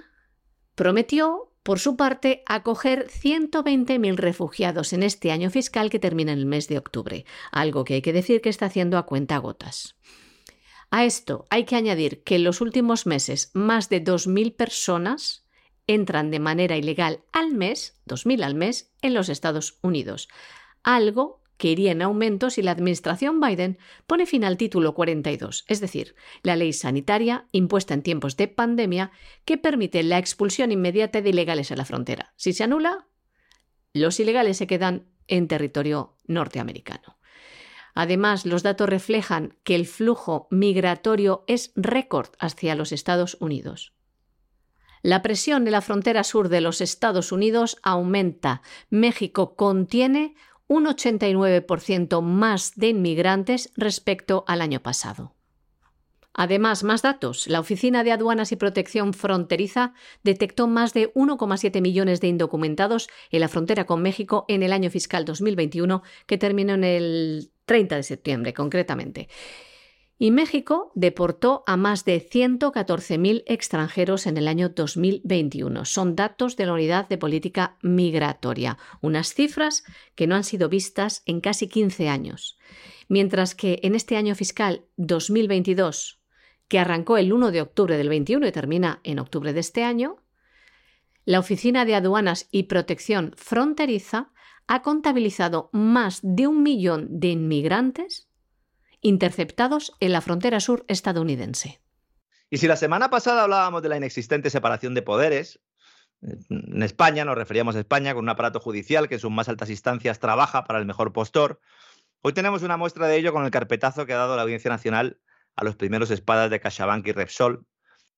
prometió, 0.77 1.53
por 1.65 1.81
su 1.81 1.97
parte, 1.97 2.43
acoger 2.47 3.09
120.000 3.09 4.15
refugiados 4.15 4.93
en 4.93 5.03
este 5.03 5.33
año 5.33 5.51
fiscal 5.51 5.91
que 5.91 5.99
termina 5.99 6.33
en 6.33 6.39
el 6.39 6.47
mes 6.47 6.69
de 6.69 6.79
octubre, 6.79 7.25
algo 7.51 7.85
que 7.85 7.95
hay 7.95 8.03
que 8.03 8.13
decir 8.13 8.41
que 8.41 8.49
está 8.49 8.67
haciendo 8.67 8.97
a 8.97 9.07
cuenta 9.07 9.39
gotas. 9.39 9.97
A 10.91 11.05
esto 11.05 11.47
hay 11.51 11.65
que 11.65 11.77
añadir 11.77 12.23
que 12.23 12.37
en 12.37 12.45
los 12.45 12.61
últimos 12.61 13.07
meses 13.07 13.51
más 13.55 13.89
de 13.89 14.05
2.000 14.05 14.55
personas 14.55 15.47
entran 15.95 16.31
de 16.31 16.39
manera 16.39 16.77
ilegal 16.77 17.21
al 17.33 17.53
mes, 17.53 18.01
2.000 18.07 18.45
al 18.45 18.55
mes, 18.55 18.93
en 19.03 19.15
los 19.15 19.29
Estados 19.29 19.79
Unidos, 19.83 20.29
algo 20.83 21.41
que 21.57 21.69
iría 21.69 21.93
en 21.93 22.01
aumento 22.01 22.49
si 22.49 22.63
la 22.63 22.71
administración 22.71 23.41
Biden 23.41 23.79
pone 24.07 24.25
fin 24.25 24.45
al 24.45 24.57
título 24.57 24.95
42, 24.95 25.65
es 25.69 25.81
decir, 25.81 26.15
la 26.43 26.57
ley 26.57 26.73
sanitaria 26.73 27.47
impuesta 27.53 27.93
en 27.93 28.03
tiempos 28.03 28.37
de 28.37 28.49
pandemia 28.49 29.11
que 29.45 29.59
permite 29.59 30.03
la 30.03 30.19
expulsión 30.19 30.73
inmediata 30.73 31.21
de 31.21 31.29
ilegales 31.29 31.71
a 31.71 31.77
la 31.77 31.85
frontera. 31.85 32.33
Si 32.37 32.55
se 32.55 32.65
anula, 32.65 33.09
los 33.93 34.21
ilegales 34.21 34.57
se 34.57 34.67
quedan 34.67 35.07
en 35.27 35.49
territorio 35.49 36.17
norteamericano. 36.27 37.19
Además, 37.95 38.47
los 38.47 38.63
datos 38.63 38.89
reflejan 38.89 39.57
que 39.65 39.75
el 39.75 39.87
flujo 39.87 40.47
migratorio 40.51 41.45
es 41.47 41.73
récord 41.75 42.29
hacia 42.39 42.75
los 42.75 42.93
Estados 42.93 43.37
Unidos. 43.41 43.93
La 45.03 45.23
presión 45.23 45.67
en 45.67 45.73
la 45.73 45.81
frontera 45.81 46.25
sur 46.25 46.49
de 46.49 46.61
los 46.61 46.81
Estados 46.81 47.33
Unidos 47.33 47.79
aumenta. 47.83 48.61
México 48.91 49.55
contiene 49.57 50.35
un 50.67 50.85
89% 50.87 52.21
más 52.23 52.75
de 52.77 52.89
inmigrantes 52.89 53.73
respecto 53.77 54.45
al 54.47 54.61
año 54.61 54.81
pasado. 54.83 55.35
Además, 56.33 56.85
más 56.85 57.03
datos. 57.03 57.49
La 57.49 57.61
Oficina 57.61 58.05
de 58.05 58.13
Aduanas 58.13 58.53
y 58.53 58.57
Protección 58.57 59.15
Fronteriza 59.15 59.95
detectó 60.23 60.69
más 60.69 60.95
de 60.95 61.13
1,7 61.15 61.81
millones 61.81 62.21
de 62.21 62.29
indocumentados 62.29 63.09
en 63.31 63.41
la 63.41 63.49
frontera 63.49 63.85
con 63.85 64.03
México 64.03 64.45
en 64.49 64.63
el 64.63 64.73
año 64.73 64.91
fiscal 64.91 65.25
2021, 65.25 66.03
que 66.27 66.39
terminó 66.39 66.75
en 66.75 66.85
el 66.85 67.51
30 67.65 67.97
de 67.97 68.03
septiembre 68.05 68.55
concretamente 68.55 69.29
y 70.23 70.33
México 70.33 70.93
deportó 70.95 71.65
a 71.67 71.79
más 71.79 72.05
de 72.05 72.21
114.000 72.21 73.43
extranjeros 73.47 74.27
en 74.27 74.37
el 74.37 74.49
año 74.49 74.69
2021. 74.69 75.87
Son 75.87 76.15
datos 76.15 76.59
de 76.59 76.67
la 76.67 76.75
Unidad 76.75 77.09
de 77.09 77.17
Política 77.17 77.79
Migratoria, 77.81 78.77
unas 79.01 79.33
cifras 79.33 79.83
que 80.17 80.27
no 80.27 80.35
han 80.35 80.45
sido 80.45 80.69
vistas 80.69 81.23
en 81.25 81.41
casi 81.41 81.69
15 81.69 82.11
años. 82.11 82.59
Mientras 83.09 83.55
que 83.55 83.81
en 83.83 83.95
este 83.95 84.19
año 84.19 84.35
fiscal 84.35 84.85
2022, 84.99 86.21
que 86.69 86.79
arrancó 86.79 87.17
el 87.17 87.33
1 87.33 87.51
de 87.51 87.63
octubre 87.63 87.97
del 87.97 88.11
21 88.11 88.47
y 88.47 88.53
termina 88.53 89.01
en 89.05 89.21
octubre 89.21 89.55
de 89.55 89.61
este 89.61 89.85
año, 89.85 90.19
la 91.25 91.39
Oficina 91.39 91.87
de 91.87 91.95
Aduanas 91.95 92.47
y 92.51 92.65
Protección 92.65 93.33
Fronteriza 93.39 94.33
ha 94.67 94.83
contabilizado 94.83 95.71
más 95.73 96.21
de 96.23 96.47
un 96.47 96.63
millón 96.63 97.09
de 97.09 97.29
inmigrantes 97.29 98.30
interceptados 99.01 99.93
en 100.01 100.13
la 100.13 100.21
frontera 100.21 100.61
sur 100.61 100.85
estadounidense. 100.89 101.81
Y 102.51 102.59
si 102.59 102.67
la 102.67 102.77
semana 102.77 103.11
pasada 103.11 103.45
hablábamos 103.45 103.83
de 103.83 103.89
la 103.89 103.97
inexistente 103.97 104.51
separación 104.51 104.95
de 104.95 105.03
poderes, 105.03 105.61
en 106.21 106.83
España, 106.83 107.25
nos 107.25 107.37
referíamos 107.37 107.77
a 107.77 107.79
España 107.79 108.13
con 108.13 108.25
un 108.25 108.29
aparato 108.29 108.61
judicial 108.61 109.09
que 109.09 109.15
en 109.15 109.21
sus 109.21 109.31
más 109.31 109.49
altas 109.49 109.71
instancias 109.71 110.19
trabaja 110.19 110.65
para 110.65 110.79
el 110.79 110.85
mejor 110.85 111.13
postor, 111.13 111.61
hoy 112.21 112.33
tenemos 112.33 112.63
una 112.63 112.77
muestra 112.77 113.07
de 113.07 113.17
ello 113.17 113.33
con 113.33 113.45
el 113.45 113.51
carpetazo 113.51 114.05
que 114.05 114.13
ha 114.13 114.19
dado 114.19 114.37
la 114.37 114.43
Audiencia 114.43 114.71
Nacional 114.71 115.19
a 115.57 115.65
los 115.65 115.77
primeros 115.77 116.11
espadas 116.11 116.51
de 116.51 116.61
CaixaBank 116.61 117.07
y 117.07 117.13
Repsol, 117.13 117.65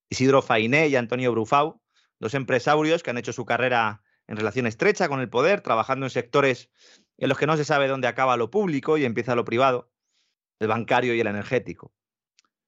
Isidro 0.09 0.43
Fainé 0.43 0.89
y 0.89 0.97
Antonio 0.97 1.31
Brufau, 1.31 1.81
dos 2.19 2.35
empresarios 2.35 3.03
que 3.03 3.11
han 3.11 3.19
hecho 3.19 3.33
su 3.33 3.45
carrera 3.45 4.03
en 4.27 4.37
relación 4.37 4.67
estrecha 4.67 5.09
con 5.09 5.21
el 5.21 5.29
poder, 5.29 5.61
trabajando 5.61 6.07
en 6.07 6.11
sectores 6.11 6.71
en 7.19 7.29
los 7.29 7.39
que 7.39 7.47
no 7.47 7.57
se 7.57 7.65
sabe 7.65 7.87
dónde 7.87 8.09
acaba 8.09 8.37
lo 8.37 8.51
público 8.51 8.99
y 8.99 9.05
empieza 9.05 9.35
lo 9.35 9.45
privado 9.45 9.92
el 10.63 10.69
bancario 10.69 11.15
y 11.15 11.21
el 11.21 11.27
energético. 11.27 11.93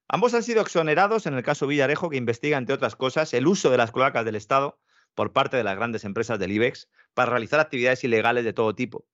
Ambos 0.09 0.35
han 0.35 0.43
sido 0.43 0.61
exonerados 0.61 1.27
en 1.27 1.35
el 1.35 1.43
caso 1.43 1.67
Villarejo, 1.67 2.11
que 2.11 2.17
investiga, 2.17 2.59
entre 2.59 2.75
otras 2.75 2.97
cosas, 2.97 3.33
el 3.33 3.47
uso 3.47 3.71
de 3.71 3.79
las 3.79 3.91
cloacas 3.91 4.25
del 4.25 4.37
Estado 4.37 4.79
por 5.15 5.33
parte 5.33 5.57
de 5.57 5.65
las 5.65 5.77
grandes 5.77 6.05
empresas 6.05 6.39
del 6.39 6.53
IBEX 6.53 6.89
para 7.15 7.31
realizar 7.31 7.61
actividades 7.61 8.05
ilegales 8.05 8.45
de 8.45 8.53
todo 8.53 8.75
tipo, 8.75 9.07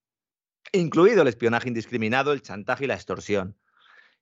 incluido 0.73 1.23
el 1.23 1.29
espionaje 1.29 1.69
indiscriminado, 1.69 2.33
el 2.33 2.43
chantaje 2.43 2.85
y 2.85 2.87
la 2.88 2.95
extorsión. 2.95 3.57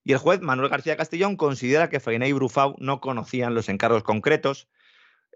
Y 0.05 0.13
el 0.13 0.19
juez 0.19 0.41
Manuel 0.41 0.69
García 0.69 0.97
Castellón 0.97 1.37
considera 1.37 1.89
que 1.89 2.01
Fainé 2.01 2.29
y 2.29 2.33
Brufau 2.33 2.75
no 2.79 3.01
conocían 3.01 3.55
los 3.55 3.69
encargos 3.69 4.03
concretos 4.03 4.69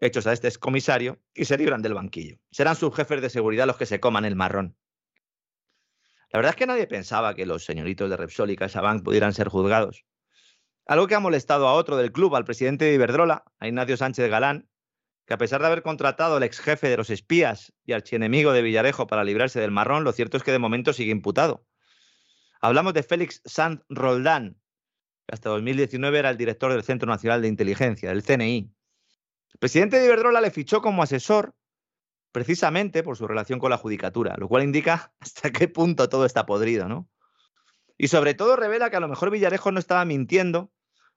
hechos 0.00 0.26
a 0.26 0.32
este 0.32 0.48
excomisario 0.48 1.20
y 1.34 1.44
se 1.44 1.56
libran 1.56 1.82
del 1.82 1.94
banquillo. 1.94 2.38
Serán 2.50 2.76
sus 2.76 2.94
jefes 2.94 3.22
de 3.22 3.30
seguridad 3.30 3.66
los 3.66 3.76
que 3.76 3.86
se 3.86 4.00
coman 4.00 4.24
el 4.24 4.34
marrón. 4.34 4.76
La 6.32 6.38
verdad 6.38 6.50
es 6.50 6.56
que 6.56 6.66
nadie 6.66 6.86
pensaba 6.86 7.34
que 7.34 7.44
los 7.44 7.64
señoritos 7.64 8.08
de 8.08 8.16
Repsol 8.16 8.50
y 8.50 8.56
CaixaBank 8.56 9.04
pudieran 9.04 9.34
ser 9.34 9.48
juzgados. 9.48 10.06
Algo 10.86 11.06
que 11.06 11.14
ha 11.14 11.20
molestado 11.20 11.68
a 11.68 11.74
otro 11.74 11.98
del 11.98 12.10
club, 12.10 12.34
al 12.34 12.46
presidente 12.46 12.86
de 12.86 12.94
Iberdrola, 12.94 13.44
a 13.58 13.68
Ignacio 13.68 13.98
Sánchez 13.98 14.30
Galán, 14.30 14.66
que 15.26 15.34
a 15.34 15.38
pesar 15.38 15.60
de 15.60 15.66
haber 15.66 15.82
contratado 15.82 16.36
al 16.36 16.42
ex 16.42 16.58
jefe 16.58 16.88
de 16.88 16.96
los 16.96 17.10
espías 17.10 17.72
y 17.84 17.92
archienemigo 17.92 18.52
de 18.52 18.62
Villarejo 18.62 19.06
para 19.06 19.24
librarse 19.24 19.60
del 19.60 19.70
marrón, 19.70 20.04
lo 20.04 20.12
cierto 20.12 20.38
es 20.38 20.42
que 20.42 20.52
de 20.52 20.58
momento 20.58 20.94
sigue 20.94 21.12
imputado. 21.12 21.66
Hablamos 22.62 22.94
de 22.94 23.02
Félix 23.02 23.42
Sanz 23.44 23.82
Roldán, 23.90 24.56
que 25.26 25.34
hasta 25.34 25.50
2019 25.50 26.18
era 26.18 26.30
el 26.30 26.38
director 26.38 26.72
del 26.72 26.82
Centro 26.82 27.08
Nacional 27.08 27.42
de 27.42 27.48
Inteligencia, 27.48 28.08
del 28.08 28.22
CNI. 28.22 28.72
El 29.52 29.58
presidente 29.58 29.98
de 29.98 30.06
Iberdrola 30.06 30.40
le 30.40 30.50
fichó 30.50 30.80
como 30.80 31.02
asesor 31.02 31.54
precisamente 32.32 33.02
por 33.02 33.16
su 33.16 33.28
relación 33.28 33.60
con 33.60 33.70
la 33.70 33.76
judicatura, 33.76 34.34
lo 34.38 34.48
cual 34.48 34.64
indica 34.64 35.12
hasta 35.20 35.50
qué 35.50 35.68
punto 35.68 36.08
todo 36.08 36.24
está 36.26 36.46
podrido, 36.46 36.88
¿no? 36.88 37.08
Y 37.98 38.08
sobre 38.08 38.34
todo 38.34 38.56
revela 38.56 38.90
que 38.90 38.96
a 38.96 39.00
lo 39.00 39.08
mejor 39.08 39.30
Villarejo 39.30 39.70
no 39.70 39.78
estaba 39.78 40.04
mintiendo 40.04 40.72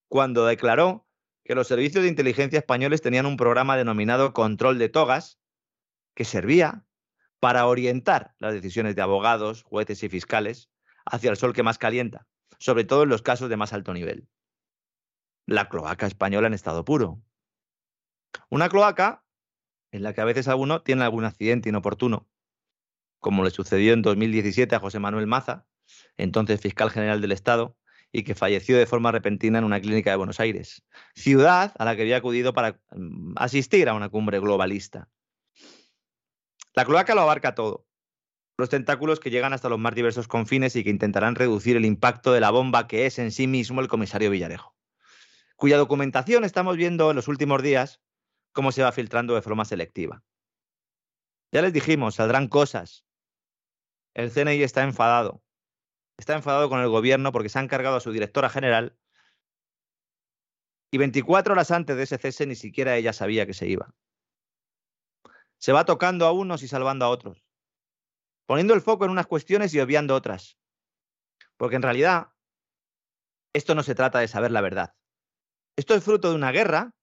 cuando 0.08 0.46
declaró 0.46 1.08
que 1.44 1.56
los 1.56 1.68
servicios 1.68 2.04
de 2.04 2.10
inteligencia 2.10 2.60
españoles 2.60 3.02
tenían 3.02 3.26
un 3.26 3.38
programa 3.38 3.78
denominado 3.78 4.34
control 4.34 4.78
de 4.78 4.90
togas 4.90 5.40
que 6.14 6.26
servía 6.26 6.86
para 7.40 7.66
orientar 7.66 8.36
las 8.40 8.54
decisiones 8.54 8.96
de 8.96 9.02
abogados, 9.02 9.64
jueces 9.64 10.04
y 10.04 10.10
fiscales 10.10 10.70
hacia 11.06 11.32
el 11.32 11.38
sol 11.38 11.54
que 11.54 11.64
más 11.64 11.78
calienta, 11.78 12.28
sobre 12.60 12.84
todo 12.84 13.04
en 13.04 13.10
los 13.10 13.22
casos 13.22 13.50
de 13.50 13.58
más 13.58 13.74
alto 13.74 13.94
nivel. 13.94 14.28
La 15.46 15.70
cloaca 15.70 16.08
española 16.08 16.48
en 16.48 16.54
estado 16.54 16.84
puro. 16.86 17.22
Una 18.50 18.70
cloaca 18.70 19.25
en 19.96 20.04
la 20.04 20.14
que 20.14 20.22
a 20.22 20.26
veces 20.26 20.48
alguno 20.50 20.82
tiene 20.82 21.04
algún 21.04 21.24
accidente 21.24 21.70
inoportuno, 21.70 22.28
como 23.20 23.44
le 23.44 23.50
sucedió 23.50 23.94
en 23.94 24.02
2017 24.02 24.76
a 24.76 24.80
José 24.80 25.00
Manuel 25.00 25.26
Maza, 25.26 25.66
entonces 26.18 26.60
fiscal 26.60 26.92
general 26.92 27.22
del 27.22 27.32
Estado, 27.32 27.78
y 28.12 28.24
que 28.24 28.36
falleció 28.36 28.78
de 28.78 28.86
forma 28.86 29.12
repentina 29.12 29.58
en 29.58 29.64
una 29.64 29.80
clínica 29.80 30.10
de 30.10 30.18
Buenos 30.18 30.40
Aires, 30.40 30.84
ciudad 31.16 31.74
a 31.78 31.86
la 31.86 31.96
que 31.96 32.02
había 32.02 32.18
acudido 32.18 32.54
para 32.54 32.80
mm, 32.92 33.36
asistir 33.38 33.88
a 33.88 33.94
una 33.94 34.10
cumbre 34.10 34.40
globalista. 34.40 35.10
La 36.74 36.84
cloaca 36.84 37.16
lo 37.16 37.22
abarca 37.22 37.56
todo, 37.56 37.88
los 38.58 38.70
tentáculos 38.70 39.22
que 39.22 39.32
llegan 39.32 39.54
hasta 39.54 39.70
los 39.70 39.80
más 39.80 39.96
diversos 39.96 40.28
confines 40.28 40.76
y 40.76 40.84
que 40.84 40.90
intentarán 40.90 41.36
reducir 41.36 41.78
el 41.78 41.86
impacto 41.86 42.34
de 42.34 42.42
la 42.42 42.52
bomba 42.52 42.88
que 42.88 43.06
es 43.06 43.18
en 43.18 43.32
sí 43.32 43.48
mismo 43.48 43.80
el 43.80 43.88
comisario 43.88 44.30
Villarejo, 44.30 44.76
cuya 45.56 45.78
documentación 45.78 46.44
estamos 46.44 46.76
viendo 46.76 47.12
en 47.12 47.16
los 47.16 47.30
últimos 47.30 47.64
días 47.64 48.02
cómo 48.56 48.72
se 48.72 48.82
va 48.82 48.92
filtrando 48.92 49.36
de 49.36 49.44
forma 49.44 49.66
selectiva. 49.66 50.24
Ya 51.52 51.62
les 51.62 51.74
dijimos, 51.74 52.16
saldrán 52.16 52.48
cosas 52.48 53.06
el 54.16 54.32
CNI 54.32 54.64
está 54.64 54.84
enfadado. 54.84 55.44
Está 56.18 56.36
enfadado 56.36 56.70
con 56.70 56.80
el 56.80 56.88
gobierno 56.88 57.32
porque 57.34 57.50
se 57.50 57.60
han 57.60 57.68
cargado 57.68 57.98
a 57.98 58.00
su 58.00 58.12
directora 58.12 58.50
general 58.50 58.98
y 60.90 60.98
24 60.98 61.52
horas 61.52 61.72
antes 61.72 61.98
de 61.98 62.04
ese 62.04 62.18
cese 62.18 62.48
ni 62.48 62.56
siquiera 62.56 62.96
ella 62.96 63.12
sabía 63.12 63.46
que 63.46 63.54
se 63.54 63.68
iba. 63.68 63.94
Se 65.58 65.74
va 65.74 65.84
tocando 65.84 66.26
a 66.26 66.32
unos 66.32 66.64
y 66.64 66.70
salvando 66.70 67.04
a 67.04 67.10
otros, 67.10 67.46
poniendo 68.46 68.74
el 68.74 68.82
foco 68.82 69.04
en 69.04 69.12
unas 69.12 69.28
cuestiones 69.28 69.74
y 69.74 69.82
obviando 69.82 70.16
otras. 70.16 70.58
Porque 71.58 71.76
en 71.76 71.82
realidad 71.82 72.30
esto 73.54 73.76
no 73.76 73.84
se 73.84 73.96
trata 73.96 74.20
de 74.20 74.30
saber 74.30 74.52
la 74.52 74.62
verdad. 74.62 74.96
Esto 75.76 75.94
es 75.96 76.04
fruto 76.04 76.30
de 76.30 76.36
una 76.36 76.54
guerra 76.54 76.94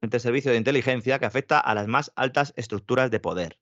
entre 0.00 0.18
el 0.18 0.22
servicio 0.22 0.50
de 0.50 0.58
inteligencia 0.58 1.18
que 1.18 1.26
afecta 1.26 1.58
a 1.58 1.74
las 1.74 1.86
más 1.86 2.12
altas 2.16 2.52
estructuras 2.56 3.10
de 3.10 3.20
poder. 3.20 3.58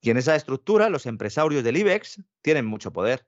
Y 0.00 0.10
en 0.10 0.16
esa 0.16 0.36
estructura 0.36 0.88
los 0.88 1.06
empresarios 1.06 1.64
del 1.64 1.76
IBEX 1.76 2.22
tienen 2.42 2.66
mucho 2.66 2.92
poder, 2.92 3.26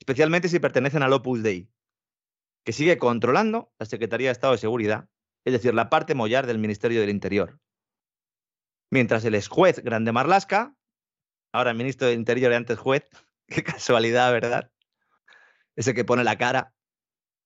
especialmente 0.00 0.48
si 0.48 0.58
pertenecen 0.58 1.02
al 1.02 1.12
Opus 1.12 1.42
Dei, 1.42 1.70
que 2.64 2.72
sigue 2.72 2.98
controlando 2.98 3.72
la 3.78 3.86
Secretaría 3.86 4.28
de 4.28 4.32
Estado 4.32 4.52
de 4.54 4.58
Seguridad, 4.58 5.08
es 5.44 5.52
decir, 5.52 5.74
la 5.74 5.88
parte 5.88 6.14
mollar 6.14 6.46
del 6.46 6.58
Ministerio 6.58 7.00
del 7.00 7.10
Interior. 7.10 7.60
Mientras 8.90 9.24
el 9.24 9.34
ex 9.34 9.48
juez 9.48 9.82
Grande 9.82 10.12
Marlasca, 10.12 10.74
ahora 11.52 11.74
ministro 11.74 12.08
del 12.08 12.18
Interior 12.18 12.52
y 12.52 12.54
antes 12.56 12.78
juez, 12.78 13.08
qué 13.46 13.62
casualidad, 13.62 14.32
¿verdad? 14.32 14.70
Ese 15.76 15.94
que 15.94 16.04
pone 16.04 16.24
la 16.24 16.38
cara 16.38 16.74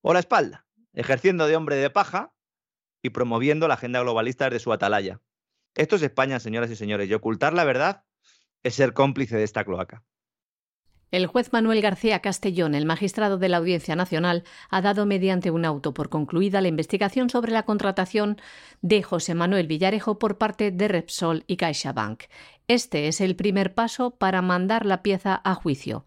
o 0.01 0.13
la 0.13 0.21
espalda, 0.21 0.67
ejerciendo 0.95 1.47
de 1.47 1.57
hombre 1.57 1.77
de 1.77 1.91
paja 1.91 2.35
y 3.03 3.11
promoviendo 3.11 3.69
la 3.69 3.75
agenda 3.75 4.01
globalista 4.01 4.45
desde 4.45 4.61
su 4.61 4.73
atalaya. 4.73 5.21
Esto 5.75 5.97
es 5.97 6.03
España, 6.03 6.39
señoras 6.41 6.71
y 6.71 6.77
señores, 6.77 7.11
y 7.11 7.15
ocultar 7.15 7.53
la 7.53 7.65
verdad 7.65 8.05
es 8.63 8.75
ser 8.75 8.93
cómplice 8.93 9.37
de 9.37 9.45
esta 9.45 9.65
cloaca. 9.65 10.05
El 11.11 11.27
juez 11.27 11.53
Manuel 11.53 11.83
García 11.83 12.21
Castellón, 12.21 12.75
el 12.75 12.87
magistrado 12.87 13.37
de 13.37 13.51
la 13.51 13.59
Audiencia 13.59 13.95
Nacional, 13.95 14.45
ha 14.71 14.81
dado 14.81 15.05
mediante 15.05 15.51
un 15.51 15.67
auto 15.67 15.93
por 15.93 16.09
concluida 16.09 16.63
la 16.63 16.69
investigación 16.69 17.29
sobre 17.29 17.53
la 17.53 17.65
contratación 17.65 18.41
de 18.81 19.03
José 19.03 19.35
Manuel 19.35 19.67
Villarejo 19.67 20.19
por 20.19 20.39
parte 20.39 20.71
de 20.71 20.89
Repsol 20.89 21.45
y 21.47 21.59
CaixaBank. 21.59 22.23
Este 22.67 23.09
es 23.09 23.21
el 23.21 23.37
primer 23.37 23.75
paso 23.75 24.13
para 24.13 24.41
mandar 24.41 24.87
la 24.87 25.03
pieza 25.03 25.39
a 25.45 25.55
juicio. 25.55 26.07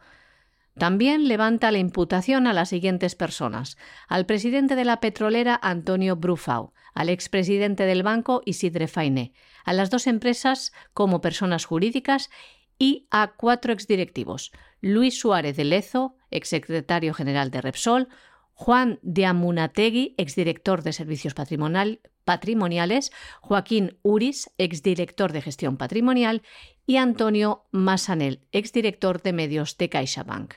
También 0.76 1.28
levanta 1.28 1.72
la 1.72 1.78
imputación 1.78 2.48
a 2.48 2.54
las 2.54 2.70
siguientes 2.70 3.14
personas: 3.14 3.78
al 4.08 4.26
presidente 4.26 4.76
de 4.76 4.86
la 4.86 5.00
petrolera 5.02 5.60
Antonio 5.62 6.16
Brufau, 6.16 6.74
al 6.96 7.10
expresidente 7.10 7.84
del 7.84 8.02
banco 8.02 8.42
Isidre 8.46 8.88
Fainé, 8.88 9.34
a 9.64 9.74
las 9.74 9.92
dos 9.92 10.08
empresas 10.08 10.74
como 10.94 11.22
personas 11.22 11.66
jurídicas 11.66 12.32
y 12.80 13.08
a 13.12 13.34
cuatro 13.38 13.72
exdirectivos: 13.72 14.52
Luis 14.82 15.20
Suárez 15.20 15.56
de 15.58 15.66
Lezo, 15.66 16.16
exsecretario 16.32 17.14
general 17.14 17.52
de 17.52 17.62
Repsol, 17.62 18.08
Juan 18.54 19.00
de 19.04 19.26
Amunategui, 19.26 20.16
exdirector 20.18 20.82
de 20.82 20.94
Servicios 20.94 21.34
Patrimoniales, 21.34 23.12
Joaquín 23.42 23.98
Uris, 24.02 24.50
exdirector 24.58 25.34
de 25.34 25.42
Gestión 25.42 25.76
Patrimonial, 25.76 26.42
y 26.88 26.96
Antonio 26.96 27.66
Masanel, 27.72 28.48
exdirector 28.54 29.22
de 29.22 29.34
Medios 29.34 29.78
de 29.78 29.90
CaixaBank. 29.90 30.54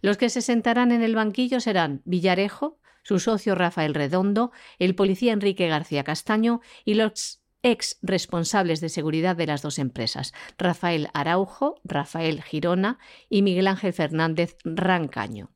Los 0.00 0.16
que 0.16 0.30
se 0.30 0.40
sentarán 0.40 0.92
en 0.92 1.02
el 1.02 1.14
banquillo 1.14 1.60
serán 1.60 2.00
Villarejo, 2.06 2.78
su 3.02 3.18
socio 3.18 3.54
Rafael 3.54 3.94
Redondo, 3.94 4.52
el 4.78 4.94
policía 4.94 5.32
Enrique 5.32 5.68
García 5.68 6.04
Castaño 6.04 6.60
y 6.84 6.94
los 6.94 7.40
ex 7.62 7.98
responsables 8.02 8.80
de 8.80 8.88
seguridad 8.88 9.36
de 9.36 9.46
las 9.46 9.62
dos 9.62 9.78
empresas, 9.78 10.32
Rafael 10.58 11.08
Araujo, 11.14 11.80
Rafael 11.84 12.42
Girona 12.42 12.98
y 13.28 13.42
Miguel 13.42 13.66
Ángel 13.66 13.92
Fernández 13.92 14.56
Rancaño. 14.64 15.50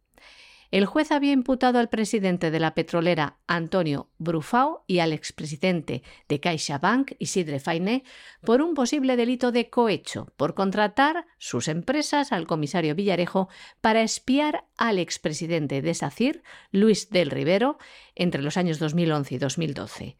El 0.74 0.86
juez 0.86 1.12
había 1.12 1.30
imputado 1.30 1.78
al 1.78 1.88
presidente 1.88 2.50
de 2.50 2.58
la 2.58 2.74
petrolera 2.74 3.38
Antonio 3.46 4.10
Brufao 4.18 4.82
y 4.88 4.98
al 4.98 5.12
expresidente 5.12 6.02
de 6.26 6.40
CaixaBank 6.40 7.12
Isidre 7.20 7.60
Fainé 7.60 8.02
por 8.44 8.60
un 8.60 8.74
posible 8.74 9.16
delito 9.16 9.52
de 9.52 9.70
cohecho 9.70 10.32
por 10.36 10.54
contratar 10.54 11.26
sus 11.38 11.68
empresas 11.68 12.32
al 12.32 12.48
comisario 12.48 12.96
Villarejo 12.96 13.48
para 13.80 14.02
espiar 14.02 14.64
al 14.76 14.98
expresidente 14.98 15.80
de 15.80 15.94
SACIR, 15.94 16.42
Luis 16.72 17.08
del 17.08 17.30
Rivero, 17.30 17.78
entre 18.16 18.42
los 18.42 18.56
años 18.56 18.80
2011 18.80 19.32
y 19.36 19.38
2012, 19.38 20.16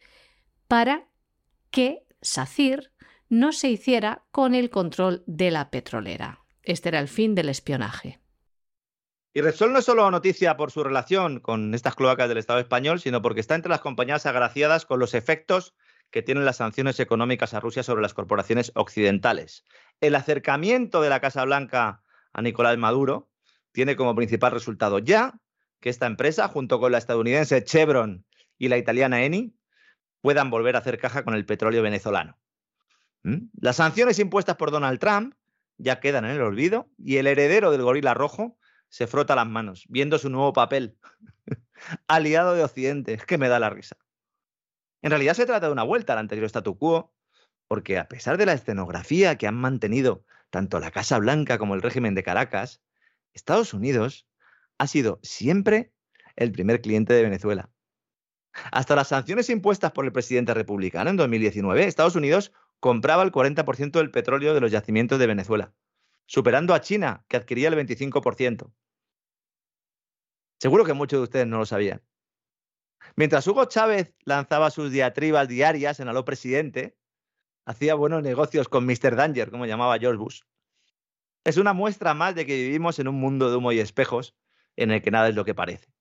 para 0.68 1.08
que 1.72 2.06
SACIR 2.20 2.92
no 3.28 3.50
se 3.50 3.70
hiciera 3.70 4.22
con 4.30 4.54
el 4.54 4.70
control 4.70 5.24
de 5.26 5.50
la 5.50 5.72
petrolera. 5.72 6.44
Este 6.62 6.90
era 6.90 7.00
el 7.00 7.08
fin 7.08 7.34
del 7.34 7.48
espionaje. 7.48 8.20
Y 9.36 9.40
Repsol 9.40 9.72
no 9.72 9.80
es 9.80 9.84
solo 9.84 10.08
noticia 10.12 10.56
por 10.56 10.70
su 10.70 10.84
relación 10.84 11.40
con 11.40 11.74
estas 11.74 11.96
cloacas 11.96 12.28
del 12.28 12.38
Estado 12.38 12.60
español, 12.60 13.00
sino 13.00 13.20
porque 13.20 13.40
está 13.40 13.56
entre 13.56 13.68
las 13.68 13.80
compañías 13.80 14.26
agraciadas 14.26 14.86
con 14.86 15.00
los 15.00 15.12
efectos 15.12 15.74
que 16.12 16.22
tienen 16.22 16.44
las 16.44 16.58
sanciones 16.58 17.00
económicas 17.00 17.52
a 17.52 17.58
Rusia 17.58 17.82
sobre 17.82 18.00
las 18.00 18.14
corporaciones 18.14 18.70
occidentales. 18.76 19.64
El 20.00 20.14
acercamiento 20.14 21.02
de 21.02 21.08
la 21.08 21.18
Casa 21.18 21.44
Blanca 21.44 22.04
a 22.32 22.42
Nicolás 22.42 22.78
Maduro 22.78 23.28
tiene 23.72 23.96
como 23.96 24.14
principal 24.14 24.52
resultado 24.52 25.00
ya 25.00 25.40
que 25.80 25.90
esta 25.90 26.06
empresa, 26.06 26.46
junto 26.46 26.78
con 26.78 26.92
la 26.92 26.98
estadounidense 26.98 27.64
Chevron 27.64 28.24
y 28.56 28.68
la 28.68 28.78
italiana 28.78 29.24
Eni, 29.24 29.56
puedan 30.20 30.48
volver 30.48 30.76
a 30.76 30.78
hacer 30.78 30.96
caja 30.96 31.24
con 31.24 31.34
el 31.34 31.44
petróleo 31.44 31.82
venezolano. 31.82 32.38
¿Mm? 33.24 33.48
Las 33.60 33.76
sanciones 33.76 34.20
impuestas 34.20 34.54
por 34.54 34.70
Donald 34.70 35.00
Trump 35.00 35.34
ya 35.76 35.98
quedan 35.98 36.24
en 36.24 36.30
el 36.30 36.42
olvido 36.42 36.88
y 36.98 37.16
el 37.16 37.26
heredero 37.26 37.72
del 37.72 37.82
gorila 37.82 38.14
rojo 38.14 38.56
se 38.94 39.09
frota 39.09 39.35
las 39.35 39.48
manos 39.48 39.87
viendo 39.88 40.20
su 40.20 40.30
nuevo 40.30 40.52
papel, 40.52 40.96
aliado 42.07 42.54
de 42.54 42.62
Occidente. 42.62 43.16
Que 43.16 43.38
me 43.38 43.48
da 43.48 43.59
la 43.59 43.68
risa. 43.68 43.96
En 45.02 45.11
realidad 45.11 45.35
se 45.35 45.46
trata 45.46 45.66
de 45.66 45.72
una 45.72 45.83
vuelta 45.83 46.12
al 46.12 46.20
anterior 46.20 46.46
statu 46.46 46.78
quo, 46.78 47.12
porque 47.66 47.98
a 47.98 48.07
pesar 48.07 48.38
de 48.38 48.46
la 48.46 48.52
escenografía 48.52 49.37
que 49.37 49.48
han 49.48 49.57
mantenido 49.57 50.24
tanto 50.48 50.78
la 50.78 50.92
Casa 50.92 51.18
Blanca 51.18 51.59
como 51.59 51.74
el 51.74 51.83
régimen 51.83 52.14
de 52.14 52.22
Caracas, 52.22 52.83
Estados 53.33 53.74
Unidos 53.74 54.28
ha 54.78 54.87
sido 54.87 55.18
siempre 55.24 55.92
el 56.37 56.52
primer 56.52 56.80
cliente 56.80 57.14
de 57.14 57.24
Venezuela. 57.24 57.70
Hasta 58.70 58.94
las 58.94 59.09
sanciones 59.09 59.50
impuestas 59.50 59.90
por 59.90 60.04
el 60.04 60.12
presidente 60.12 60.54
republicano 60.54 61.11
en 61.11 61.16
2019, 61.16 61.85
Estados 61.85 62.14
Unidos 62.14 62.52
compraba 62.78 63.24
el 63.24 63.33
40% 63.33 63.90
del 63.90 64.12
petróleo 64.12 64.54
de 64.54 64.61
los 64.61 64.70
yacimientos 64.70 65.18
de 65.18 65.26
Venezuela, 65.26 65.74
superando 66.26 66.74
a 66.74 66.80
China, 66.80 67.24
que 67.26 67.37
adquiría 67.37 67.66
el 67.66 67.74
25%. 67.74 68.72
Seguro 70.58 70.84
que 70.84 70.92
muchos 70.92 71.20
de 71.20 71.24
ustedes 71.24 71.46
no 71.46 71.58
lo 71.58 71.66
sabían. 71.66 72.02
Mientras 73.16 73.46
Hugo 73.46 73.66
Chávez 73.66 74.14
lanzaba 74.24 74.70
sus 74.70 74.90
diatribas 74.90 75.48
diarias 75.48 76.00
en 76.00 76.08
Aló 76.08 76.24
Presidente, 76.24 76.96
hacía 77.64 77.94
buenos 77.94 78.22
negocios 78.22 78.68
con 78.68 78.86
Mr. 78.86 79.16
Danger, 79.16 79.50
como 79.50 79.66
llamaba 79.66 79.98
George 79.98 80.18
Bush. 80.18 80.40
Es 81.44 81.56
una 81.58 81.72
muestra 81.72 82.14
más 82.14 82.34
de 82.34 82.46
que 82.46 82.56
vivimos 82.56 82.98
en 82.98 83.08
un 83.08 83.16
mundo 83.16 83.50
de 83.50 83.56
humo 83.56 83.72
y 83.72 83.78
espejos 83.78 84.34
en 84.76 84.90
el 84.90 85.02
que 85.02 85.10
nada 85.10 85.28
es 85.28 85.34
lo 85.34 85.44
que 85.44 85.54
parece. 85.54 85.92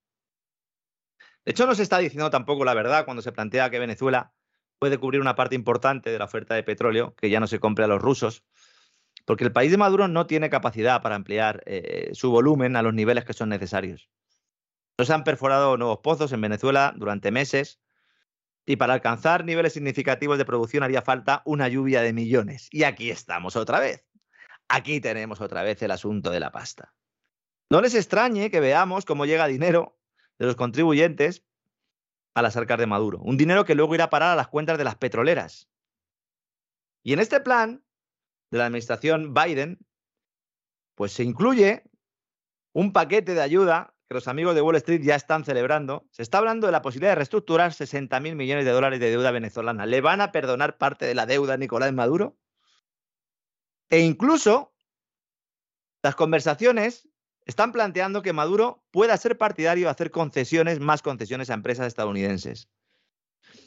De 1.46 1.52
hecho, 1.52 1.68
no 1.68 1.76
se 1.76 1.84
está 1.84 1.98
diciendo 1.98 2.30
tampoco 2.30 2.64
la 2.64 2.74
verdad 2.74 3.06
cuando 3.06 3.22
se 3.22 3.34
plantea 3.34 3.70
que 3.70 3.80
Venezuela 3.80 4.34
puede 4.80 4.98
cubrir 4.98 5.22
una 5.22 5.36
parte 5.36 5.56
importante 5.56 6.10
de 6.10 6.20
la 6.20 6.26
oferta 6.26 6.56
de 6.56 6.64
petróleo 6.64 7.16
que 7.16 7.30
ya 7.30 7.40
no 7.40 7.48
se 7.48 7.60
compre 7.60 7.84
a 7.84 7.88
los 7.88 8.02
rusos, 8.02 8.44
porque 9.26 9.44
el 9.44 9.52
país 9.52 9.72
de 9.72 9.78
Maduro 9.78 10.08
no 10.08 10.26
tiene 10.26 10.50
capacidad 10.50 11.02
para 11.02 11.16
ampliar 11.16 11.62
eh, 11.66 12.10
su 12.14 12.32
volumen 12.32 12.76
a 12.76 12.82
los 12.82 12.94
niveles 12.94 13.26
que 13.26 13.34
son 13.34 13.50
necesarios. 13.50 14.10
No 14.98 15.06
se 15.06 15.14
han 15.14 15.24
perforado 15.24 15.78
nuevos 15.78 16.00
pozos 16.00 16.32
en 16.34 16.42
Venezuela 16.42 16.94
durante 16.96 17.32
meses 17.32 17.80
y 18.66 18.76
para 18.76 18.94
alcanzar 18.94 19.44
niveles 19.44 19.74
significativos 19.74 20.38
de 20.38 20.46
producción 20.46 20.84
haría 20.84 21.02
falta 21.02 21.42
una 21.46 21.68
lluvia 21.68 22.02
de 22.02 22.14
millones. 22.14 22.70
Y 22.72 22.84
aquí 22.84 23.10
estamos 23.10 23.56
otra 23.56 23.80
vez. 23.80 24.06
Aquí 24.70 25.02
tenemos 25.02 25.42
otra 25.42 25.64
vez 25.64 25.82
el 25.82 25.92
asunto 25.92 26.32
de 26.32 26.40
la 26.40 26.52
pasta. 26.52 26.94
No 27.70 27.82
les 27.82 27.96
extrañe 27.96 28.52
que 28.52 28.60
veamos 28.60 29.06
cómo 29.06 29.26
llega 29.26 29.48
dinero 29.48 29.98
de 30.38 30.46
los 30.46 30.56
contribuyentes 30.56 31.44
a 32.36 32.42
las 32.42 32.56
arcas 32.56 32.78
de 32.78 32.88
Maduro. 32.88 33.20
Un 33.20 33.38
dinero 33.38 33.66
que 33.66 33.76
luego 33.76 33.96
irá 33.96 34.06
a 34.06 34.10
parar 34.10 34.32
a 34.32 34.36
las 34.36 34.48
cuentas 34.48 34.78
de 34.78 34.84
las 34.84 34.96
petroleras. 34.96 35.70
Y 37.04 37.14
en 37.14 37.20
este 37.20 37.40
plan 37.40 37.84
de 38.52 38.60
la 38.60 38.68
administración 38.68 39.34
Biden, 39.34 39.80
pues 40.96 41.12
se 41.12 41.24
incluye 41.24 41.84
un 42.72 42.94
paquete 42.94 43.34
de 43.34 43.42
ayuda 43.42 43.93
que 44.14 44.18
los 44.18 44.28
amigos 44.28 44.54
de 44.54 44.62
Wall 44.62 44.76
Street 44.76 45.02
ya 45.02 45.16
están 45.16 45.44
celebrando. 45.44 46.08
Se 46.12 46.22
está 46.22 46.38
hablando 46.38 46.68
de 46.68 46.72
la 46.72 46.84
posibilidad 46.84 47.12
de 47.12 47.16
reestructurar 47.16 47.74
60 47.74 48.20
mil 48.20 48.36
millones 48.36 48.64
de 48.64 48.72
dólares 48.72 49.00
de 49.00 49.10
deuda 49.10 49.32
venezolana. 49.32 49.88
¿Le 49.88 50.02
van 50.02 50.22
a 50.22 50.32
perdonar 50.32 50.78
parte 50.78 51.06
de 51.06 51.16
la 51.16 51.26
deuda 51.26 51.56
a 51.56 51.58
Nicolás 51.58 51.92
Maduro? 51.94 52.38
E 53.90 54.00
incluso 54.02 54.72
las 56.04 56.16
conversaciones 56.16 57.10
están 57.46 57.72
planteando 57.72 58.22
que 58.22 58.34
Maduro 58.34 58.84
pueda 58.92 59.18
ser 59.18 59.38
partidario 59.38 59.86
de 59.88 59.92
hacer 59.92 60.12
concesiones, 60.12 60.80
más 60.80 61.02
concesiones 61.02 61.50
a 61.50 61.56
empresas 61.56 61.88
estadounidenses. 61.88 62.70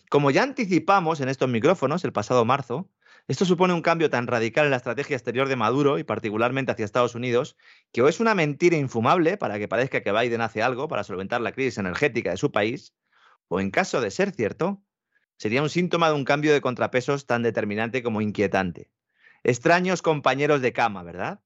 Como 0.08 0.30
ya 0.30 0.44
anticipamos 0.44 1.20
en 1.20 1.28
estos 1.28 1.48
micrófonos 1.48 2.04
el 2.04 2.12
pasado 2.12 2.44
marzo, 2.44 2.88
Esto 3.28 3.44
supone 3.44 3.74
un 3.74 3.82
cambio 3.82 4.08
tan 4.08 4.28
radical 4.28 4.66
en 4.66 4.70
la 4.70 4.76
estrategia 4.76 5.16
exterior 5.16 5.48
de 5.48 5.56
Maduro 5.56 5.98
y 5.98 6.04
particularmente 6.04 6.70
hacia 6.70 6.84
Estados 6.84 7.16
Unidos, 7.16 7.56
que 7.92 8.00
o 8.02 8.08
es 8.08 8.20
una 8.20 8.36
mentira 8.36 8.76
infumable 8.76 9.36
para 9.36 9.58
que 9.58 9.66
parezca 9.66 10.00
que 10.02 10.12
Biden 10.12 10.40
hace 10.40 10.62
algo 10.62 10.86
para 10.86 11.02
solventar 11.02 11.40
la 11.40 11.50
crisis 11.50 11.78
energética 11.78 12.30
de 12.30 12.36
su 12.36 12.52
país, 12.52 12.94
o 13.48 13.58
en 13.58 13.72
caso 13.72 14.00
de 14.00 14.12
ser 14.12 14.30
cierto, 14.30 14.80
sería 15.38 15.60
un 15.60 15.70
síntoma 15.70 16.08
de 16.08 16.14
un 16.14 16.24
cambio 16.24 16.52
de 16.52 16.60
contrapesos 16.60 17.26
tan 17.26 17.42
determinante 17.42 18.02
como 18.04 18.20
inquietante. 18.20 18.92
Extraños 19.42 20.02
compañeros 20.02 20.60
de 20.60 20.72
cama, 20.72 21.02
¿verdad? 21.02 21.40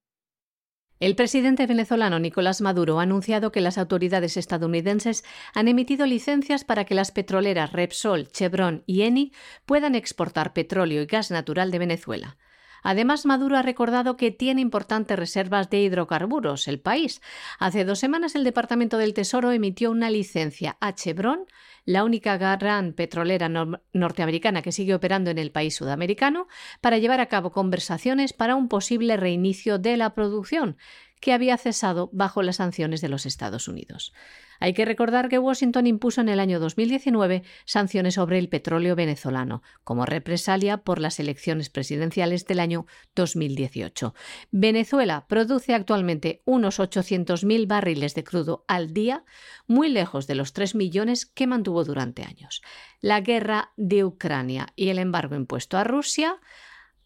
El 1.01 1.17
presidente 1.17 1.67
venezolano 1.67 2.19
Nicolás 2.19 2.61
Maduro 2.61 3.01
ha 3.01 3.05
anunciado 3.05 3.53
que 3.53 3.63
las 3.63 3.79
autoridades 3.79 4.37
estadounidenses 4.37 5.25
han 5.55 5.67
emitido 5.67 6.05
licencias 6.05 6.63
para 6.63 6.85
que 6.85 6.95
las 6.95 7.11
petroleras 7.11 7.73
Repsol, 7.73 8.29
Chevron 8.29 8.85
y 8.85 9.01
Eni 9.03 9.33
puedan 9.65 9.95
exportar 9.95 10.53
petróleo 10.53 11.01
y 11.01 11.07
gas 11.07 11.31
natural 11.31 11.71
de 11.71 11.79
Venezuela. 11.79 12.37
Además, 12.83 13.27
Maduro 13.27 13.57
ha 13.57 13.63
recordado 13.63 14.17
que 14.17 14.31
tiene 14.31 14.61
importantes 14.61 15.19
reservas 15.19 15.71
de 15.71 15.81
hidrocarburos 15.81 16.69
el 16.69 16.81
país. 16.81 17.21
Hace 17.59 17.85
dos 17.85 17.99
semanas 17.99 18.35
el 18.35 18.45
Departamento 18.45 18.99
del 18.99 19.15
Tesoro 19.15 19.53
emitió 19.53 19.91
una 19.91 20.11
licencia 20.11 20.77
a 20.81 20.95
Chevron, 20.95 21.47
la 21.85 22.05
única 22.05 22.37
gran 22.37 22.93
petrolera 22.93 23.49
norteamericana 23.49 24.63
que 24.63 24.73
sigue 24.73 24.95
operando 24.95 25.31
en 25.31 25.39
el 25.39 25.51
país 25.51 25.75
sudamericano, 25.75 26.47
para 26.81 26.99
llevar 26.99 27.21
a 27.21 27.27
cabo 27.27 27.53
conversaciones 27.53 28.33
para 28.33 28.55
un 28.55 28.69
posible 28.69 29.17
reinicio 29.17 29.79
de 29.79 29.97
la 29.97 30.15
producción, 30.15 30.77
que 31.21 31.33
había 31.33 31.57
cesado 31.57 32.11
bajo 32.13 32.43
las 32.43 32.57
sanciones 32.57 33.01
de 33.01 33.09
los 33.09 33.27
Estados 33.27 33.69
Unidos. 33.69 34.13
Hay 34.59 34.75
que 34.75 34.85
recordar 34.85 35.29
que 35.29 35.39
Washington 35.39 35.87
impuso 35.87 36.21
en 36.21 36.29
el 36.29 36.39
año 36.39 36.61
2019 36.61 37.43
sanciones 37.65 38.15
sobre 38.15 38.39
el 38.39 38.51
petróleo 38.51 38.95
venezolano, 38.95 39.63
como 39.85 40.05
represalia 40.05 40.79
por 40.79 40.99
las 40.99 41.19
elecciones 41.19 41.71
presidenciales 41.71 42.47
del 42.47 42.61
año 42.61 42.87
2018. 43.15 44.15
Venezuela 44.51 45.27
produce 45.29 45.75
actualmente 45.75 46.43
unos 46.45 46.79
800.000 46.79 47.67
barriles 47.67 48.15
de 48.15 48.25
crudo 48.25 48.65
al 48.69 48.93
día, 48.93 49.25
muy 49.67 49.89
lejos 49.89 50.27
de 50.27 50.35
los 50.35 50.53
3 50.53 50.75
millones 50.75 51.25
que 51.25 51.47
mantuvo 51.47 51.85
durante 51.85 52.23
años. 52.23 52.61
La 53.01 53.21
guerra 53.23 53.73
de 53.77 54.05
Ucrania 54.05 54.69
y 54.77 54.89
el 54.89 54.99
embargo 54.99 55.37
impuesto 55.37 55.79
a 55.79 55.85
Rusia 55.85 56.37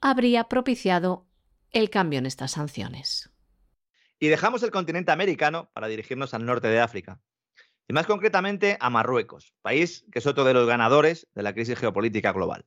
habría 0.00 0.44
propiciado 0.44 1.26
el 1.70 1.88
cambio 1.88 2.18
en 2.18 2.26
estas 2.26 2.52
sanciones. 2.52 3.33
Y 4.18 4.28
dejamos 4.28 4.62
el 4.62 4.70
continente 4.70 5.12
americano 5.12 5.70
para 5.72 5.88
dirigirnos 5.88 6.34
al 6.34 6.46
norte 6.46 6.68
de 6.68 6.80
África 6.80 7.20
y 7.88 7.92
más 7.92 8.06
concretamente 8.06 8.76
a 8.80 8.90
Marruecos, 8.90 9.54
país 9.62 10.04
que 10.12 10.20
es 10.20 10.26
otro 10.26 10.44
de 10.44 10.54
los 10.54 10.66
ganadores 10.66 11.26
de 11.34 11.42
la 11.42 11.52
crisis 11.52 11.78
geopolítica 11.78 12.32
global. 12.32 12.64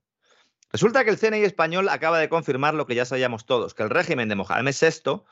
Resulta 0.72 1.04
que 1.04 1.10
el 1.10 1.18
CNI 1.18 1.44
español 1.44 1.90
acaba 1.90 2.20
de 2.20 2.30
confirmar 2.30 2.74
lo 2.74 2.86
que 2.86 2.96
ya 2.96 3.06
sabíamos 3.06 3.46
todos, 3.46 3.74
que 3.74 3.84
el 3.84 3.90
régimen 3.90 4.28
de 4.30 4.36
Mohamed 4.36 4.76
VI 4.80 5.24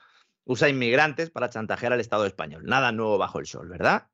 usa 0.46 0.70
inmigrantes 0.70 1.30
para 1.30 1.50
chantajear 1.50 1.92
al 1.92 2.00
Estado 2.00 2.26
español. 2.26 2.64
Nada 2.66 2.92
nuevo 2.92 3.18
bajo 3.18 3.40
el 3.40 3.46
sol, 3.46 3.68
¿verdad? 3.68 4.08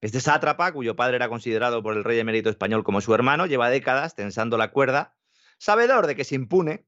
Este 0.00 0.20
sátrapa, 0.20 0.72
cuyo 0.72 0.96
padre 0.96 1.16
era 1.16 1.28
considerado 1.28 1.82
por 1.82 1.96
el 1.96 2.04
rey 2.04 2.18
emérito 2.18 2.50
español 2.50 2.84
como 2.84 3.00
su 3.00 3.14
hermano, 3.14 3.46
lleva 3.46 3.70
décadas 3.70 4.14
tensando 4.14 4.56
la 4.56 4.70
cuerda, 4.70 5.16
sabedor 5.58 6.06
de 6.06 6.16
que 6.16 6.24
se 6.24 6.34
impune, 6.34 6.86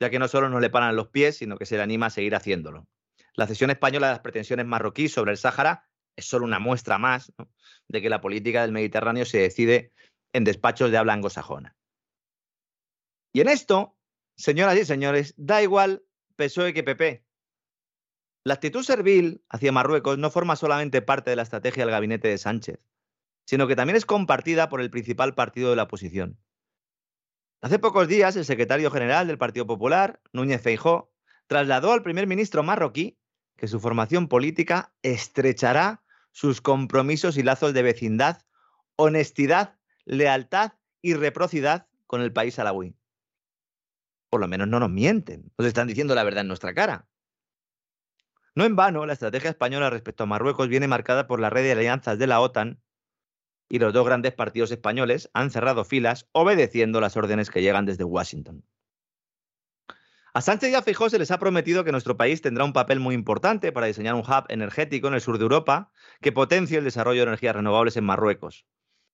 ya 0.00 0.10
que 0.10 0.18
no 0.18 0.28
solo 0.28 0.48
no 0.48 0.60
le 0.60 0.70
paran 0.70 0.96
los 0.96 1.08
pies, 1.08 1.36
sino 1.36 1.56
que 1.56 1.66
se 1.66 1.76
le 1.76 1.82
anima 1.82 2.06
a 2.06 2.10
seguir 2.10 2.34
haciéndolo. 2.34 2.86
La 3.34 3.46
cesión 3.46 3.70
española 3.70 4.08
de 4.08 4.12
las 4.14 4.20
pretensiones 4.20 4.66
marroquíes 4.66 5.12
sobre 5.12 5.32
el 5.32 5.38
Sáhara 5.38 5.88
es 6.16 6.26
solo 6.26 6.44
una 6.44 6.58
muestra 6.58 6.98
más 6.98 7.32
de 7.88 8.02
que 8.02 8.10
la 8.10 8.20
política 8.20 8.62
del 8.62 8.72
Mediterráneo 8.72 9.24
se 9.24 9.38
decide 9.38 9.92
en 10.32 10.44
despachos 10.44 10.90
de 10.90 10.98
habla 10.98 11.14
anglosajona. 11.14 11.76
Y 13.32 13.40
en 13.40 13.48
esto, 13.48 13.96
señoras 14.36 14.76
y 14.78 14.84
señores, 14.84 15.34
da 15.36 15.62
igual 15.62 16.04
PSOE 16.36 16.74
que 16.74 16.82
PP. 16.82 17.24
La 18.44 18.54
actitud 18.54 18.82
servil 18.82 19.42
hacia 19.48 19.72
Marruecos 19.72 20.18
no 20.18 20.30
forma 20.30 20.56
solamente 20.56 21.00
parte 21.00 21.30
de 21.30 21.36
la 21.36 21.42
estrategia 21.42 21.84
del 21.84 21.92
gabinete 21.92 22.28
de 22.28 22.38
Sánchez, 22.38 22.80
sino 23.46 23.66
que 23.66 23.76
también 23.76 23.96
es 23.96 24.04
compartida 24.04 24.68
por 24.68 24.80
el 24.80 24.90
principal 24.90 25.34
partido 25.34 25.70
de 25.70 25.76
la 25.76 25.84
oposición. 25.84 26.38
Hace 27.62 27.78
pocos 27.78 28.08
días, 28.08 28.34
el 28.36 28.44
secretario 28.44 28.90
general 28.90 29.28
del 29.28 29.38
Partido 29.38 29.66
Popular, 29.66 30.20
Núñez 30.32 30.60
Feijó, 30.60 31.12
trasladó 31.46 31.92
al 31.92 32.02
primer 32.02 32.26
ministro 32.26 32.64
marroquí 32.64 33.18
que 33.62 33.68
su 33.68 33.78
formación 33.78 34.26
política 34.26 34.92
estrechará 35.04 36.02
sus 36.32 36.60
compromisos 36.60 37.36
y 37.36 37.44
lazos 37.44 37.72
de 37.72 37.84
vecindad, 37.84 38.42
honestidad, 38.96 39.78
lealtad 40.04 40.72
y 41.00 41.14
reciprocidad 41.14 41.86
con 42.08 42.22
el 42.22 42.32
país 42.32 42.58
alawí. 42.58 42.96
Por 44.30 44.40
lo 44.40 44.48
menos 44.48 44.66
no 44.66 44.80
nos 44.80 44.90
mienten, 44.90 45.52
nos 45.56 45.68
están 45.68 45.86
diciendo 45.86 46.16
la 46.16 46.24
verdad 46.24 46.40
en 46.40 46.48
nuestra 46.48 46.74
cara. 46.74 47.06
No 48.56 48.64
en 48.64 48.74
vano, 48.74 49.06
la 49.06 49.12
estrategia 49.12 49.50
española 49.50 49.90
respecto 49.90 50.24
a 50.24 50.26
Marruecos 50.26 50.66
viene 50.66 50.88
marcada 50.88 51.28
por 51.28 51.38
la 51.38 51.48
red 51.48 51.62
de 51.62 51.70
alianzas 51.70 52.18
de 52.18 52.26
la 52.26 52.40
OTAN 52.40 52.82
y 53.68 53.78
los 53.78 53.92
dos 53.92 54.04
grandes 54.04 54.34
partidos 54.34 54.72
españoles 54.72 55.30
han 55.34 55.52
cerrado 55.52 55.84
filas 55.84 56.28
obedeciendo 56.32 57.00
las 57.00 57.16
órdenes 57.16 57.48
que 57.48 57.62
llegan 57.62 57.86
desde 57.86 58.02
Washington. 58.02 58.64
A 60.34 60.40
Sánchez 60.40 60.70
y 60.70 60.74
a 60.74 61.10
se 61.10 61.18
les 61.18 61.30
ha 61.30 61.38
prometido 61.38 61.84
que 61.84 61.92
nuestro 61.92 62.16
país 62.16 62.40
tendrá 62.40 62.64
un 62.64 62.72
papel 62.72 63.00
muy 63.00 63.14
importante 63.14 63.70
para 63.70 63.86
diseñar 63.86 64.14
un 64.14 64.20
hub 64.20 64.46
energético 64.48 65.08
en 65.08 65.14
el 65.14 65.20
sur 65.20 65.36
de 65.36 65.42
Europa 65.42 65.92
que 66.22 66.32
potencie 66.32 66.78
el 66.78 66.84
desarrollo 66.84 67.20
de 67.20 67.26
energías 67.26 67.54
renovables 67.54 67.98
en 67.98 68.04
Marruecos. 68.04 68.64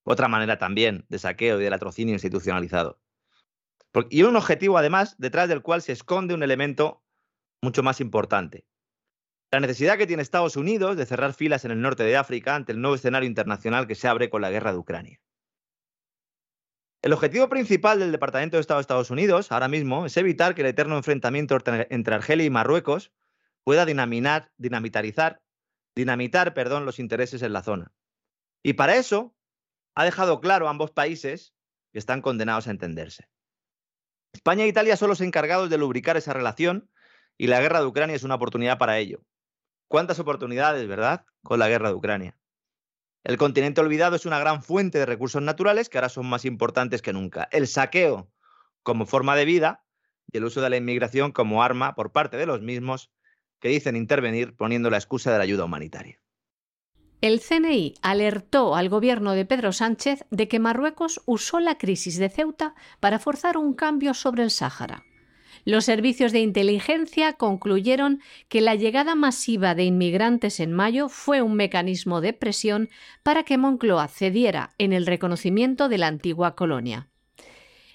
Otra 0.05 0.29
manera 0.29 0.59
también 0.59 1.07
de 1.09 1.19
saqueo 1.19 1.61
y 1.61 1.65
de 1.65 1.71
latrocinio 1.71 2.15
institucionalizado. 2.15 3.01
Y 4.11 4.23
un 4.23 4.37
objetivo, 4.37 4.79
además, 4.79 5.17
detrás 5.19 5.49
del 5.49 5.61
cual 5.61 5.83
se 5.83 5.91
esconde 5.91 6.35
un 6.35 6.45
elemento 6.45 7.03
mucho 7.63 7.83
más 7.83 8.01
importante. 8.01 8.65
La 9.51 9.59
necesidad 9.59 9.99
que 9.99 10.07
tiene 10.07 10.23
Estados 10.23 10.57
Unidos 10.57 10.97
de 10.97 11.05
cerrar 11.05 11.35
filas 11.35 11.65
en 11.65 11.73
el 11.73 11.81
norte 11.81 12.05
de 12.05 12.17
África 12.17 12.55
ante 12.55 12.71
el 12.71 12.81
nuevo 12.81 12.95
escenario 12.95 13.29
internacional 13.29 13.89
que 13.89 13.97
se 13.97 14.07
abre 14.07 14.31
con 14.31 14.41
la 14.41 14.51
guerra 14.51 14.71
de 14.71 14.79
Ucrania. 14.79 15.21
El 17.01 17.13
objetivo 17.13 17.49
principal 17.49 18.01
del 18.01 18.11
Departamento 18.11 18.57
de 18.57 18.61
Estado 18.61 18.79
de 18.79 18.83
Estados 18.83 19.11
Unidos 19.11 19.53
ahora 19.53 19.69
mismo 19.69 20.07
es 20.07 20.17
evitar 20.17 20.55
que 20.55 20.63
el 20.63 20.69
eterno 20.69 20.97
enfrentamiento 20.97 21.57
entre 21.91 22.15
Argelia 22.15 22.45
y 22.45 22.51
Marruecos 22.51 23.13
pueda 23.63 23.87
dinamitar, 23.87 24.51
dinamitarizar, 24.57 25.41
dinamitar 25.95 26.55
perdón, 26.55 26.87
los 26.87 26.99
intereses 26.99 27.43
en 27.43 27.53
la 27.53 27.63
zona. 27.63 27.93
Y 28.65 28.73
para 28.73 28.97
eso 28.97 29.35
ha 29.95 30.05
dejado 30.05 30.41
claro 30.41 30.67
a 30.67 30.71
ambos 30.71 30.91
países 30.91 31.55
que 31.93 32.01
están 32.01 32.21
condenados 32.21 32.67
a 32.67 32.73
entenderse. 32.73 33.29
España 34.33 34.65
e 34.65 34.69
Italia 34.69 34.97
son 34.97 35.09
los 35.09 35.21
encargados 35.21 35.71
de 35.71 35.79
lubricar 35.79 36.17
esa 36.17 36.33
relación 36.33 36.91
y 37.37 37.47
la 37.47 37.61
guerra 37.61 37.81
de 37.81 37.87
Ucrania 37.87 38.17
es 38.17 38.25
una 38.25 38.35
oportunidad 38.35 38.79
para 38.79 38.99
ello. 38.99 39.23
¿Cuántas 39.87 40.19
oportunidades, 40.19 40.87
verdad? 40.89 41.25
Con 41.43 41.61
la 41.61 41.69
guerra 41.69 41.89
de 41.89 41.95
Ucrania. 41.95 42.38
El 43.25 43.37
continente 43.37 43.81
olvidado 43.81 44.17
es 44.17 44.27
una 44.27 44.39
gran 44.39 44.63
fuente 44.63 44.99
de 44.99 45.07
recursos 45.07 45.43
naturales 45.43 45.89
que 45.89 45.99
ahora 45.99 46.09
son 46.09 46.27
más 46.27 46.45
importantes 46.45 47.03
que 47.03 47.13
nunca. 47.13 47.49
El 47.53 47.67
saqueo 47.67 48.31
como 48.83 49.07
forma 49.07 49.37
de 49.37 49.45
vida 49.45 49.85
y 50.33 50.39
el 50.39 50.45
uso 50.45 50.61
de 50.61 50.71
la 50.71 50.77
inmigración 50.77 51.33
como 51.33 51.63
arma 51.63 51.95
por 51.95 52.13
parte 52.13 52.37
de 52.37 52.47
los 52.47 52.63
mismos 52.63 53.11
que 53.61 53.69
dicen 53.69 53.97
intervenir 53.97 54.57
poniendo 54.57 54.91
la 54.91 54.99
excusa 54.99 55.33
de 55.33 55.39
la 55.39 55.45
ayuda 55.45 55.65
humanitaria. 55.65 56.21
El 57.21 57.41
CNI 57.41 57.95
alertó 58.01 58.77
al 58.77 58.89
gobierno 58.89 59.33
de 59.33 59.45
Pedro 59.45 59.73
Sánchez 59.73 60.25
de 60.31 60.47
que 60.47 60.61
Marruecos 60.61 61.21
usó 61.27 61.59
la 61.59 61.77
crisis 61.77 62.17
de 62.19 62.29
Ceuta 62.29 62.77
para 63.01 63.19
forzar 63.19 63.57
un 63.57 63.75
cambio 63.75 64.15
sobre 64.15 64.45
el 64.45 64.53
Sáhara. 64.53 65.05
Los 65.69 65.85
servicios 65.85 66.33
de 66.33 66.41
inteligencia 66.41 67.35
concluyeron 67.35 68.23
que 68.49 68.63
la 68.63 68.75
llegada 68.75 69.15
masiva 69.15 69.75
de 69.75 69.85
inmigrantes 69.85 70.61
en 70.61 70.73
mayo 70.73 71.11
fue 71.11 71.43
un 71.43 71.57
mecanismo 71.57 72.23
de 72.23 72.33
presión 72.33 72.89
para 73.23 73.43
que 73.43 73.59
Moncloa 73.59 74.09
cediera 74.09 74.71
en 74.79 74.95
el 74.95 75.05
reconocimiento 75.05 75.91
de 75.91 75.99
la 75.99 76.07
antigua 76.07 76.55
colonia. 76.55 77.09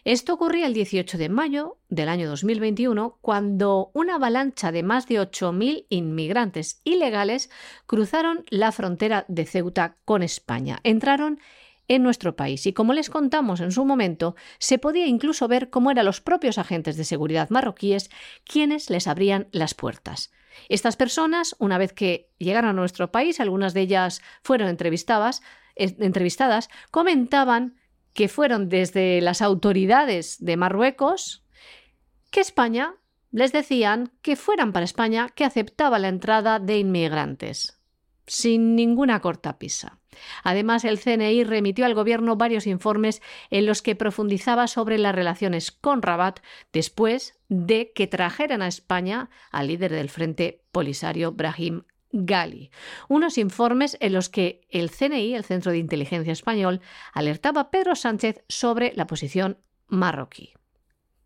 Esto 0.03 0.35
ocurría 0.35 0.67
el 0.67 0.75
18 0.75 1.17
de 1.17 1.29
mayo 1.29 1.77
del 1.89 2.09
año 2.09 2.29
2021, 2.29 3.17
cuando 3.21 3.89
una 3.95 4.15
avalancha 4.17 4.71
de 4.71 4.83
más 4.83 5.07
de 5.07 5.19
8.000 5.19 5.87
inmigrantes 5.89 6.79
ilegales 6.83 7.49
cruzaron 7.87 8.45
la 8.51 8.71
frontera 8.71 9.25
de 9.29 9.47
Ceuta 9.47 9.97
con 10.05 10.21
España. 10.21 10.79
Entraron 10.83 11.39
en 11.87 12.03
nuestro 12.03 12.35
país. 12.35 12.65
Y 12.65 12.73
como 12.73 12.93
les 12.93 13.09
contamos 13.09 13.59
en 13.59 13.71
su 13.71 13.85
momento, 13.85 14.35
se 14.59 14.77
podía 14.77 15.07
incluso 15.07 15.47
ver 15.47 15.69
cómo 15.69 15.91
eran 15.91 16.05
los 16.05 16.21
propios 16.21 16.57
agentes 16.57 16.97
de 16.97 17.03
seguridad 17.03 17.49
marroquíes 17.49 18.09
quienes 18.45 18.89
les 18.89 19.07
abrían 19.07 19.47
las 19.51 19.73
puertas. 19.73 20.31
Estas 20.69 20.95
personas, 20.95 21.55
una 21.59 21.77
vez 21.77 21.93
que 21.93 22.29
llegaron 22.37 22.69
a 22.69 22.73
nuestro 22.73 23.11
país, 23.11 23.39
algunas 23.39 23.73
de 23.73 23.81
ellas 23.81 24.21
fueron 24.43 24.69
entrevistadas, 24.69 25.41
eh, 25.75 25.95
entrevistadas 25.99 26.69
comentaban 26.91 27.75
que 28.13 28.27
fueron 28.27 28.69
desde 28.69 29.21
las 29.21 29.41
autoridades 29.41 30.37
de 30.39 30.57
Marruecos 30.57 31.43
que 32.29 32.39
España 32.39 32.95
les 33.31 33.51
decían 33.51 34.11
que 34.21 34.35
fueran 34.35 34.73
para 34.73 34.85
España 34.85 35.29
que 35.29 35.43
aceptaba 35.43 35.97
la 35.97 36.07
entrada 36.07 36.59
de 36.59 36.77
inmigrantes, 36.77 37.79
sin 38.27 38.75
ninguna 38.75 39.19
cortapisa. 39.19 39.99
Además, 40.43 40.85
el 40.85 40.99
CNI 40.99 41.43
remitió 41.43 41.85
al 41.85 41.95
gobierno 41.95 42.35
varios 42.35 42.67
informes 42.67 43.21
en 43.49 43.65
los 43.65 43.81
que 43.81 43.95
profundizaba 43.95 44.67
sobre 44.67 44.97
las 44.97 45.15
relaciones 45.15 45.71
con 45.71 46.01
Rabat 46.01 46.39
después 46.71 47.39
de 47.49 47.91
que 47.93 48.07
trajeran 48.07 48.61
a 48.61 48.67
España 48.67 49.29
al 49.51 49.67
líder 49.67 49.91
del 49.91 50.09
Frente 50.09 50.61
Polisario, 50.71 51.31
Brahim 51.31 51.83
Gali. 52.11 52.69
Unos 53.09 53.37
informes 53.37 53.97
en 53.99 54.13
los 54.13 54.29
que 54.29 54.61
el 54.69 54.91
CNI, 54.91 55.35
el 55.35 55.43
Centro 55.43 55.71
de 55.71 55.79
Inteligencia 55.79 56.31
Español, 56.31 56.81
alertaba 57.11 57.61
a 57.61 57.71
Pedro 57.71 57.95
Sánchez 57.95 58.43
sobre 58.47 58.93
la 58.95 59.07
posición 59.07 59.57
marroquí. 59.87 60.53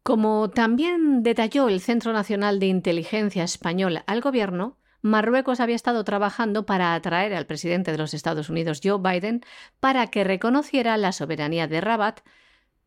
Como 0.04 0.50
también 0.50 1.24
detalló 1.24 1.68
el 1.68 1.82
Centro 1.82 2.14
Nacional 2.14 2.60
de 2.60 2.68
Inteligencia 2.68 3.44
Español 3.44 4.04
al 4.08 4.22
Gobierno, 4.22 4.78
Marruecos 5.02 5.60
había 5.60 5.76
estado 5.76 6.04
trabajando 6.04 6.66
para 6.66 6.94
atraer 6.94 7.34
al 7.34 7.46
presidente 7.46 7.92
de 7.92 7.98
los 7.98 8.14
Estados 8.14 8.50
Unidos, 8.50 8.82
Joe 8.84 9.00
Biden, 9.00 9.42
para 9.80 10.08
que 10.08 10.24
reconociera 10.24 10.98
la 10.98 11.12
soberanía 11.12 11.68
de 11.68 11.82
Rabat 11.82 12.22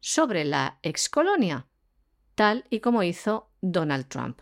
sobre 0.00 0.44
la 0.44 0.78
excolonia, 0.82 1.66
tal 2.34 2.64
y 2.70 2.80
como 2.80 3.02
hizo 3.02 3.50
Donald 3.60 4.08
Trump. 4.08 4.40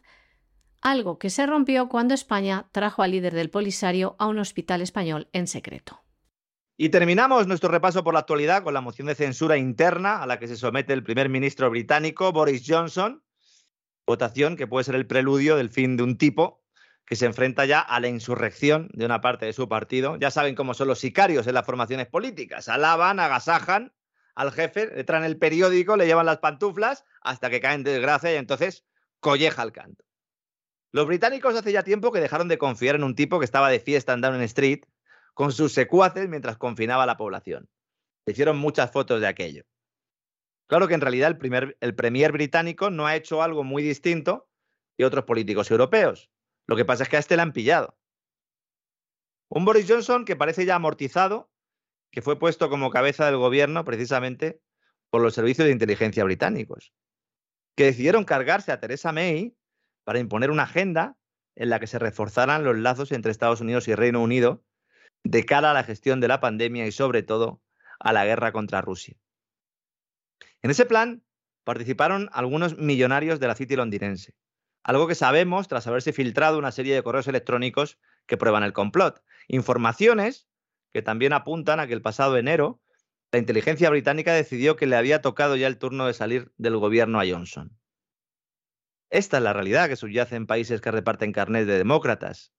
Algo 0.80 1.18
que 1.18 1.30
se 1.30 1.46
rompió 1.46 1.88
cuando 1.88 2.14
España 2.14 2.68
trajo 2.72 3.02
al 3.02 3.10
líder 3.10 3.34
del 3.34 3.50
Polisario 3.50 4.16
a 4.18 4.26
un 4.26 4.38
hospital 4.38 4.80
español 4.80 5.28
en 5.32 5.46
secreto. 5.46 6.00
Y 6.76 6.90
terminamos 6.90 7.48
nuestro 7.48 7.70
repaso 7.70 8.04
por 8.04 8.14
la 8.14 8.20
actualidad 8.20 8.62
con 8.62 8.72
la 8.72 8.80
moción 8.80 9.08
de 9.08 9.16
censura 9.16 9.56
interna 9.56 10.22
a 10.22 10.26
la 10.26 10.38
que 10.38 10.46
se 10.46 10.56
somete 10.56 10.92
el 10.92 11.02
primer 11.02 11.28
ministro 11.28 11.68
británico 11.70 12.30
Boris 12.30 12.64
Johnson, 12.66 13.24
votación 14.06 14.56
que 14.56 14.68
puede 14.68 14.84
ser 14.84 14.94
el 14.94 15.08
preludio 15.08 15.56
del 15.56 15.70
fin 15.70 15.96
de 15.96 16.04
un 16.04 16.16
tipo 16.16 16.62
que 17.08 17.16
se 17.16 17.24
enfrenta 17.24 17.64
ya 17.64 17.80
a 17.80 18.00
la 18.00 18.08
insurrección 18.08 18.90
de 18.92 19.06
una 19.06 19.22
parte 19.22 19.46
de 19.46 19.54
su 19.54 19.66
partido. 19.66 20.18
Ya 20.18 20.30
saben 20.30 20.54
cómo 20.54 20.74
son 20.74 20.88
los 20.88 20.98
sicarios 20.98 21.46
en 21.46 21.54
las 21.54 21.64
formaciones 21.64 22.06
políticas. 22.06 22.68
Alaban, 22.68 23.18
agasajan 23.18 23.94
al 24.34 24.52
jefe, 24.52 24.94
le 24.94 25.04
traen 25.04 25.24
el 25.24 25.38
periódico, 25.38 25.96
le 25.96 26.06
llevan 26.06 26.26
las 26.26 26.38
pantuflas 26.38 27.06
hasta 27.22 27.48
que 27.48 27.62
caen 27.62 27.82
de 27.82 27.92
desgracia 27.92 28.32
y 28.34 28.36
entonces 28.36 28.84
colleja 29.20 29.62
el 29.62 29.72
canto. 29.72 30.04
Los 30.92 31.06
británicos 31.06 31.54
hace 31.54 31.72
ya 31.72 31.82
tiempo 31.82 32.12
que 32.12 32.20
dejaron 32.20 32.46
de 32.46 32.58
confiar 32.58 32.96
en 32.96 33.04
un 33.04 33.14
tipo 33.14 33.38
que 33.38 33.46
estaba 33.46 33.70
de 33.70 33.80
fiesta 33.80 34.12
en 34.12 34.20
Downing 34.20 34.42
Street 34.42 34.84
con 35.32 35.52
sus 35.52 35.72
secuaces 35.72 36.28
mientras 36.28 36.58
confinaba 36.58 37.04
a 37.04 37.06
la 37.06 37.16
población. 37.16 37.70
Se 38.26 38.32
hicieron 38.32 38.58
muchas 38.58 38.90
fotos 38.90 39.22
de 39.22 39.28
aquello. 39.28 39.64
Claro 40.66 40.88
que 40.88 40.94
en 40.94 41.00
realidad 41.00 41.30
el, 41.30 41.38
primer, 41.38 41.78
el 41.80 41.94
premier 41.94 42.32
británico 42.32 42.90
no 42.90 43.06
ha 43.06 43.16
hecho 43.16 43.42
algo 43.42 43.64
muy 43.64 43.82
distinto 43.82 44.50
que 44.98 45.06
otros 45.06 45.24
políticos 45.24 45.70
europeos. 45.70 46.30
Lo 46.68 46.76
que 46.76 46.84
pasa 46.84 47.02
es 47.02 47.08
que 47.08 47.16
a 47.16 47.20
este 47.20 47.34
le 47.34 47.42
han 47.42 47.52
pillado. 47.52 47.98
Un 49.48 49.64
Boris 49.64 49.86
Johnson 49.88 50.26
que 50.26 50.36
parece 50.36 50.66
ya 50.66 50.76
amortizado, 50.76 51.50
que 52.12 52.22
fue 52.22 52.38
puesto 52.38 52.68
como 52.68 52.90
cabeza 52.90 53.24
del 53.26 53.38
gobierno 53.38 53.84
precisamente 53.84 54.60
por 55.10 55.22
los 55.22 55.34
servicios 55.34 55.66
de 55.66 55.72
inteligencia 55.72 56.22
británicos, 56.24 56.92
que 57.74 57.84
decidieron 57.84 58.24
cargarse 58.24 58.70
a 58.70 58.80
Theresa 58.80 59.12
May 59.12 59.56
para 60.04 60.18
imponer 60.18 60.50
una 60.50 60.64
agenda 60.64 61.16
en 61.56 61.70
la 61.70 61.80
que 61.80 61.86
se 61.86 61.98
reforzaran 61.98 62.64
los 62.64 62.76
lazos 62.76 63.12
entre 63.12 63.32
Estados 63.32 63.62
Unidos 63.62 63.88
y 63.88 63.94
Reino 63.94 64.22
Unido 64.22 64.62
de 65.24 65.44
cara 65.44 65.70
a 65.70 65.74
la 65.74 65.84
gestión 65.84 66.20
de 66.20 66.28
la 66.28 66.40
pandemia 66.40 66.86
y 66.86 66.92
sobre 66.92 67.22
todo 67.22 67.62
a 67.98 68.12
la 68.12 68.26
guerra 68.26 68.52
contra 68.52 68.82
Rusia. 68.82 69.16
En 70.60 70.70
ese 70.70 70.84
plan 70.84 71.24
participaron 71.64 72.28
algunos 72.32 72.76
millonarios 72.76 73.40
de 73.40 73.46
la 73.46 73.54
City 73.54 73.74
londinense, 73.74 74.34
algo 74.88 75.06
que 75.06 75.14
sabemos 75.14 75.68
tras 75.68 75.86
haberse 75.86 76.14
filtrado 76.14 76.56
una 76.56 76.72
serie 76.72 76.94
de 76.94 77.02
correos 77.02 77.28
electrónicos 77.28 77.98
que 78.24 78.38
prueban 78.38 78.62
el 78.62 78.72
complot. 78.72 79.22
Informaciones 79.46 80.48
que 80.94 81.02
también 81.02 81.34
apuntan 81.34 81.78
a 81.78 81.86
que 81.86 81.92
el 81.92 82.00
pasado 82.00 82.38
enero 82.38 82.80
la 83.30 83.38
inteligencia 83.38 83.90
británica 83.90 84.32
decidió 84.32 84.76
que 84.76 84.86
le 84.86 84.96
había 84.96 85.20
tocado 85.20 85.56
ya 85.56 85.66
el 85.66 85.76
turno 85.76 86.06
de 86.06 86.14
salir 86.14 86.54
del 86.56 86.78
gobierno 86.78 87.20
a 87.20 87.26
Johnson. 87.28 87.78
Esta 89.10 89.36
es 89.36 89.42
la 89.42 89.52
realidad 89.52 89.90
que 89.90 89.96
subyace 89.96 90.36
en 90.36 90.46
países 90.46 90.80
que 90.80 90.90
reparten 90.90 91.32
carnet 91.32 91.66
de 91.66 91.76
demócratas, 91.76 92.54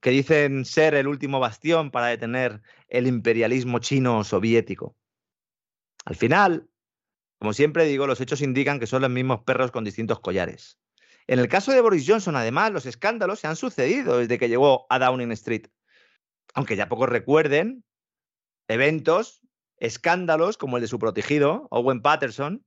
que 0.00 0.08
dicen 0.08 0.64
ser 0.64 0.94
el 0.94 1.08
último 1.08 1.40
bastión 1.40 1.90
para 1.90 2.06
detener 2.06 2.62
el 2.88 3.06
imperialismo 3.06 3.80
chino 3.80 4.24
soviético. 4.24 4.96
Al 6.06 6.16
final, 6.16 6.70
como 7.38 7.52
siempre 7.52 7.84
digo, 7.84 8.06
los 8.06 8.22
hechos 8.22 8.40
indican 8.40 8.80
que 8.80 8.86
son 8.86 9.02
los 9.02 9.10
mismos 9.10 9.42
perros 9.42 9.70
con 9.70 9.84
distintos 9.84 10.20
collares. 10.20 10.79
En 11.30 11.38
el 11.38 11.46
caso 11.46 11.70
de 11.70 11.80
Boris 11.80 12.06
Johnson, 12.08 12.34
además, 12.34 12.72
los 12.72 12.86
escándalos 12.86 13.38
se 13.38 13.46
han 13.46 13.54
sucedido 13.54 14.18
desde 14.18 14.36
que 14.36 14.48
llegó 14.48 14.86
a 14.90 14.98
Downing 14.98 15.30
Street. 15.30 15.68
Aunque 16.54 16.74
ya 16.74 16.88
pocos 16.88 17.08
recuerden 17.08 17.84
eventos, 18.66 19.40
escándalos 19.76 20.58
como 20.58 20.76
el 20.76 20.80
de 20.80 20.88
su 20.88 20.98
protegido, 20.98 21.68
Owen 21.70 22.02
Patterson, 22.02 22.66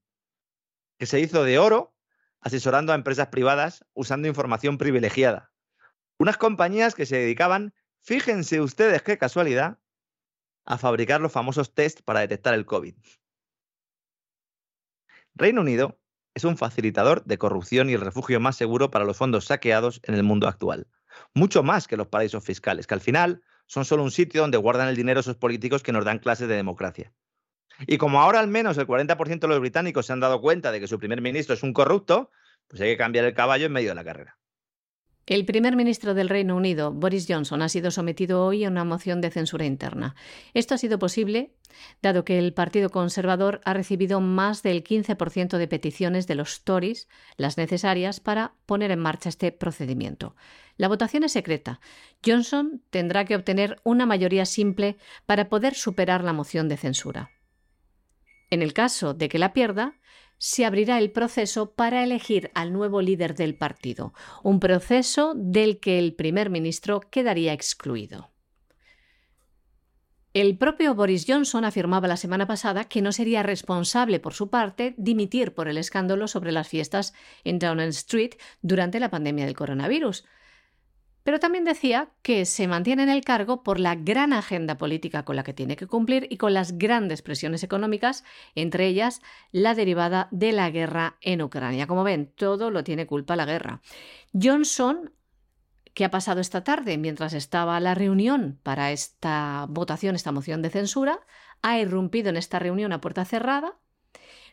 que 0.97 1.05
se 1.05 1.19
hizo 1.19 1.43
de 1.43 1.59
oro 1.59 1.93
asesorando 2.39 2.93
a 2.93 2.95
empresas 2.95 3.27
privadas 3.27 3.85
usando 3.91 4.29
información 4.29 4.77
privilegiada. 4.77 5.51
Unas 6.17 6.37
compañías 6.37 6.95
que 6.95 7.05
se 7.05 7.17
dedicaban, 7.17 7.73
fíjense 7.99 8.61
ustedes 8.61 9.01
qué 9.01 9.17
casualidad, 9.17 9.77
a 10.63 10.77
fabricar 10.77 11.19
los 11.19 11.33
famosos 11.33 11.73
test 11.73 11.99
para 12.03 12.21
detectar 12.21 12.53
el 12.53 12.65
COVID. 12.65 12.95
Reino 15.35 15.59
Unido 15.59 15.99
es 16.33 16.43
un 16.43 16.57
facilitador 16.57 17.23
de 17.25 17.37
corrupción 17.37 17.89
y 17.89 17.93
el 17.93 18.01
refugio 18.01 18.39
más 18.39 18.55
seguro 18.55 18.89
para 18.91 19.05
los 19.05 19.17
fondos 19.17 19.45
saqueados 19.45 20.01
en 20.03 20.15
el 20.15 20.23
mundo 20.23 20.47
actual. 20.47 20.87
Mucho 21.33 21.63
más 21.63 21.87
que 21.87 21.97
los 21.97 22.07
paraísos 22.07 22.43
fiscales, 22.43 22.87
que 22.87 22.93
al 22.95 23.01
final 23.01 23.43
son 23.67 23.85
solo 23.85 24.03
un 24.03 24.11
sitio 24.11 24.41
donde 24.41 24.57
guardan 24.57 24.87
el 24.87 24.95
dinero 24.95 25.19
esos 25.19 25.35
políticos 25.35 25.83
que 25.83 25.91
nos 25.91 26.05
dan 26.05 26.19
clases 26.19 26.47
de 26.47 26.55
democracia. 26.55 27.13
Y 27.87 27.97
como 27.97 28.21
ahora 28.21 28.39
al 28.39 28.47
menos 28.47 28.77
el 28.77 28.87
40% 28.87 29.39
de 29.39 29.47
los 29.47 29.59
británicos 29.59 30.05
se 30.05 30.13
han 30.13 30.19
dado 30.19 30.41
cuenta 30.41 30.71
de 30.71 30.79
que 30.79 30.87
su 30.87 30.99
primer 30.99 31.21
ministro 31.21 31.55
es 31.55 31.63
un 31.63 31.73
corrupto, 31.73 32.29
pues 32.67 32.81
hay 32.81 32.89
que 32.89 32.97
cambiar 32.97 33.25
el 33.25 33.33
caballo 33.33 33.65
en 33.65 33.71
medio 33.71 33.89
de 33.89 33.95
la 33.95 34.03
carrera. 34.03 34.37
El 35.25 35.45
primer 35.45 35.77
ministro 35.77 36.13
del 36.13 36.27
Reino 36.27 36.57
Unido, 36.57 36.91
Boris 36.91 37.27
Johnson, 37.29 37.61
ha 37.61 37.69
sido 37.69 37.91
sometido 37.91 38.45
hoy 38.45 38.65
a 38.65 38.67
una 38.67 38.83
moción 38.83 39.21
de 39.21 39.31
censura 39.31 39.65
interna. 39.65 40.15
Esto 40.53 40.75
ha 40.75 40.77
sido 40.77 40.99
posible 40.99 41.53
dado 42.01 42.25
que 42.25 42.37
el 42.37 42.53
Partido 42.53 42.89
Conservador 42.89 43.61
ha 43.63 43.73
recibido 43.73 44.19
más 44.19 44.63
del 44.63 44.83
15% 44.83 45.57
de 45.57 45.67
peticiones 45.67 46.27
de 46.27 46.35
los 46.35 46.65
Tories, 46.65 47.07
las 47.37 47.57
necesarias 47.57 48.19
para 48.19 48.55
poner 48.65 48.91
en 48.91 48.99
marcha 48.99 49.29
este 49.29 49.53
procedimiento. 49.53 50.35
La 50.75 50.89
votación 50.89 51.23
es 51.23 51.31
secreta. 51.31 51.79
Johnson 52.23 52.83
tendrá 52.89 53.23
que 53.23 53.37
obtener 53.37 53.79
una 53.83 54.05
mayoría 54.05 54.45
simple 54.45 54.97
para 55.25 55.47
poder 55.47 55.73
superar 55.73 56.23
la 56.23 56.33
moción 56.33 56.67
de 56.67 56.75
censura. 56.75 57.31
En 58.49 58.61
el 58.61 58.73
caso 58.73 59.13
de 59.13 59.29
que 59.29 59.39
la 59.39 59.53
pierda, 59.53 59.95
se 60.43 60.65
abrirá 60.65 60.97
el 60.97 61.09
proceso 61.09 61.71
para 61.71 62.03
elegir 62.03 62.51
al 62.53 62.73
nuevo 62.73 63.01
líder 63.01 63.33
del 63.33 63.55
partido, 63.55 64.13
un 64.43 64.59
proceso 64.59 65.35
del 65.37 65.79
que 65.79 65.97
el 65.97 66.15
primer 66.15 66.49
ministro 66.49 66.99
quedaría 66.99 67.53
excluido. 67.53 68.29
El 70.33 70.57
propio 70.57 70.95
Boris 70.95 71.23
Johnson 71.25 71.63
afirmaba 71.63 72.09
la 72.09 72.17
semana 72.17 72.45
pasada 72.45 72.83
que 72.89 73.01
no 73.01 73.13
sería 73.13 73.41
responsable 73.41 74.19
por 74.19 74.33
su 74.33 74.49
parte 74.49 74.95
dimitir 74.97 75.53
por 75.53 75.69
el 75.69 75.77
escándalo 75.77 76.27
sobre 76.27 76.51
las 76.51 76.67
fiestas 76.67 77.13
en 77.45 77.57
Downing 77.57 77.87
Street 77.87 78.31
durante 78.61 78.99
la 78.99 79.09
pandemia 79.09 79.45
del 79.45 79.55
coronavirus, 79.55 80.25
pero 81.23 81.39
también 81.39 81.63
decía 81.63 82.09
que 82.21 82.45
se 82.45 82.67
mantiene 82.67 83.03
en 83.03 83.09
el 83.09 83.23
cargo 83.23 83.63
por 83.63 83.79
la 83.79 83.95
gran 83.95 84.33
agenda 84.33 84.77
política 84.77 85.23
con 85.23 85.35
la 85.35 85.43
que 85.43 85.53
tiene 85.53 85.75
que 85.75 85.87
cumplir 85.87 86.27
y 86.29 86.37
con 86.37 86.53
las 86.53 86.77
grandes 86.77 87.21
presiones 87.21 87.63
económicas, 87.63 88.23
entre 88.55 88.87
ellas 88.87 89.21
la 89.51 89.73
derivada 89.73 90.27
de 90.31 90.51
la 90.51 90.69
guerra 90.69 91.17
en 91.21 91.41
Ucrania. 91.41 91.87
Como 91.87 92.03
ven, 92.03 92.31
todo 92.35 92.71
lo 92.71 92.83
tiene 92.83 93.07
culpa 93.07 93.35
la 93.35 93.45
guerra. 93.45 93.81
Johnson 94.33 95.11
¿Qué 95.93 96.05
ha 96.05 96.09
pasado 96.09 96.41
esta 96.41 96.63
tarde 96.63 96.97
mientras 96.97 97.33
estaba 97.33 97.79
la 97.79 97.93
reunión 97.93 98.59
para 98.63 98.91
esta 98.91 99.67
votación, 99.69 100.15
esta 100.15 100.31
moción 100.31 100.63
de 100.63 100.71
censura? 100.71 101.19
Ha 101.61 101.77
irrumpido 101.77 102.29
en 102.29 102.37
esta 102.37 102.57
reunión 102.57 102.93
a 102.93 102.99
puerta 102.99 103.25
cerrada, 103.25 103.77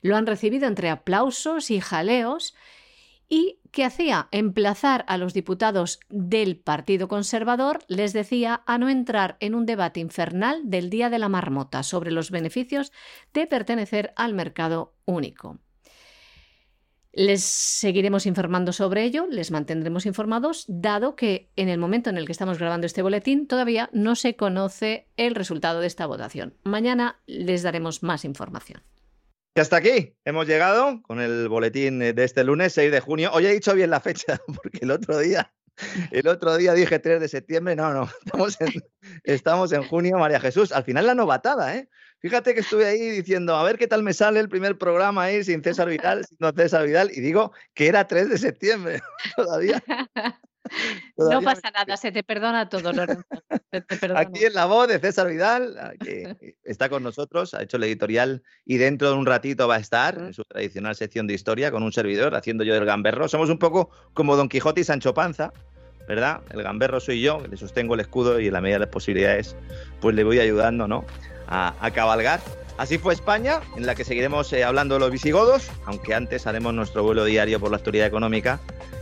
lo 0.03 0.17
han 0.17 0.27
recibido 0.27 0.67
entre 0.67 0.91
aplausos 0.91 1.71
y 1.71 1.81
jaleos 1.81 2.55
y 3.31 3.61
que 3.71 3.85
hacía 3.85 4.29
emplazar 4.33 5.05
a 5.09 5.17
los 5.17 5.33
diputados 5.33 6.01
del 6.11 6.57
Partido 6.57 7.09
Conservador, 7.09 7.79
les 7.87 8.13
decía 8.13 8.63
a 8.67 8.77
no 8.77 8.91
entrar 8.91 9.37
en 9.41 9.55
un 9.55 9.65
debate 9.65 10.01
infernal 10.01 10.63
del 10.65 10.91
Día 10.91 11.09
de 11.09 11.21
la 11.21 11.29
Marmota 11.29 11.83
sobre 11.85 12.11
los 12.11 12.31
beneficios 12.33 12.93
de 13.33 13.47
pertenecer 13.47 14.13
al 14.17 14.35
mercado 14.35 14.95
único. 15.07 15.61
Les 17.13 17.43
seguiremos 17.43 18.27
informando 18.27 18.73
sobre 18.73 19.05
ello, 19.05 19.27
les 19.29 19.51
mantendremos 19.51 20.07
informados, 20.07 20.65
dado 20.69 21.17
que 21.17 21.51
en 21.57 21.69
el 21.69 21.79
momento 21.79 22.11
en 22.11 22.19
el 22.19 22.27
que 22.27 22.33
estamos 22.33 22.59
grabando 22.59 22.87
este 22.87 23.03
boletín 23.03 23.47
todavía 23.47 23.91
no 23.93 24.15
se 24.15 24.37
conoce 24.37 25.09
el 25.17 25.35
resultado 25.35 25.81
de 25.81 25.89
esta 25.89 26.07
votación. 26.07 26.55
Mañana 26.63 27.21
les 27.27 27.63
daremos 27.63 28.03
más 28.03 28.25
información. 28.25 28.83
Y 29.55 29.61
hasta 29.61 29.77
aquí 29.77 30.15
hemos 30.25 30.47
llegado 30.47 31.03
con 31.03 31.21
el 31.21 31.49
boletín 31.49 31.99
de 31.99 32.25
este 32.25 32.45
lunes 32.45 32.73
6 32.75 32.93
de 32.93 33.01
junio. 33.01 33.31
Hoy 33.33 33.47
he 33.47 33.53
dicho 33.53 33.75
bien 33.75 33.91
la 33.91 34.01
fecha, 34.01 34.41
porque 34.47 34.79
el 34.83 34.91
otro 34.91 35.19
día 35.19 35.53
El 36.11 36.29
otro 36.29 36.57
día 36.57 36.75
dije 36.75 36.99
3 36.99 37.21
de 37.21 37.29
septiembre, 37.29 37.77
no, 37.77 37.93
no, 37.93 38.09
estamos 38.25 38.61
en, 38.61 38.73
estamos 39.25 39.73
en 39.73 39.83
junio, 39.85 40.19
María 40.19 40.41
Jesús. 40.41 40.73
Al 40.73 40.85
final 40.85 41.07
la 41.07 41.15
novatada, 41.15 41.77
¿eh? 41.77 41.89
Fíjate 42.21 42.53
que 42.53 42.61
estuve 42.61 42.85
ahí 42.85 43.01
diciendo, 43.11 43.57
a 43.57 43.65
ver 43.65 43.79
qué 43.79 43.87
tal 43.87 44.03
me 44.03 44.13
sale 44.13 44.41
el 44.41 44.51
primer 44.51 44.77
programa 44.77 45.25
ahí 45.25 45.43
sin 45.43 45.63
César 45.65 45.89
Vidal, 45.89 46.27
sin 46.27 46.39
César 46.55 46.87
Vidal, 46.87 47.11
y 47.15 47.21
digo 47.21 47.53
que 47.73 47.89
era 47.89 48.07
3 48.07 48.29
de 48.29 48.39
septiembre 48.39 49.01
todavía. 49.37 49.83
no 51.17 51.43
pasa 51.43 51.71
nada, 51.71 51.97
se 51.97 52.13
te 52.13 52.23
perdona 52.23 52.69
todo, 52.69 52.93
Lorenzo. 52.93 53.25
Aquí 54.17 54.45
en 54.45 54.55
la 54.55 54.67
voz 54.67 54.89
de 54.89 54.99
César 54.99 55.29
Vidal, 55.29 55.97
que 56.01 56.57
está 56.65 56.89
con 56.89 57.03
nosotros, 57.03 57.55
ha 57.55 57.63
hecho 57.63 57.77
el 57.77 57.85
editorial 57.85 58.43
y 58.65 58.79
dentro 58.79 59.11
de 59.11 59.17
un 59.17 59.27
ratito 59.27 59.69
va 59.69 59.77
a 59.77 59.81
estar 59.81 60.19
en 60.19 60.35
su 60.35 60.45
tradicional 60.45 60.97
sección 60.97 61.27
de 61.27 61.35
historia 61.35 61.71
con 61.71 61.83
un 61.83 61.93
servidor 61.93 62.35
haciendo 62.35 62.65
yo 62.65 62.75
del 62.75 62.85
gamberro. 62.85 63.29
Somos 63.29 63.51
un 63.51 63.59
poco 63.59 63.91
como 64.15 64.37
Don 64.37 64.49
Quijote 64.49 64.81
y 64.81 64.85
Sancho 64.85 65.15
Panza, 65.15 65.53
¿verdad? 66.09 66.41
El 66.51 66.63
gamberro 66.63 67.01
soy 67.01 67.21
yo, 67.21 67.41
le 67.49 67.57
sostengo 67.57 67.95
el 67.95 68.01
escudo 68.01 68.41
y 68.41 68.49
en 68.49 68.53
la 68.53 68.61
medida 68.61 68.77
de 68.77 68.81
las 68.81 68.89
posibilidades, 68.89 69.57
pues 70.01 70.15
le 70.17 70.25
voy 70.25 70.41
ayudando, 70.41 70.89
¿no? 70.89 71.05
a, 71.51 71.91
cabalgar. 71.93 72.41
Así 72.81 72.97
fue 72.97 73.13
España, 73.13 73.61
en 73.77 73.85
la 73.85 73.95
que 73.95 74.05
seguiremos 74.05 74.51
eh, 74.55 74.65
hablando 74.65 74.95
de 74.95 75.01
los 75.01 75.11
visigodos, 75.11 75.69
aunque 75.85 76.15
antes 76.15 76.47
haremos 76.47 76.73
nuestro 76.73 77.03
vuelo 77.03 77.27
diario 77.27 77.61
por 77.61 77.71
la 77.71 77.77
actualidad 77.77 78.07
económica, 78.07 78.59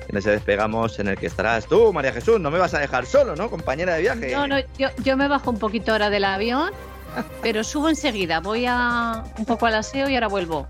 en 0.09 0.17
ese 0.17 0.33
despegamos, 0.33 0.99
en 0.99 1.07
el 1.07 1.17
que 1.17 1.29
estarás 1.29 1.67
tú, 1.67 1.93
María 1.93 2.13
Jesús. 2.13 2.41
No 2.41 2.51
me 2.51 2.59
vas 2.59 2.75
a 2.75 2.81
dejar 2.81 3.07
solo, 3.07 3.37
¿no, 3.37 3.49
compañera 3.49 3.95
de 3.95 4.01
viaje? 4.01 4.33
No, 4.33 4.49
no, 4.49 4.59
yo, 4.77 4.89
yo 5.05 5.17
me 5.17 5.29
bajo 5.29 5.53
un 5.53 5.61
poquito 5.61 5.93
ahora 5.93 6.11
del 6.11 6.25
avión, 6.25 6.73
pero 7.41 7.63
subo 7.63 7.89
enseguida. 7.89 8.41
Voy 8.41 8.67
a 8.67 9.23
un 9.39 9.45
poco 9.45 9.67
al 9.67 9.77
aseo 9.77 10.09
y 10.09 10.15
ahora 10.17 10.27
vuelvo. 10.27 10.67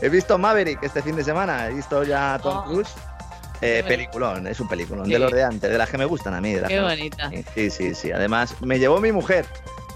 He 0.00 0.08
visto 0.08 0.38
Maverick 0.38 0.80
este 0.84 1.02
fin 1.02 1.16
de 1.16 1.24
semana, 1.24 1.66
he 1.66 1.74
visto 1.74 2.04
ya 2.04 2.38
Tom 2.40 2.58
oh. 2.58 2.64
Cruise. 2.66 2.94
Eh, 3.62 3.82
peliculón, 3.84 4.46
es 4.46 4.60
un 4.60 4.68
peliculón, 4.68 5.08
de 5.08 5.18
los 5.18 5.32
de 5.32 5.42
antes, 5.42 5.72
de 5.72 5.78
las 5.78 5.90
que 5.90 5.98
me 5.98 6.04
gustan 6.04 6.34
a 6.34 6.40
mí. 6.40 6.52
De 6.52 6.62
Qué 6.68 6.80
bonita. 6.80 7.32
Sí, 7.56 7.68
sí, 7.70 7.96
sí. 7.96 8.12
Además, 8.12 8.54
me 8.60 8.78
llevó 8.78 9.00
mi 9.00 9.10
mujer. 9.10 9.44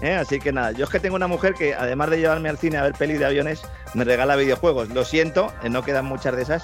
¿Eh? 0.01 0.15
Así 0.15 0.39
que 0.39 0.51
nada, 0.51 0.71
yo 0.71 0.85
es 0.85 0.89
que 0.89 0.99
tengo 0.99 1.15
una 1.15 1.27
mujer 1.27 1.53
que 1.53 1.73
además 1.73 2.09
de 2.09 2.19
llevarme 2.19 2.49
al 2.49 2.57
cine 2.57 2.77
a 2.77 2.83
ver 2.83 2.93
pelis 2.93 3.19
de 3.19 3.25
aviones, 3.25 3.61
me 3.93 4.03
regala 4.03 4.35
videojuegos. 4.35 4.89
Lo 4.89 5.05
siento, 5.05 5.53
eh, 5.63 5.69
no 5.69 5.83
quedan 5.83 6.05
muchas 6.05 6.35
de 6.35 6.43
esas, 6.43 6.63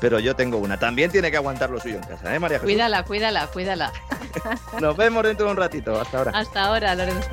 pero 0.00 0.18
yo 0.18 0.36
tengo 0.36 0.58
una. 0.58 0.78
También 0.78 1.10
tiene 1.10 1.30
que 1.30 1.36
aguantar 1.36 1.70
lo 1.70 1.80
suyo 1.80 1.96
en 1.96 2.02
casa, 2.02 2.34
¿eh, 2.34 2.38
María 2.38 2.58
Jesús? 2.58 2.72
Cuídala, 2.72 3.04
cuídala, 3.04 3.46
cuídala. 3.48 3.92
Nos 4.80 4.96
vemos 4.96 5.22
dentro 5.24 5.46
de 5.46 5.52
un 5.52 5.58
ratito. 5.58 6.00
Hasta 6.00 6.18
ahora. 6.18 6.30
Hasta 6.34 6.64
ahora, 6.64 6.94
Lorenzo. 6.94 7.30